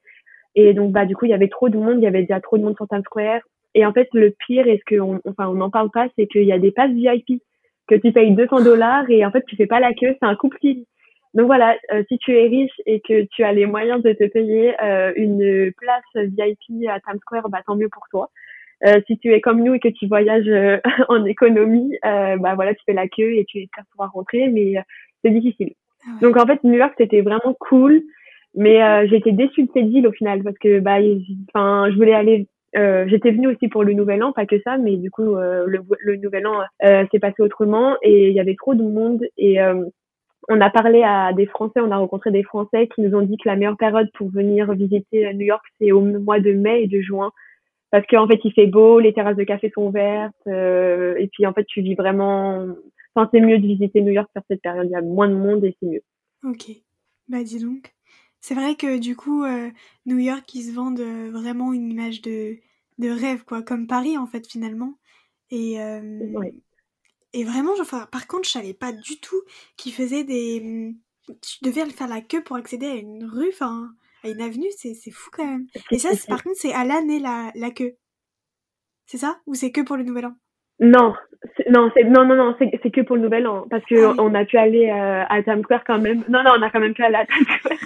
Et 0.55 0.73
donc 0.73 0.93
bah 0.93 1.05
du 1.05 1.15
coup 1.15 1.27
il 1.27 1.31
y 1.31 1.35
avait 1.35 1.49
trop 1.49 1.69
de 1.69 1.77
monde, 1.77 1.99
il 1.99 2.05
y 2.05 2.07
avait 2.07 2.23
déjà 2.23 2.41
trop 2.41 2.57
de 2.57 2.65
monde 2.65 2.77
sur 2.77 2.89
Times 2.89 3.03
Square. 3.05 3.43
Et 3.75 3.85
en 3.85 3.93
fait 3.93 4.09
le 4.13 4.35
pire 4.47 4.67
est 4.67 4.81
ce 4.87 4.97
qu'on 4.97 5.21
enfin 5.29 5.49
on 5.49 5.55
n'en 5.55 5.71
parle 5.71 5.91
pas, 5.91 6.09
c'est 6.17 6.27
qu'il 6.27 6.45
y 6.45 6.53
a 6.53 6.59
des 6.59 6.73
passes 6.73 6.93
VIP 6.93 7.43
que 7.87 7.95
tu 7.95 8.13
payes 8.13 8.33
200 8.33 8.63
dollars 8.65 9.09
et 9.11 9.25
en 9.25 9.31
fait 9.31 9.45
tu 9.47 9.57
fais 9.57 9.67
pas 9.67 9.81
la 9.81 9.93
queue, 9.95 10.15
c'est 10.21 10.27
un 10.27 10.37
couple 10.37 10.59
donc 11.35 11.47
voilà, 11.47 11.77
euh, 11.93 12.03
si 12.09 12.19
tu 12.19 12.37
es 12.37 12.47
riche 12.49 12.81
et 12.87 13.01
que 13.01 13.27
tu 13.31 13.45
as 13.45 13.53
les 13.53 13.67
moyens 13.67 14.03
de 14.03 14.13
te 14.13 14.25
payer 14.25 14.75
euh, 14.83 15.13
une 15.17 15.73
place 15.77 16.03
VIP 16.15 16.89
à 16.89 17.01
Times 17.01 17.21
Square, 17.21 17.49
bah 17.49 17.63
tant 17.67 17.77
mieux 17.77 17.89
pour 17.89 18.05
toi. 18.11 18.31
Euh, 18.87 19.01
si 19.07 19.19
tu 19.19 19.33
es 19.33 19.41
comme 19.41 19.63
nous 19.63 19.75
et 19.75 19.81
que 19.81 19.89
tu 19.89 20.07
voyages 20.07 20.51
en 21.09 21.25
économie, 21.25 21.97
bah 22.03 22.55
voilà, 22.55 22.75
tu 22.75 22.83
fais 22.87 22.93
la 22.93 23.09
queue 23.09 23.35
et 23.35 23.45
tu 23.45 23.59
espères 23.59 23.85
pouvoir 23.91 24.13
rentrer, 24.13 24.49
mais 24.49 24.75
c'est 25.23 25.31
difficile. 25.31 25.75
Ah 26.05 26.19
Donc 26.23 26.37
en 26.37 26.47
fait, 26.47 26.63
New 26.65 26.75
York 26.75 26.95
c'était 26.97 27.21
vraiment 27.21 27.55
cool, 27.61 28.03
mais 28.55 29.07
j'étais 29.09 29.33
déçue 29.33 29.65
de 29.65 29.71
cette 29.75 29.89
ville 29.89 30.07
au 30.07 30.13
final 30.13 30.43
parce 30.43 30.59
que 30.59 30.81
bah, 30.81 30.99
enfin, 31.49 31.91
je 31.91 31.97
voulais 31.97 32.15
aller 32.15 32.47
euh, 32.77 33.07
j'étais 33.09 33.31
venue 33.31 33.49
aussi 33.49 33.69
pour 33.69 33.83
le 33.83 33.95
nouvel 33.95 34.23
an, 34.23 34.33
pas 34.33 34.47
que 34.47 34.61
ça, 34.63 34.77
mais 34.77 34.97
du 34.97 35.11
coup 35.11 35.37
euh, 35.37 35.65
le, 35.67 35.81
le, 36.01 36.17
nouvel 36.17 36.47
an 36.47 36.61
euh, 36.85 37.07
s'est 37.11 37.19
passé 37.19 37.43
autrement 37.43 37.97
et 38.03 38.29
il 38.29 38.35
y 38.35 38.41
avait 38.41 38.57
trop 38.57 38.75
de 38.75 38.83
monde 38.83 39.23
et 39.37 39.59
on 40.51 40.61
a 40.61 40.71
parlé 40.71 41.03
à 41.03 41.33
des 41.35 41.47
Français, 41.47 41.81
on 41.81 41.91
a 41.91 41.97
rencontré 41.97 42.31
des 42.31 42.43
Français 42.43 42.89
qui 42.95 43.03
nous 43.03 43.17
ont 43.17 43.23
dit 43.23 43.37
que 43.37 43.49
la 43.49 43.57
meilleure 43.57 43.77
période 43.77 44.11
pour 44.15 44.31
venir 44.31 44.73
visiter 44.73 45.33
New 45.35 45.45
York, 45.45 45.63
c'est 45.79 45.93
au 45.93 46.01
mois 46.01 46.41
de 46.41 46.53
mai 46.53 46.85
et 46.85 46.87
de 46.87 47.01
juin. 47.01 47.33
Parce 47.91 48.07
qu'en 48.07 48.27
fait, 48.27 48.41
il 48.45 48.53
fait 48.53 48.67
beau, 48.67 48.99
les 48.99 49.13
terrasses 49.13 49.37
de 49.37 49.45
café 49.45 49.71
sont 49.75 49.87
ouvertes, 49.87 50.35
euh, 50.47 51.15
et 51.19 51.29
puis 51.29 51.47
en 51.47 51.53
fait, 51.53 51.65
tu 51.65 51.81
vis 51.81 51.95
vraiment... 51.95 52.67
Enfin, 53.15 53.29
c'est 53.33 53.41
mieux 53.41 53.59
de 53.59 53.67
visiter 53.67 54.01
New 54.01 54.13
York 54.13 54.29
sur 54.33 54.43
cette 54.49 54.63
période, 54.63 54.87
il 54.87 54.93
y 54.93 54.97
a 54.97 55.03
moins 55.03 55.29
de 55.29 55.35
monde 55.35 55.65
et 55.65 55.75
c'est 55.81 55.89
mieux. 55.89 56.03
Ok, 56.45 56.71
bah 57.29 57.43
dis 57.43 57.63
donc. 57.63 57.93
C'est 58.41 58.55
vrai 58.55 58.77
que 58.77 58.99
du 58.99 59.17
coup, 59.17 59.45
euh, 59.45 59.71
New 60.07 60.19
York, 60.19 60.55
ils 60.55 60.65
se 60.65 60.73
vendent 60.73 61.01
euh, 61.01 61.31
vraiment 61.31 61.73
une 61.73 61.91
image 61.91 62.23
de, 62.23 62.59
de 62.99 63.09
rêve, 63.09 63.45
quoi, 63.45 63.63
comme 63.63 63.87
Paris 63.87 64.17
en 64.17 64.27
fait, 64.27 64.47
finalement. 64.47 64.99
Et, 65.51 65.79
et 67.33 67.45
vraiment, 67.45 67.73
enfin, 67.81 68.07
par 68.13 68.27
contre, 68.27 68.45
je 68.45 68.53
savais 68.53 68.75
pas 68.75 68.93
du 68.93 69.19
tout 69.19 69.41
qu'ils 69.77 69.93
faisaient 69.93 70.25
des. 70.25 70.95
Tu 71.27 71.65
devais 71.65 71.85
faire 71.87 72.09
la 72.09 72.21
queue 72.21 72.43
pour 72.43 72.57
accéder 72.57 72.87
à 72.87 72.95
une 72.95 73.25
rue, 73.25 73.49
enfin, 73.53 73.91
à 74.25 74.29
une 74.29 74.43
avenue, 74.43 74.69
c'est 74.77 75.11
fou 75.11 75.31
quand 75.33 75.47
même. 75.47 75.67
Et 75.91 75.99
ça, 75.99 76.11
par 76.29 76.43
contre, 76.43 76.59
c'est 76.59 76.75
à 76.75 76.85
l'année 76.85 77.19
la, 77.19 77.51
la 77.55 77.71
queue. 77.71 77.97
C'est 79.07 79.17
ça? 79.17 79.41
Ou 79.47 79.55
c'est 79.55 79.73
que 79.73 79.81
pour 79.81 79.97
le 79.97 80.05
nouvel 80.05 80.27
an? 80.27 80.35
Non, 80.81 81.15
non, 81.71 81.91
c'est 81.95 82.05
non, 82.05 82.25
non, 82.25 82.37
non, 82.37 82.55
c'est 82.59 82.91
que 82.91 83.01
pour 83.01 83.17
le 83.17 83.23
nouvel 83.23 83.47
an 83.47 83.67
parce 83.69 83.85
que 83.87 84.05
ah 84.05 84.15
on 84.19 84.35
a 84.35 84.45
pu 84.45 84.57
aller 84.59 84.91
euh, 84.91 85.25
à 85.29 85.43
Times 85.43 85.63
Square 85.63 85.83
quand 85.85 85.99
même. 85.99 86.25
Non, 86.29 86.45
non, 86.45 86.53
on 86.59 86.63
a 86.63 86.71
quand 86.71 86.79
même 86.79 86.95
pu 86.95 87.03
aller 87.03 87.17
à 87.17 87.27
Times 87.27 87.47
Square 87.59 87.79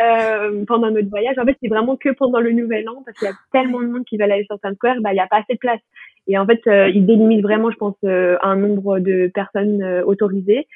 euh, 0.00 0.64
pendant 0.66 0.90
notre 0.90 1.08
voyage. 1.08 1.36
En 1.38 1.44
fait, 1.44 1.56
c'est 1.62 1.68
vraiment 1.68 1.96
que 1.96 2.10
pendant 2.10 2.40
le 2.40 2.52
nouvel 2.52 2.88
an 2.88 3.02
parce 3.04 3.18
qu'il 3.18 3.28
y 3.28 3.30
a 3.30 3.34
tellement 3.52 3.80
de 3.80 3.86
monde 3.86 4.04
qui 4.04 4.16
veut 4.16 4.24
aller 4.24 4.44
sur 4.44 4.58
Times 4.60 4.74
Square, 4.74 4.96
bah 5.00 5.12
il 5.12 5.16
y 5.16 5.20
a 5.20 5.26
pas 5.26 5.38
assez 5.38 5.54
de 5.54 5.58
place. 5.58 5.80
Et 6.26 6.38
en 6.38 6.46
fait, 6.46 6.60
euh, 6.66 6.88
ils 6.88 7.06
délimitent 7.06 7.42
vraiment, 7.42 7.70
je 7.70 7.76
pense, 7.76 7.96
euh, 8.04 8.36
un 8.42 8.56
nombre 8.56 8.98
de 8.98 9.30
personnes 9.32 9.82
autorisées. 10.06 10.66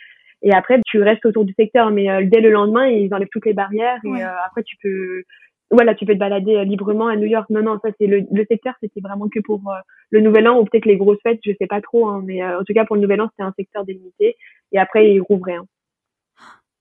Et 0.42 0.52
après, 0.52 0.80
tu 0.86 1.02
restes 1.02 1.26
autour 1.26 1.44
du 1.44 1.52
secteur, 1.52 1.90
mais 1.90 2.24
dès 2.26 2.40
le 2.40 2.50
lendemain, 2.50 2.86
ils 2.86 3.12
enlèvent 3.12 3.28
toutes 3.30 3.44
les 3.44 3.52
barrières 3.52 4.00
et 4.04 4.22
après 4.22 4.62
tu 4.62 4.76
peux 4.82 5.22
voilà, 5.70 5.94
tu 5.94 6.04
peux 6.04 6.14
te 6.14 6.18
balader 6.18 6.56
euh, 6.56 6.64
librement 6.64 7.06
à 7.06 7.16
New 7.16 7.26
York. 7.26 7.48
Non, 7.50 7.62
non, 7.62 7.78
ça 7.82 7.90
c'est 7.98 8.06
le, 8.06 8.26
le 8.30 8.44
secteur, 8.46 8.74
c'était 8.80 9.00
vraiment 9.00 9.28
que 9.28 9.40
pour 9.40 9.60
euh, 9.70 9.78
le 10.10 10.20
Nouvel 10.20 10.48
An 10.48 10.58
ou 10.58 10.64
peut-être 10.64 10.84
les 10.84 10.96
grosses 10.96 11.20
fêtes, 11.22 11.40
je 11.44 11.52
sais 11.58 11.66
pas 11.66 11.80
trop, 11.80 12.08
hein, 12.08 12.22
mais 12.24 12.42
euh, 12.42 12.60
en 12.60 12.64
tout 12.64 12.74
cas 12.74 12.84
pour 12.84 12.96
le 12.96 13.02
Nouvel 13.02 13.20
An, 13.20 13.28
c'était 13.30 13.44
un 13.44 13.54
secteur 13.56 13.84
délimité 13.84 14.36
et 14.72 14.78
après 14.78 15.12
ils 15.12 15.20
rouvraient. 15.20 15.54
Hein. 15.54 15.66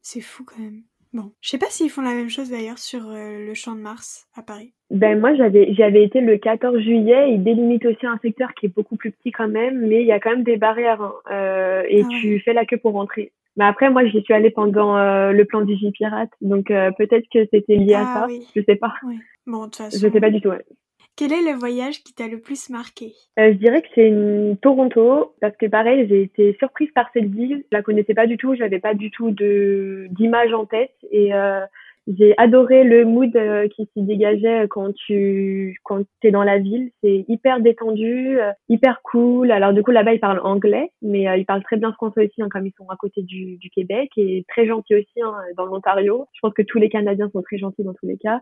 C'est 0.02 0.22
fou 0.22 0.44
quand 0.44 0.60
même. 0.60 0.82
Bon, 1.12 1.32
je 1.41 1.50
sais 1.50 1.58
pas 1.58 1.69
s'ils 1.69 1.89
font 1.89 2.02
la 2.02 2.13
même 2.13 2.30
chose 2.30 2.52
d'ailleurs 2.52 2.78
sur 2.78 3.02
le 3.10 3.54
Champ 3.56 3.74
de 3.74 3.82
Mars 3.82 4.28
à 4.36 4.43
Paris. 4.43 4.74
Ben 4.91 5.19
moi 5.19 5.36
j'avais 5.36 5.74
j'avais 5.74 6.04
été 6.04 6.22
le 6.22 6.38
14 6.38 6.80
juillet, 6.80 7.34
ils 7.34 7.43
délimitent 7.43 7.86
aussi 7.86 8.06
un 8.06 8.19
secteur 8.19 8.54
qui 8.54 8.67
est 8.67 8.76
beaucoup 8.76 8.95
plus 8.95 9.12
petit 9.12 9.32
quand 9.32 9.48
même, 9.48 9.88
mais 9.88 10.02
il 10.02 10.08
y 10.08 10.12
a 10.12 10.19
quand 10.19 10.32
même 10.32 10.43
des 10.43 10.58
barrières 10.58 11.02
hein, 11.02 11.13
et 11.88 12.04
ah 12.04 12.08
tu 12.10 12.39
fais 12.41 12.54
la 12.54 12.65
queue 12.65 12.78
pour 12.78 12.93
rentrer. 12.93 13.32
Mais 13.60 13.65
après, 13.65 13.89
moi, 13.89 14.06
j'y 14.06 14.22
suis 14.22 14.34
allée 14.34 14.52
pendant 14.52 14.95
euh, 14.95 15.34
le 15.34 15.43
plan 15.43 15.65
Pirate, 15.65 16.30
donc 16.39 16.72
euh, 16.72 16.91
peut-être 16.98 17.26
que 17.34 17.45
c'était 17.52 17.76
lié 17.76 17.93
à 17.93 18.06
ah 18.08 18.28
ça. 18.28 18.28
Je 18.56 18.62
sais 18.63 18.78
pas. 18.78 18.93
Bon, 19.45 19.60
de 19.60 19.63
toute 19.65 19.76
façon. 19.76 19.98
Je 20.02 20.10
sais 20.10 20.22
pas 20.22 20.30
du 20.30 20.39
tout. 20.39 20.52
Quel 21.19 21.34
est 21.34 21.51
le 21.51 21.60
voyage 21.60 22.01
qui 22.01 22.13
t'a 22.13 22.29
le 22.29 22.39
plus 22.39 22.69
marqué? 22.69 23.12
Euh, 23.38 23.51
Je 23.51 23.58
dirais 23.58 23.82
que 23.82 23.89
c'est 23.93 24.62
Toronto, 24.62 25.34
parce 25.41 25.53
que 25.58 25.65
pareil, 25.65 26.08
j'ai 26.08 26.21
été 26.21 26.55
surprise 26.60 26.89
par 26.95 27.10
cette 27.13 27.29
ville. 27.29 27.65
Je 27.69 27.75
la 27.75 27.84
connaissais 27.84 28.13
pas 28.13 28.25
du 28.25 28.38
tout, 28.38 28.55
j'avais 28.55 28.79
pas 28.79 28.93
du 28.93 29.12
tout 29.12 29.32
d'image 29.32 30.53
en 30.53 30.65
tête, 30.65 30.95
et 31.12 31.34
j'ai 32.17 32.34
adoré 32.38 32.84
le 32.84 33.06
mood 33.06 33.36
euh, 33.36 33.67
qui 33.67 33.88
s'y 33.93 34.02
dégageait 34.02 34.67
quand 34.67 34.91
tu 34.95 35.80
quand 35.84 36.04
es 36.24 36.32
dans 36.32 36.43
la 36.43 36.58
ville. 36.58 36.89
C'est 37.04 37.24
hyper 37.28 37.60
détendu, 37.60 38.39
euh, 38.39 38.52
hyper 38.67 39.02
cool. 39.04 39.52
Alors 39.52 39.74
du 39.74 39.84
coup 39.84 39.91
là-bas 39.91 40.13
ils 40.13 40.19
parlent 40.19 40.41
anglais, 40.43 40.91
mais 41.04 41.28
euh, 41.28 41.38
ils 41.38 41.45
parlent 41.45 41.63
très 41.63 41.78
bien 41.78 41.91
français 41.93 42.26
aussi, 42.26 42.41
hein, 42.41 42.50
comme 42.50 42.65
ils 42.65 42.74
sont 42.76 42.89
à 42.89 42.95
côté 42.95 43.22
du, 43.22 43.58
du 43.58 43.69
Québec 43.69 44.10
et 44.17 44.43
très 44.48 44.65
gentils 44.65 44.95
aussi 44.95 45.22
hein, 45.24 45.36
dans 45.56 45.65
l'Ontario. 45.65 46.26
Je 46.34 46.39
pense 46.41 46.54
que 46.54 46.63
tous 46.63 46.80
les 46.80 46.89
Canadiens 46.89 47.30
sont 47.32 47.43
très 47.43 47.60
gentils 47.60 47.84
dans 47.84 47.93
tous 47.93 48.08
les 48.08 48.17
cas. 48.17 48.39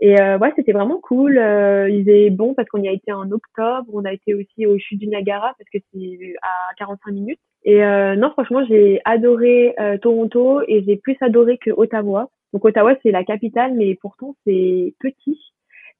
Et 0.00 0.14
ouais, 0.16 0.52
c'était 0.56 0.72
vraiment 0.72 1.00
cool. 1.00 1.36
il 1.36 2.10
est 2.10 2.28
bon 2.28 2.52
parce 2.52 2.68
qu'on 2.68 2.82
y 2.82 2.88
a 2.88 2.92
été 2.92 3.12
en 3.12 3.30
octobre. 3.32 3.86
On 3.94 4.04
a 4.04 4.12
été 4.12 4.34
aussi 4.34 4.66
au 4.66 4.76
chute 4.76 5.00
du 5.00 5.06
Niagara 5.06 5.54
parce 5.58 5.70
que 5.72 5.78
c'est 5.90 6.34
à 6.42 6.74
45 6.76 7.12
minutes. 7.12 7.40
Et 7.64 7.78
non, 7.78 8.30
franchement, 8.32 8.62
j'ai 8.68 9.00
adoré 9.06 9.74
Toronto 10.02 10.60
et 10.68 10.84
j'ai 10.86 10.96
plus 10.96 11.16
adoré 11.22 11.56
que 11.56 11.70
Ottawa. 11.70 12.28
Donc 12.52 12.64
Ottawa, 12.64 12.94
c'est 13.02 13.10
la 13.10 13.24
capitale, 13.24 13.74
mais 13.74 13.94
pourtant 13.94 14.36
c'est 14.46 14.94
petit 15.00 15.38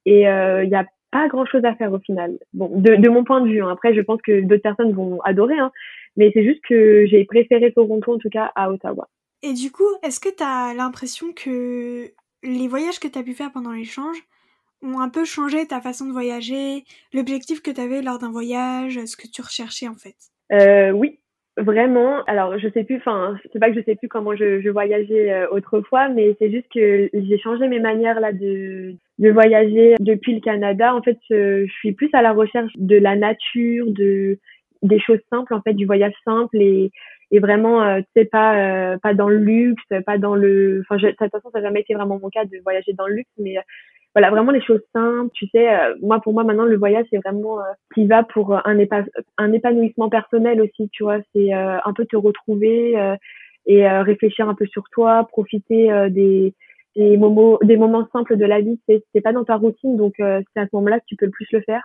et 0.06 0.20
il 0.20 0.26
euh, 0.26 0.64
y 0.64 0.74
a 0.74 0.86
pas 1.10 1.28
grand 1.28 1.44
chose 1.44 1.64
à 1.64 1.74
faire 1.74 1.92
au 1.92 1.98
final. 1.98 2.38
Bon, 2.52 2.68
de, 2.68 2.96
de 2.96 3.08
mon 3.08 3.24
point 3.24 3.40
de 3.40 3.48
vue. 3.48 3.62
Hein. 3.62 3.70
Après, 3.70 3.94
je 3.94 4.00
pense 4.00 4.20
que 4.22 4.40
d'autres 4.40 4.62
personnes 4.62 4.92
vont 4.92 5.20
adorer, 5.22 5.58
hein. 5.58 5.72
mais 6.16 6.30
c'est 6.32 6.44
juste 6.44 6.62
que 6.66 7.06
j'ai 7.06 7.24
préféré 7.24 7.72
Toronto 7.72 8.14
en 8.14 8.18
tout 8.18 8.30
cas 8.30 8.50
à 8.54 8.70
Ottawa. 8.70 9.08
Et 9.42 9.52
du 9.52 9.70
coup, 9.70 9.84
est-ce 10.02 10.20
que 10.20 10.28
tu 10.28 10.42
as 10.42 10.74
l'impression 10.74 11.32
que 11.32 12.10
les 12.42 12.68
voyages 12.68 13.00
que 13.00 13.08
tu 13.08 13.18
as 13.18 13.22
pu 13.22 13.34
faire 13.34 13.52
pendant 13.52 13.72
l'échange 13.72 14.16
ont 14.82 15.00
un 15.00 15.08
peu 15.08 15.24
changé 15.24 15.66
ta 15.66 15.80
façon 15.80 16.06
de 16.06 16.12
voyager, 16.12 16.84
l'objectif 17.12 17.62
que 17.62 17.70
tu 17.70 17.80
avais 17.80 18.02
lors 18.02 18.18
d'un 18.18 18.30
voyage, 18.30 19.04
ce 19.04 19.16
que 19.16 19.26
tu 19.26 19.42
recherchais 19.42 19.88
en 19.88 19.94
fait? 19.94 20.16
Euh, 20.52 20.92
Oui, 20.92 21.18
vraiment. 21.56 22.22
Alors, 22.24 22.58
je 22.58 22.68
sais 22.68 22.84
plus, 22.84 22.96
enfin, 22.96 23.36
c'est 23.52 23.58
pas 23.58 23.70
que 23.70 23.78
je 23.78 23.84
sais 23.84 23.96
plus 23.96 24.08
comment 24.08 24.34
je, 24.36 24.60
je 24.60 24.68
voyageais 24.68 25.32
euh, 25.32 25.48
autrefois, 25.50 26.08
mais 26.08 26.36
c'est 26.38 26.50
juste 26.50 26.68
que 26.72 27.08
j'ai 27.12 27.38
changé 27.38 27.68
mes 27.68 27.80
manières 27.80 28.20
là 28.20 28.32
de, 28.32 28.94
de 29.18 29.30
voyager 29.30 29.94
depuis 30.00 30.34
le 30.34 30.40
Canada. 30.40 30.94
En 30.94 31.02
fait, 31.02 31.18
je, 31.30 31.66
suis 31.78 31.92
plus 31.92 32.10
à 32.12 32.22
la 32.22 32.32
recherche 32.32 32.72
de 32.76 32.96
la 32.96 33.16
nature, 33.16 33.86
de 33.88 34.38
des 34.82 35.00
choses 35.00 35.20
simples 35.30 35.54
en 35.54 35.62
fait, 35.62 35.72
du 35.72 35.86
voyage 35.86 36.14
simple 36.24 36.60
et 36.60 36.90
et 37.32 37.40
vraiment 37.40 37.82
euh, 37.82 38.00
tu 38.00 38.20
sais 38.20 38.24
pas 38.24 38.56
euh, 38.56 38.98
pas 38.98 39.12
dans 39.12 39.28
le 39.28 39.38
luxe 39.38 39.82
pas 40.04 40.16
dans 40.16 40.36
le 40.36 40.82
enfin 40.82 40.96
de 40.96 41.10
toute 41.10 41.30
façon 41.32 41.50
ça 41.50 41.58
n'a 41.58 41.66
jamais 41.66 41.80
été 41.80 41.92
vraiment 41.94 42.20
mon 42.20 42.30
cas 42.30 42.44
de 42.44 42.58
voyager 42.62 42.92
dans 42.92 43.08
le 43.08 43.14
luxe 43.16 43.30
mais 43.36 43.56
voilà 44.16 44.30
vraiment 44.30 44.50
les 44.50 44.62
choses 44.62 44.80
simples 44.94 45.30
tu 45.34 45.46
sais 45.48 45.68
euh, 45.68 45.94
moi 46.00 46.20
pour 46.20 46.32
moi 46.32 46.42
maintenant 46.42 46.64
le 46.64 46.78
voyage 46.78 47.04
c'est 47.10 47.18
vraiment 47.18 47.60
euh, 47.60 47.64
qui 47.94 48.06
va 48.06 48.22
pour 48.22 48.54
un, 48.54 48.78
un 49.36 49.52
épanouissement 49.52 50.08
personnel 50.08 50.62
aussi 50.62 50.88
tu 50.90 51.02
vois 51.02 51.18
c'est 51.34 51.54
euh, 51.54 51.76
un 51.84 51.92
peu 51.92 52.06
te 52.06 52.16
retrouver 52.16 52.94
et 53.66 53.86
réfléchir 53.86 54.48
un 54.48 54.54
peu 54.54 54.64
sur 54.66 54.84
toi 54.90 55.28
profiter 55.30 55.90
des 56.10 56.54
des 56.96 57.18
moments 57.18 57.58
des 57.62 57.76
moments 57.76 58.08
simples 58.10 58.38
de 58.38 58.46
la 58.46 58.62
vie 58.62 58.80
c'est 58.88 59.20
pas 59.20 59.32
dans 59.32 59.44
ta 59.44 59.56
routine 59.56 59.98
donc 59.98 60.14
c'est 60.16 60.60
à 60.60 60.64
ce 60.64 60.74
moment-là 60.76 60.98
que 60.98 61.04
tu 61.06 61.16
peux 61.16 61.26
le 61.26 61.32
plus 61.32 61.48
le 61.52 61.60
faire 61.60 61.82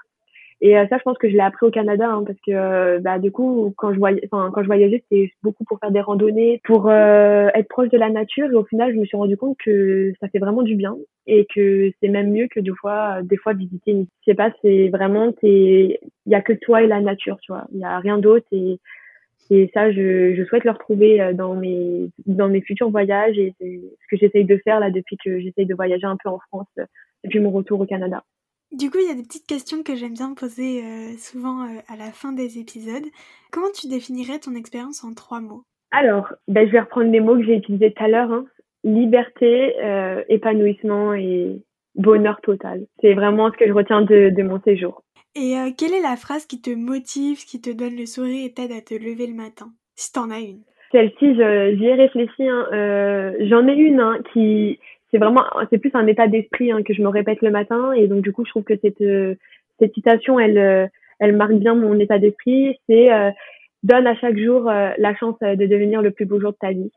et 0.64 0.78
euh, 0.78 0.86
ça, 0.90 1.00
je 1.00 1.04
pense 1.04 1.18
que 1.18 1.28
je 1.28 1.34
l'ai 1.34 1.42
appris 1.42 1.66
au 1.66 1.72
Canada, 1.72 2.08
hein, 2.08 2.24
parce 2.24 2.38
que 2.46 2.52
euh, 2.52 3.00
bah, 3.00 3.18
du 3.18 3.32
coup, 3.32 3.74
quand 3.78 3.94
je 3.94 3.98
voyais, 3.98 4.22
enfin, 4.32 4.52
quand 4.54 4.62
je 4.62 4.68
voyageais, 4.68 5.04
c'était 5.10 5.32
beaucoup 5.42 5.64
pour 5.64 5.80
faire 5.80 5.90
des 5.90 6.02
randonnées, 6.02 6.62
pour 6.64 6.88
euh, 6.88 7.50
être 7.56 7.68
proche 7.68 7.90
de 7.90 7.98
la 7.98 8.12
nature. 8.12 8.52
Et 8.52 8.56
au 8.56 8.64
final, 8.66 8.94
je 8.94 9.00
me 9.00 9.06
suis 9.06 9.18
rendu 9.18 9.36
compte 9.38 9.58
que 9.58 10.14
ça 10.22 10.28
fait 10.30 10.38
vraiment 10.38 10.62
du 10.62 10.76
bien 10.76 10.96
et 11.26 11.48
que 11.54 11.92
c'est 12.00 12.10
même 12.10 12.32
mieux 12.32 12.48
que 12.48 12.60
des 12.60 12.72
fois, 12.80 13.24
des 13.24 13.38
fois 13.38 13.54
visiter. 13.54 13.92
Une... 13.92 14.06
Je 14.22 14.32
sais 14.32 14.36
pas, 14.36 14.52
c'est 14.62 14.90
vraiment, 14.90 15.34
il 15.42 15.98
y 16.28 16.36
a 16.36 16.42
que 16.42 16.54
toi 16.54 16.84
et 16.84 16.88
la 16.88 17.02
nature, 17.02 17.38
tu 17.42 17.52
vois. 17.52 17.66
Il 17.74 17.80
y 17.80 17.84
a 17.84 17.98
rien 18.00 18.20
d'autre 18.20 18.46
et 18.52 18.80
et 19.50 19.70
ça, 19.74 19.92
je, 19.92 20.34
je 20.34 20.44
souhaite 20.46 20.64
le 20.64 20.72
retrouver 20.72 21.34
dans 21.34 21.56
mes 21.56 22.10
dans 22.26 22.48
mes 22.48 22.62
futurs 22.62 22.90
voyages 22.90 23.38
et 23.38 23.54
c'est 23.60 23.82
ce 23.82 24.08
que 24.10 24.16
j'essaye 24.16 24.46
de 24.46 24.58
faire 24.64 24.80
là 24.80 24.92
depuis 24.92 25.18
que 25.18 25.40
j'essaye 25.42 25.66
de 25.66 25.76
voyager 25.76 26.06
un 26.06 26.16
peu 26.24 26.30
en 26.30 26.40
France 26.48 26.70
depuis 27.26 27.40
mon 27.40 27.52
retour 27.52 27.82
au 27.82 27.86
Canada. 27.86 28.24
Du 28.72 28.90
coup, 28.90 29.00
il 29.02 29.08
y 29.08 29.12
a 29.12 29.16
des 29.16 29.24
petites 29.24 29.48
questions 29.48 29.84
que 29.84 29.96
j'aime 29.96 30.14
bien 30.14 30.34
poser 30.34 30.82
euh, 30.82 31.18
souvent 31.18 31.64
euh, 31.64 31.80
à 31.90 31.98
la 31.98 32.12
fin 32.12 32.32
des 32.32 32.58
épisodes. 32.58 33.04
Comment 33.52 33.68
tu 33.74 33.90
définirais 33.90 34.40
ton 34.40 34.56
expérience 34.56 35.04
en 35.04 35.14
trois 35.14 35.42
mots? 35.42 35.64
Alors, 35.92 36.32
ben, 36.48 36.66
je 36.66 36.72
vais 36.72 36.80
reprendre 36.80 37.12
les 37.12 37.20
mots 37.20 37.36
que 37.36 37.44
j'ai 37.44 37.58
utilisés 37.58 37.92
tout 37.92 38.04
à 38.04 38.08
l'heure. 38.08 38.32
Hein. 38.32 38.46
Liberté, 38.86 39.74
euh, 39.84 40.24
épanouissement 40.30 41.14
et 41.14 41.62
bonheur 41.96 42.40
total. 42.42 42.86
C'est 43.02 43.14
vraiment 43.14 43.52
ce 43.52 43.58
que 43.58 43.68
je 43.68 43.74
retiens 43.74 44.04
de, 44.04 44.30
de 44.30 44.44
mon 44.44 44.62
séjour. 44.62 45.04
Et 45.36 45.56
quelle 45.78 45.94
est 45.94 46.02
la 46.02 46.16
phrase 46.16 46.46
qui 46.46 46.62
te 46.62 46.72
motive, 46.72 47.46
qui 47.46 47.62
te 47.62 47.70
donne 47.70 47.96
le 47.96 48.06
sourire 48.06 48.46
et 48.46 48.54
t'aide 48.54 48.72
à 48.72 48.82
te 48.82 48.94
lever 48.94 49.28
le 49.28 49.34
matin 49.34 49.72
Si 49.96 50.12
t'en 50.12 50.30
as 50.30 50.40
une? 50.40 50.64
Celle-ci, 50.92 51.36
j'y 51.36 51.86
ai 51.86 51.94
réfléchi. 51.94 52.48
Hein. 52.48 52.66
J'en 53.48 53.66
ai 53.68 53.74
une 53.74 54.00
hein, 54.02 54.18
qui, 54.34 54.78
c'est 55.12 55.18
vraiment 55.18 55.44
c'est 55.70 55.78
plus 55.78 55.92
un 55.94 56.08
état 56.08 56.28
d'esprit 56.28 56.72
hein, 56.72 56.84
que 56.84 56.94
je 56.94 57.02
me 57.02 57.10
répète 57.10 57.42
le 57.42 57.52
matin 57.52 57.92
et 57.92 58.08
donc 58.08 58.22
du 58.22 58.32
coup 58.32 58.46
je 58.46 58.50
trouve 58.52 58.64
que 58.64 58.78
cette 58.82 59.02
euh, 59.02 59.36
cette 59.80 59.94
citation 59.94 60.40
elle 60.40 60.58
euh, 60.58 60.88
elle 61.20 61.36
marque 61.36 61.54
bien 61.54 61.76
mon 61.76 62.00
état 62.00 62.18
d'esprit 62.18 62.78
c'est 62.88 63.14
euh, 63.14 63.32
donne 63.84 64.08
à 64.08 64.16
chaque 64.16 64.38
jour 64.38 64.64
la 64.66 65.16
chance 65.16 65.40
de 65.40 65.66
devenir 65.66 66.02
le 66.02 66.12
plus 66.12 66.26
beau 66.26 66.40
jour 66.40 66.52
de 66.52 66.58
ta 66.58 66.72
vie 66.72 66.92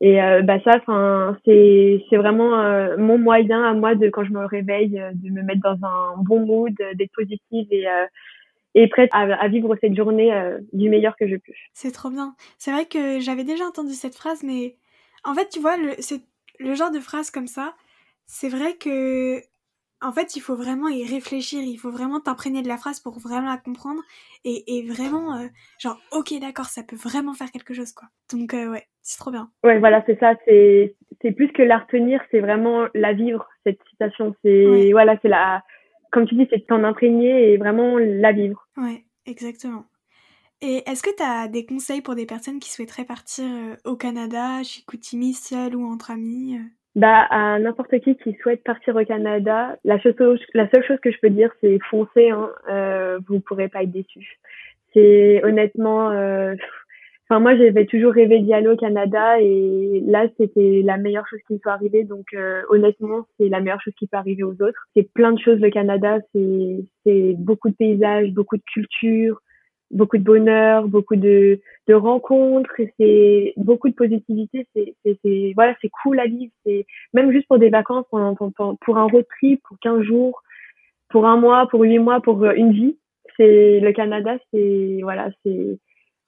et 0.00 0.16
bah 0.44 0.58
ça 0.64 0.72
enfin 0.76 1.36
c'est 1.44 2.02
c'est 2.08 2.16
vraiment 2.16 2.96
mon 2.96 3.18
moyen 3.18 3.62
à 3.62 3.74
moi 3.74 3.94
de 3.94 4.08
quand 4.08 4.24
je 4.24 4.32
me 4.32 4.46
réveille 4.46 4.98
de 5.12 5.30
me 5.30 5.42
mettre 5.42 5.60
dans 5.60 5.86
un 5.86 6.14
bon 6.22 6.40
mood 6.40 6.74
d'être 6.94 7.12
positive 7.12 7.66
et 7.70 7.84
et 8.74 8.88
prête 8.88 9.10
à, 9.12 9.48
vivre 9.48 9.76
cette 9.78 9.94
journée 9.94 10.32
du 10.72 10.88
meilleur 10.88 11.16
que 11.16 11.28
je 11.28 11.36
peux. 11.36 11.52
C'est 11.74 11.92
trop 11.92 12.08
bien. 12.08 12.34
C'est 12.56 12.72
vrai 12.72 12.86
que 12.86 13.20
j'avais 13.20 13.44
déjà 13.44 13.64
entendu 13.64 13.92
cette 13.92 14.14
phrase, 14.14 14.42
mais 14.42 14.76
en 15.22 15.34
fait, 15.34 15.48
tu 15.50 15.60
vois, 15.60 15.76
c'est 15.98 16.22
le 16.58 16.74
genre 16.74 16.90
de 16.90 17.00
phrase 17.00 17.30
comme 17.30 17.46
ça, 17.46 17.74
c'est 18.26 18.48
vrai 18.48 18.76
que 18.76 19.42
en 20.02 20.12
fait, 20.12 20.36
il 20.36 20.40
faut 20.40 20.56
vraiment 20.56 20.88
y 20.88 21.04
réfléchir, 21.06 21.62
il 21.62 21.78
faut 21.78 21.90
vraiment 21.90 22.20
t'imprégner 22.20 22.62
de 22.62 22.68
la 22.68 22.76
phrase 22.76 23.00
pour 23.00 23.18
vraiment 23.18 23.48
la 23.48 23.56
comprendre 23.56 24.02
et, 24.44 24.86
vraiment, 24.86 25.36
euh, 25.36 25.46
genre, 25.78 25.98
ok, 26.12 26.38
d'accord, 26.40 26.66
ça 26.66 26.82
peut 26.82 26.96
vraiment 26.96 27.32
faire 27.34 27.50
quelque 27.50 27.74
chose, 27.74 27.92
quoi. 27.92 28.08
Donc, 28.30 28.54
euh, 28.54 28.70
ouais, 28.70 28.84
c'est 29.02 29.18
trop 29.18 29.30
bien. 29.30 29.50
Ouais, 29.64 29.78
voilà, 29.78 30.04
c'est 30.06 30.18
ça, 30.20 30.34
c'est, 30.44 30.94
c'est 31.22 31.32
plus 31.32 31.50
que 31.52 31.62
la 31.62 31.78
retenir, 31.78 32.20
c'est 32.30 32.40
vraiment 32.40 32.86
la 32.94 33.12
vivre, 33.12 33.48
cette 33.64 33.80
citation. 33.90 34.36
C'est, 34.44 34.92
voilà, 34.92 35.18
c'est 35.22 35.28
la, 35.28 35.64
comme 36.12 36.28
tu 36.28 36.34
dis, 36.36 36.46
c'est 36.50 36.66
t'en 36.66 36.84
imprégner 36.84 37.52
et 37.52 37.56
vraiment 37.56 37.98
la 37.98 38.32
vivre. 38.32 38.68
Ouais, 38.76 39.04
exactement. 39.24 39.86
Et 40.62 40.82
est-ce 40.86 41.02
que 41.02 41.14
tu 41.14 41.22
as 41.22 41.48
des 41.48 41.66
conseils 41.66 42.00
pour 42.00 42.14
des 42.14 42.24
personnes 42.24 42.60
qui 42.60 42.70
souhaiteraient 42.70 43.04
partir 43.04 43.44
euh, 43.44 43.74
au 43.84 43.96
Canada, 43.96 44.62
chez 44.62 44.82
Koutimi, 44.86 45.34
seule 45.34 45.76
ou 45.76 45.84
entre 45.84 46.10
amis 46.10 46.56
euh? 46.56 46.62
bah, 46.94 47.26
à 47.28 47.58
n'importe 47.58 47.98
qui 48.00 48.16
qui 48.16 48.34
souhaite 48.42 48.64
partir 48.64 48.96
au 48.96 49.04
Canada, 49.04 49.76
la, 49.84 50.00
chose, 50.00 50.14
la 50.54 50.68
seule 50.70 50.84
chose 50.86 50.98
que 51.02 51.10
je 51.10 51.18
peux 51.20 51.28
dire, 51.28 51.50
c'est 51.60 51.78
foncer. 51.90 52.30
Hein, 52.30 52.50
euh, 52.70 53.18
vous 53.28 53.34
ne 53.34 53.40
pourrez 53.40 53.68
pas 53.68 53.82
être 53.82 53.92
déçu. 53.92 54.38
C'est 54.94 55.44
honnêtement, 55.44 56.06
enfin 56.06 57.38
moi 57.38 57.54
j'avais 57.54 57.84
toujours 57.84 58.14
rêvé 58.14 58.38
d'y 58.38 58.54
aller 58.54 58.68
au 58.68 58.78
Canada 58.78 59.38
et 59.38 60.02
là 60.06 60.26
c'était 60.38 60.80
la 60.82 60.96
meilleure 60.96 61.28
chose 61.28 61.40
qui 61.46 61.52
me 61.52 61.58
soit 61.58 61.72
arrivée. 61.72 62.04
Donc 62.04 62.34
honnêtement, 62.70 63.26
c'est 63.38 63.50
la 63.50 63.60
meilleure 63.60 63.82
chose 63.82 63.92
qui 63.98 64.06
peut 64.06 64.16
arriver 64.16 64.42
aux 64.42 64.54
autres. 64.62 64.88
C'est 64.96 65.12
plein 65.12 65.32
de 65.32 65.38
choses 65.38 65.60
le 65.60 65.68
Canada. 65.68 66.16
C'est 66.32 67.34
beaucoup 67.36 67.68
de 67.68 67.74
paysages, 67.74 68.32
beaucoup 68.32 68.56
de 68.56 68.62
culture, 68.72 69.42
beaucoup 69.90 70.18
de 70.18 70.22
bonheur, 70.22 70.88
beaucoup 70.88 71.16
de, 71.16 71.60
de 71.86 71.94
rencontres, 71.94 72.70
c'est 72.98 73.52
beaucoup 73.56 73.88
de 73.88 73.94
positivité. 73.94 74.66
C'est, 74.74 75.52
voilà, 75.54 75.74
c'est 75.80 75.90
cool 76.02 76.18
à 76.20 76.26
vivre. 76.26 76.52
C'est 76.64 76.86
même 77.12 77.32
juste 77.32 77.46
pour 77.48 77.58
des 77.58 77.70
vacances, 77.70 78.04
pour, 78.10 78.76
pour, 78.80 78.98
un 78.98 79.06
road 79.06 79.26
trip, 79.38 79.60
pour 79.68 79.78
15 79.80 80.02
jours, 80.02 80.42
pour 81.08 81.26
un 81.26 81.36
mois, 81.36 81.68
pour 81.68 81.82
huit 81.82 81.98
mois, 81.98 82.20
pour 82.20 82.44
une 82.44 82.72
vie. 82.72 82.98
C'est 83.36 83.80
le 83.80 83.92
Canada, 83.92 84.36
c'est 84.52 85.00
voilà, 85.02 85.28
c'est 85.44 85.78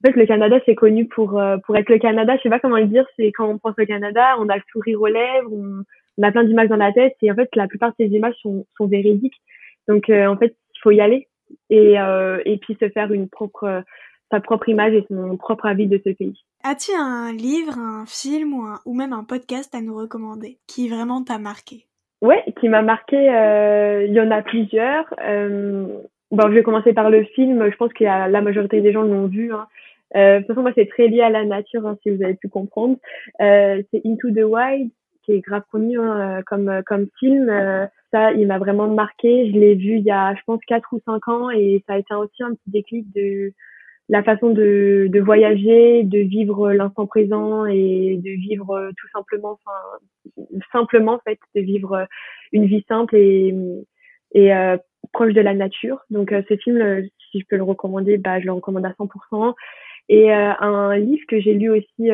en 0.05 0.07
fait 0.07 0.16
le 0.16 0.27
Canada 0.27 0.59
c'est 0.66 0.75
connu 0.75 1.09
pour 1.09 1.38
euh, 1.38 1.57
pour 1.64 1.77
être 1.77 1.88
le 1.88 1.99
Canada. 1.99 2.37
Je 2.37 2.42
sais 2.42 2.51
pas 2.51 2.61
comment 2.61 2.77
le 2.77 2.87
dire. 2.87 3.07
C'est 3.16 3.33
quand 3.33 3.49
on 3.49 3.59
pense 3.59 3.75
au 3.79 3.87
Canada, 3.87 4.37
on 4.38 4.49
a 4.49 4.57
le 4.57 4.62
sourire 4.71 5.01
aux 5.01 5.07
lèvres, 5.07 5.51
on, 5.51 5.83
on 6.18 6.23
a 6.23 6.31
plein 6.31 6.44
d'images 6.44 6.68
dans 6.68 6.77
la 6.77 6.92
tête 6.92 7.16
et 7.23 7.33
en 7.33 7.35
fait 7.35 7.49
la 7.57 7.66
plupart 7.66 7.90
de 7.90 7.94
ces 7.99 8.14
images 8.14 8.35
sont 8.42 8.66
sont 8.77 8.87
véridiques. 8.87 9.40
Donc 9.88 10.11
euh, 10.11 10.27
en 10.27 10.37
fait 10.37 10.55
il 10.75 10.81
faut 10.83 10.90
y 10.90 11.01
aller 11.01 11.29
et, 11.70 11.98
euh, 11.98 12.40
et 12.44 12.58
puis 12.58 12.76
se 12.80 12.88
faire 12.88 13.12
une 13.12 13.28
propre, 13.28 13.82
sa 14.30 14.40
propre 14.40 14.68
image 14.68 14.94
et 14.94 15.04
son 15.08 15.37
propre 15.37 15.66
avis 15.66 15.87
de 15.87 16.00
ce 16.04 16.11
pays. 16.11 16.44
As-tu 16.64 16.92
un 16.98 17.32
livre, 17.32 17.78
un 17.78 18.04
film 18.06 18.54
ou, 18.54 18.62
un, 18.62 18.80
ou 18.84 18.94
même 18.94 19.12
un 19.12 19.24
podcast 19.24 19.74
à 19.74 19.80
nous 19.80 19.96
recommander 19.96 20.58
qui 20.66 20.88
vraiment 20.88 21.22
t'a 21.22 21.38
marqué? 21.38 21.87
Ouais, 22.20 22.42
qui 22.61 22.68
m'a 22.68 22.82
marqué, 22.82 23.16
euh, 23.16 24.04
il 24.06 24.12
y 24.12 24.20
en 24.20 24.30
a 24.30 24.42
plusieurs. 24.42 25.04
Euh, 25.24 25.87
bon, 26.32 26.48
je 26.48 26.54
vais 26.54 26.62
commencer 26.64 26.92
par 26.92 27.11
le 27.11 27.24
film. 27.24 27.70
Je 27.70 27.76
pense 27.76 27.92
que 27.92 28.04
la 28.04 28.40
majorité 28.40 28.80
des 28.80 28.92
gens 28.92 29.02
l'ont 29.02 29.28
vu. 29.28 29.52
Hein. 29.52 29.68
Euh, 30.16 30.34
de 30.34 30.38
toute 30.38 30.48
façon, 30.48 30.62
moi, 30.62 30.72
c'est 30.74 30.88
très 30.88 31.08
lié 31.08 31.20
à 31.20 31.30
la 31.30 31.44
nature, 31.44 31.87
hein, 31.87 31.98
si 32.02 32.11
vous 32.11 32.22
avez 32.22 32.34
pu 32.34 32.48
comprendre. 32.48 32.96
Euh, 33.40 33.82
c'est 33.90 34.02
Into 34.06 34.30
the 34.30 34.44
Wild, 34.44 34.90
qui 35.29 35.37
est 35.37 35.41
grave 35.41 35.62
connu 35.71 36.01
hein, 36.01 36.43
comme 36.47 36.83
comme 36.87 37.09
film. 37.19 37.49
Euh, 37.51 37.87
ça, 38.12 38.33
il 38.33 38.47
m'a 38.47 38.59
vraiment 38.59 38.88
marqué. 38.88 39.51
Je 39.53 39.59
l'ai 39.59 39.75
vu 39.75 39.97
il 39.97 40.05
y 40.05 40.11
a, 40.11 40.35
je 40.35 40.41
pense, 40.47 40.61
quatre 40.67 40.88
ou 40.93 41.01
cinq 41.05 41.29
ans 41.29 41.51
et 41.51 41.85
ça 41.87 41.95
a 41.95 41.99
été 41.99 42.14
aussi 42.14 42.43
un 42.43 42.55
petit 42.55 42.71
déclic 42.71 43.07
de 43.14 43.53
la 44.09 44.23
façon 44.23 44.51
de, 44.51 45.09
de 45.11 45.21
voyager, 45.21 46.03
de 46.05 46.19
vivre 46.21 46.73
l'instant 46.73 47.07
présent 47.07 47.67
et 47.67 48.19
de 48.25 48.31
vivre 48.31 48.91
tout 48.97 49.09
simplement, 49.12 49.59
enfin, 49.67 50.57
simplement 50.73 51.14
en 51.14 51.19
fait, 51.19 51.38
de 51.55 51.61
vivre 51.61 52.07
une 52.53 52.64
vie 52.64 52.85
simple 52.88 53.17
et, 53.17 53.55
et 54.33 54.55
euh, 54.55 54.79
proche 55.12 55.35
de 55.35 55.41
la 55.43 55.55
nature. 55.55 56.05
Donc 56.11 56.33
euh, 56.33 56.43
ce 56.49 56.57
film, 56.57 57.07
si 57.31 57.41
je 57.41 57.45
peux 57.49 57.57
le 57.57 57.64
recommander, 57.64 58.16
bah, 58.16 58.41
je 58.41 58.47
le 58.47 58.53
recommande 58.53 58.87
à 58.87 58.93
100%. 58.93 59.55
Et 60.11 60.33
euh, 60.33 60.53
un 60.61 60.97
livre 60.97 61.24
que 61.29 61.39
j'ai 61.39 61.53
lu 61.53 61.68
aussi, 61.68 62.09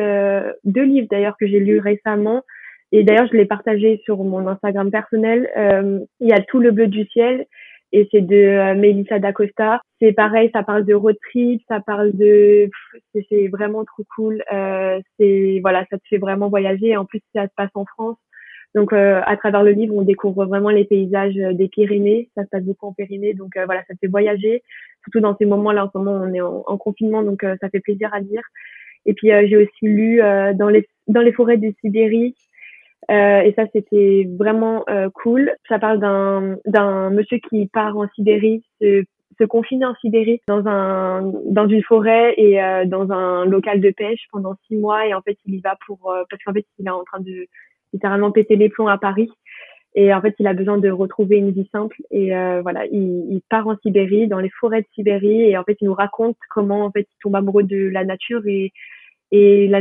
deux 0.65 0.83
livres 0.83 1.07
d'ailleurs 1.09 1.37
que 1.39 1.47
j'ai 1.47 1.61
lu 1.61 1.79
récemment, 1.79 2.43
et 2.97 3.03
d'ailleurs, 3.03 3.27
je 3.29 3.35
l'ai 3.35 3.45
partagé 3.45 3.99
sur 4.05 4.23
mon 4.23 4.47
Instagram 4.47 4.89
personnel. 4.89 5.51
Euh, 5.57 5.99
il 6.21 6.29
y 6.29 6.31
a 6.31 6.39
Tout 6.39 6.59
le 6.59 6.71
bleu 6.71 6.87
du 6.87 7.05
ciel 7.07 7.45
et 7.91 8.07
c'est 8.09 8.21
de 8.21 8.35
euh, 8.35 8.73
Melissa 8.73 9.19
D'Acosta. 9.19 9.81
C'est 10.01 10.13
pareil, 10.13 10.49
ça 10.53 10.63
parle 10.63 10.85
de 10.85 10.93
road 10.93 11.17
trip, 11.29 11.61
ça 11.67 11.81
parle 11.81 12.13
de... 12.13 12.69
C'est 13.13 13.47
vraiment 13.49 13.83
trop 13.83 14.03
cool. 14.15 14.41
Euh, 14.53 15.01
c'est 15.19 15.59
voilà, 15.61 15.85
ça 15.91 15.97
te 15.97 16.03
fait 16.09 16.19
vraiment 16.19 16.47
voyager. 16.47 16.95
En 16.95 17.03
plus, 17.03 17.19
ça 17.35 17.43
se 17.43 17.53
passe 17.57 17.69
en 17.73 17.83
France. 17.83 18.15
Donc, 18.75 18.93
à 18.93 19.37
travers 19.37 19.63
le 19.63 19.71
livre, 19.71 19.95
on 19.95 20.01
découvre 20.01 20.45
vraiment 20.45 20.69
les 20.69 20.85
paysages 20.85 21.35
des 21.35 21.67
Pyrénées. 21.67 22.29
Ça 22.35 22.43
se 22.43 22.49
passe 22.49 22.63
beaucoup 22.63 22.87
en 22.87 22.93
Pyrénées. 22.93 23.33
Donc, 23.33 23.57
voilà, 23.65 23.83
ça 23.89 23.93
fait 23.99 24.07
voyager. 24.07 24.63
Surtout 25.03 25.21
dans 25.21 25.35
ces 25.37 25.45
moments-là, 25.45 25.85
en 25.85 25.91
ce 25.91 25.97
moment, 25.97 26.21
on 26.21 26.33
est 26.33 26.41
en, 26.41 26.63
en 26.65 26.77
confinement, 26.77 27.23
donc 27.23 27.45
ça 27.61 27.69
fait 27.69 27.79
plaisir 27.79 28.09
à 28.13 28.19
lire. 28.19 28.41
Et 29.05 29.13
puis, 29.13 29.29
j'ai 29.29 29.55
aussi 29.55 29.85
lu 29.85 30.19
dans, 30.55 30.67
les, 30.67 30.85
dans 31.07 31.21
les 31.21 31.31
forêts 31.31 31.55
de 31.55 31.71
Sibérie. 31.79 32.35
Et 33.09 33.53
ça, 33.55 33.65
c'était 33.71 34.27
vraiment 34.37 34.83
cool. 35.13 35.53
Ça 35.69 35.77
parle 35.77 35.99
d'un, 35.99 36.57
d'un 36.65 37.11
monsieur 37.11 37.37
qui 37.37 37.67
part 37.67 37.97
en 37.97 38.07
Sibérie, 38.15 38.63
se 38.81 39.03
se 39.39 39.43
confiner 39.43 39.85
en 39.85 39.95
Sibérie 39.95 40.41
dans 40.47 40.65
un 40.67 41.31
dans 41.45 41.67
une 41.67 41.83
forêt 41.83 42.33
et 42.37 42.61
euh, 42.61 42.85
dans 42.85 43.11
un 43.11 43.45
local 43.45 43.81
de 43.81 43.91
pêche 43.91 44.27
pendant 44.31 44.55
six 44.67 44.75
mois. 44.75 45.07
Et 45.07 45.13
en 45.13 45.21
fait 45.21 45.37
il 45.45 45.55
y 45.55 45.61
va 45.61 45.77
pour 45.85 46.11
euh, 46.11 46.23
parce 46.29 46.43
qu'en 46.43 46.53
fait 46.53 46.65
il 46.79 46.87
est 46.87 46.91
en 46.91 47.03
train 47.03 47.19
de 47.19 47.47
littéralement 47.93 48.31
péter 48.31 48.55
les 48.55 48.69
plombs 48.69 48.87
à 48.87 48.97
Paris. 48.97 49.29
Et 49.95 50.13
en 50.13 50.21
fait 50.21 50.35
il 50.39 50.47
a 50.47 50.53
besoin 50.53 50.77
de 50.77 50.89
retrouver 50.89 51.37
une 51.37 51.51
vie 51.51 51.69
simple. 51.71 51.97
Et 52.11 52.35
euh, 52.35 52.61
voilà 52.61 52.85
il, 52.87 53.25
il, 53.29 53.41
part 53.49 53.67
en 53.67 53.77
Sibérie 53.77 54.27
dans 54.27 54.39
les 54.39 54.49
forêts 54.49 54.81
de 54.81 54.87
Sibérie. 54.93 55.41
Et 55.41 55.57
en 55.57 55.63
fait 55.63 55.77
il 55.81 55.85
nous 55.85 55.93
raconte 55.93 56.37
comment 56.49 56.85
en 56.85 56.91
fait 56.91 57.07
il 57.09 57.17
tombe 57.21 57.35
amoureux 57.35 57.63
de 57.63 57.89
la 57.89 58.05
nature 58.05 58.45
et 58.47 58.71
et 59.35 59.71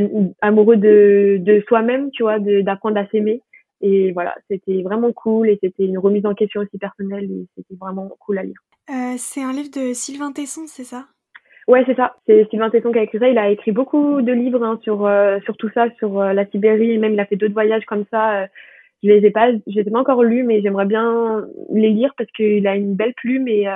amoureux 0.41 0.77
de 0.77 1.39
de 1.41 1.63
soi-même 1.69 2.11
tu 2.13 2.23
vois 2.23 2.39
d'apprendre 2.39 2.99
à 2.99 3.07
s'aimer 3.09 3.41
et 3.81 4.13
voilà 4.13 4.35
c'était 4.49 4.83
vraiment 4.83 5.13
cool 5.13 5.49
et 5.49 5.59
c'était 5.63 5.85
une 5.85 5.99
remise 5.99 6.27
en 6.27 6.35
question 6.35 6.61
aussi 6.61 6.79
personnelle 6.79 7.25
et 7.31 7.47
c'était 7.57 7.77
vraiment 7.81 8.11
cool 8.21 8.39
à 8.39 8.43
lire 8.43 8.61
euh, 8.91 9.15
c'est 9.17 9.43
un 9.43 9.53
livre 9.53 9.71
de 9.71 9.95
Sylvain 9.95 10.33
Tesson, 10.33 10.63
c'est 10.67 10.85
ça? 10.85 11.07
Ouais, 11.67 11.83
c'est 11.87 11.97
ça. 11.97 12.17
C'est 12.27 12.47
Sylvain 12.51 12.69
Tesson 12.69 12.93
qui 12.93 12.99
a 12.99 13.03
écrit 13.03 13.19
ça. 13.19 13.29
Il 13.29 13.39
a 13.39 13.49
écrit 13.49 13.73
beaucoup 13.73 14.21
de 14.21 14.33
livres 14.33 14.63
hein, 14.63 14.79
sur 14.83 15.07
euh, 15.07 15.39
sur 15.45 15.57
tout 15.57 15.71
ça, 15.73 15.87
sur 15.99 16.21
euh, 16.21 16.35
la 16.35 16.45
Sibérie. 16.47 16.93
Et 16.93 16.99
même, 16.99 17.15
il 17.15 17.21
a 17.21 17.25
fait 17.25 17.37
d'autres 17.37 17.55
voyages 17.55 17.87
comme 17.87 18.05
ça. 18.11 18.47
je 19.03 19.09
les 19.09 19.27
ai 19.27 19.31
pas, 19.31 19.51
je 19.53 19.75
les 19.75 19.81
ai 19.81 19.91
pas 19.91 19.99
encore 19.99 20.23
lus, 20.23 20.43
mais 20.43 20.61
j'aimerais 20.61 20.85
bien 20.85 21.47
les 21.73 21.91
lire 21.91 22.13
parce 22.19 22.31
qu'il 22.33 22.67
a 22.67 22.77
une 22.77 22.95
belle 22.95 23.15
plume 23.15 23.49
et 23.49 23.67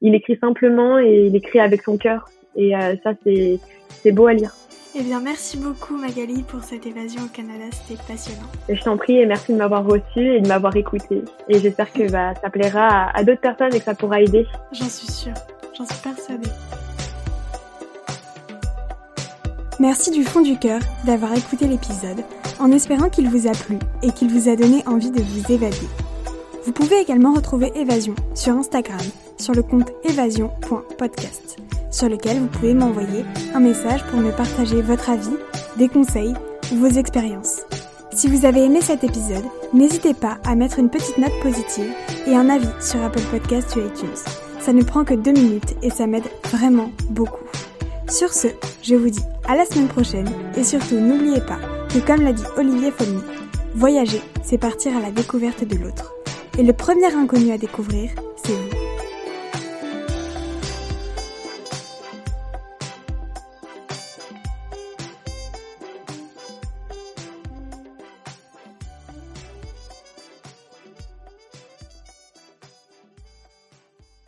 il 0.00 0.14
écrit 0.14 0.38
simplement 0.40 0.98
et 0.98 1.26
il 1.26 1.34
écrit 1.34 1.58
avec 1.58 1.82
son 1.82 1.98
cœur. 1.98 2.28
Et 2.56 2.72
ça, 3.02 3.12
c'est 3.24 3.60
c'est 4.02 4.12
beau 4.12 4.26
à 4.26 4.34
lire. 4.34 4.54
Eh 4.98 5.02
bien, 5.02 5.20
merci 5.20 5.58
beaucoup 5.58 5.94
Magali 5.94 6.42
pour 6.42 6.64
cette 6.64 6.86
évasion 6.86 7.20
au 7.24 7.28
Canada, 7.28 7.64
c'était 7.70 8.00
passionnant. 8.08 8.46
je 8.66 8.82
t'en 8.82 8.96
prie 8.96 9.18
et 9.18 9.26
merci 9.26 9.52
de 9.52 9.58
m'avoir 9.58 9.84
reçu 9.84 10.36
et 10.36 10.40
de 10.40 10.48
m'avoir 10.48 10.74
écouté. 10.74 11.22
Et 11.50 11.58
j'espère 11.58 11.92
que 11.92 12.10
bah, 12.10 12.32
ça 12.40 12.48
plaira 12.48 13.10
à, 13.14 13.22
d'autres 13.22 13.42
personnes 13.42 13.74
et 13.74 13.78
que 13.78 13.84
ça 13.84 13.94
pourra 13.94 14.22
aider. 14.22 14.46
J'en 14.72 14.88
suis 14.88 15.12
sûre, 15.12 15.34
j'en 15.76 15.84
suis 15.84 16.00
persuadée. 16.02 16.48
Merci 19.78 20.10
du 20.12 20.24
fond 20.24 20.40
du 20.40 20.58
cœur 20.58 20.80
d'avoir 21.04 21.36
écouté 21.36 21.66
l'épisode, 21.66 22.24
en 22.58 22.72
espérant 22.72 23.10
qu'il 23.10 23.28
vous 23.28 23.46
a 23.46 23.52
plu 23.52 23.78
et 24.02 24.10
qu'il 24.12 24.30
vous 24.30 24.48
a 24.48 24.56
donné 24.56 24.82
envie 24.86 25.10
de 25.10 25.20
vous 25.20 25.52
évader. 25.52 25.76
Vous 26.64 26.72
pouvez 26.72 27.00
également 27.00 27.34
retrouver 27.34 27.70
Évasion 27.74 28.14
sur 28.34 28.54
Instagram, 28.54 28.98
sur 29.36 29.52
le 29.52 29.62
compte 29.62 29.92
évasion.podcast 30.04 31.65
sur 31.90 32.08
lequel 32.08 32.38
vous 32.38 32.46
pouvez 32.46 32.74
m'envoyer 32.74 33.24
un 33.54 33.60
message 33.60 34.04
pour 34.06 34.20
me 34.20 34.32
partager 34.32 34.82
votre 34.82 35.10
avis, 35.10 35.36
des 35.76 35.88
conseils 35.88 36.34
ou 36.72 36.76
vos 36.76 36.88
expériences. 36.88 37.62
Si 38.12 38.28
vous 38.28 38.46
avez 38.46 38.64
aimé 38.64 38.80
cet 38.80 39.04
épisode, 39.04 39.44
n'hésitez 39.74 40.14
pas 40.14 40.38
à 40.44 40.54
mettre 40.54 40.78
une 40.78 40.88
petite 40.88 41.18
note 41.18 41.38
positive 41.42 41.92
et 42.26 42.34
un 42.34 42.48
avis 42.48 42.68
sur 42.80 43.02
Apple 43.02 43.20
Podcasts 43.30 43.76
ou 43.76 43.80
iTunes. 43.80 44.08
Ça 44.60 44.72
ne 44.72 44.82
prend 44.82 45.04
que 45.04 45.14
deux 45.14 45.32
minutes 45.32 45.74
et 45.82 45.90
ça 45.90 46.06
m'aide 46.06 46.24
vraiment 46.50 46.90
beaucoup. 47.10 47.44
Sur 48.08 48.32
ce, 48.32 48.48
je 48.82 48.94
vous 48.94 49.10
dis 49.10 49.22
à 49.46 49.54
la 49.54 49.64
semaine 49.64 49.88
prochaine 49.88 50.28
et 50.56 50.64
surtout 50.64 50.98
n'oubliez 50.98 51.40
pas 51.40 51.58
que 51.92 51.98
comme 51.98 52.22
l'a 52.22 52.32
dit 52.32 52.44
Olivier 52.56 52.90
Folmy, 52.90 53.22
voyager, 53.74 54.22
c'est 54.42 54.58
partir 54.58 54.96
à 54.96 55.00
la 55.00 55.10
découverte 55.10 55.64
de 55.64 55.76
l'autre. 55.76 56.14
Et 56.58 56.62
le 56.62 56.72
premier 56.72 57.14
inconnu 57.14 57.52
à 57.52 57.58
découvrir, 57.58 58.10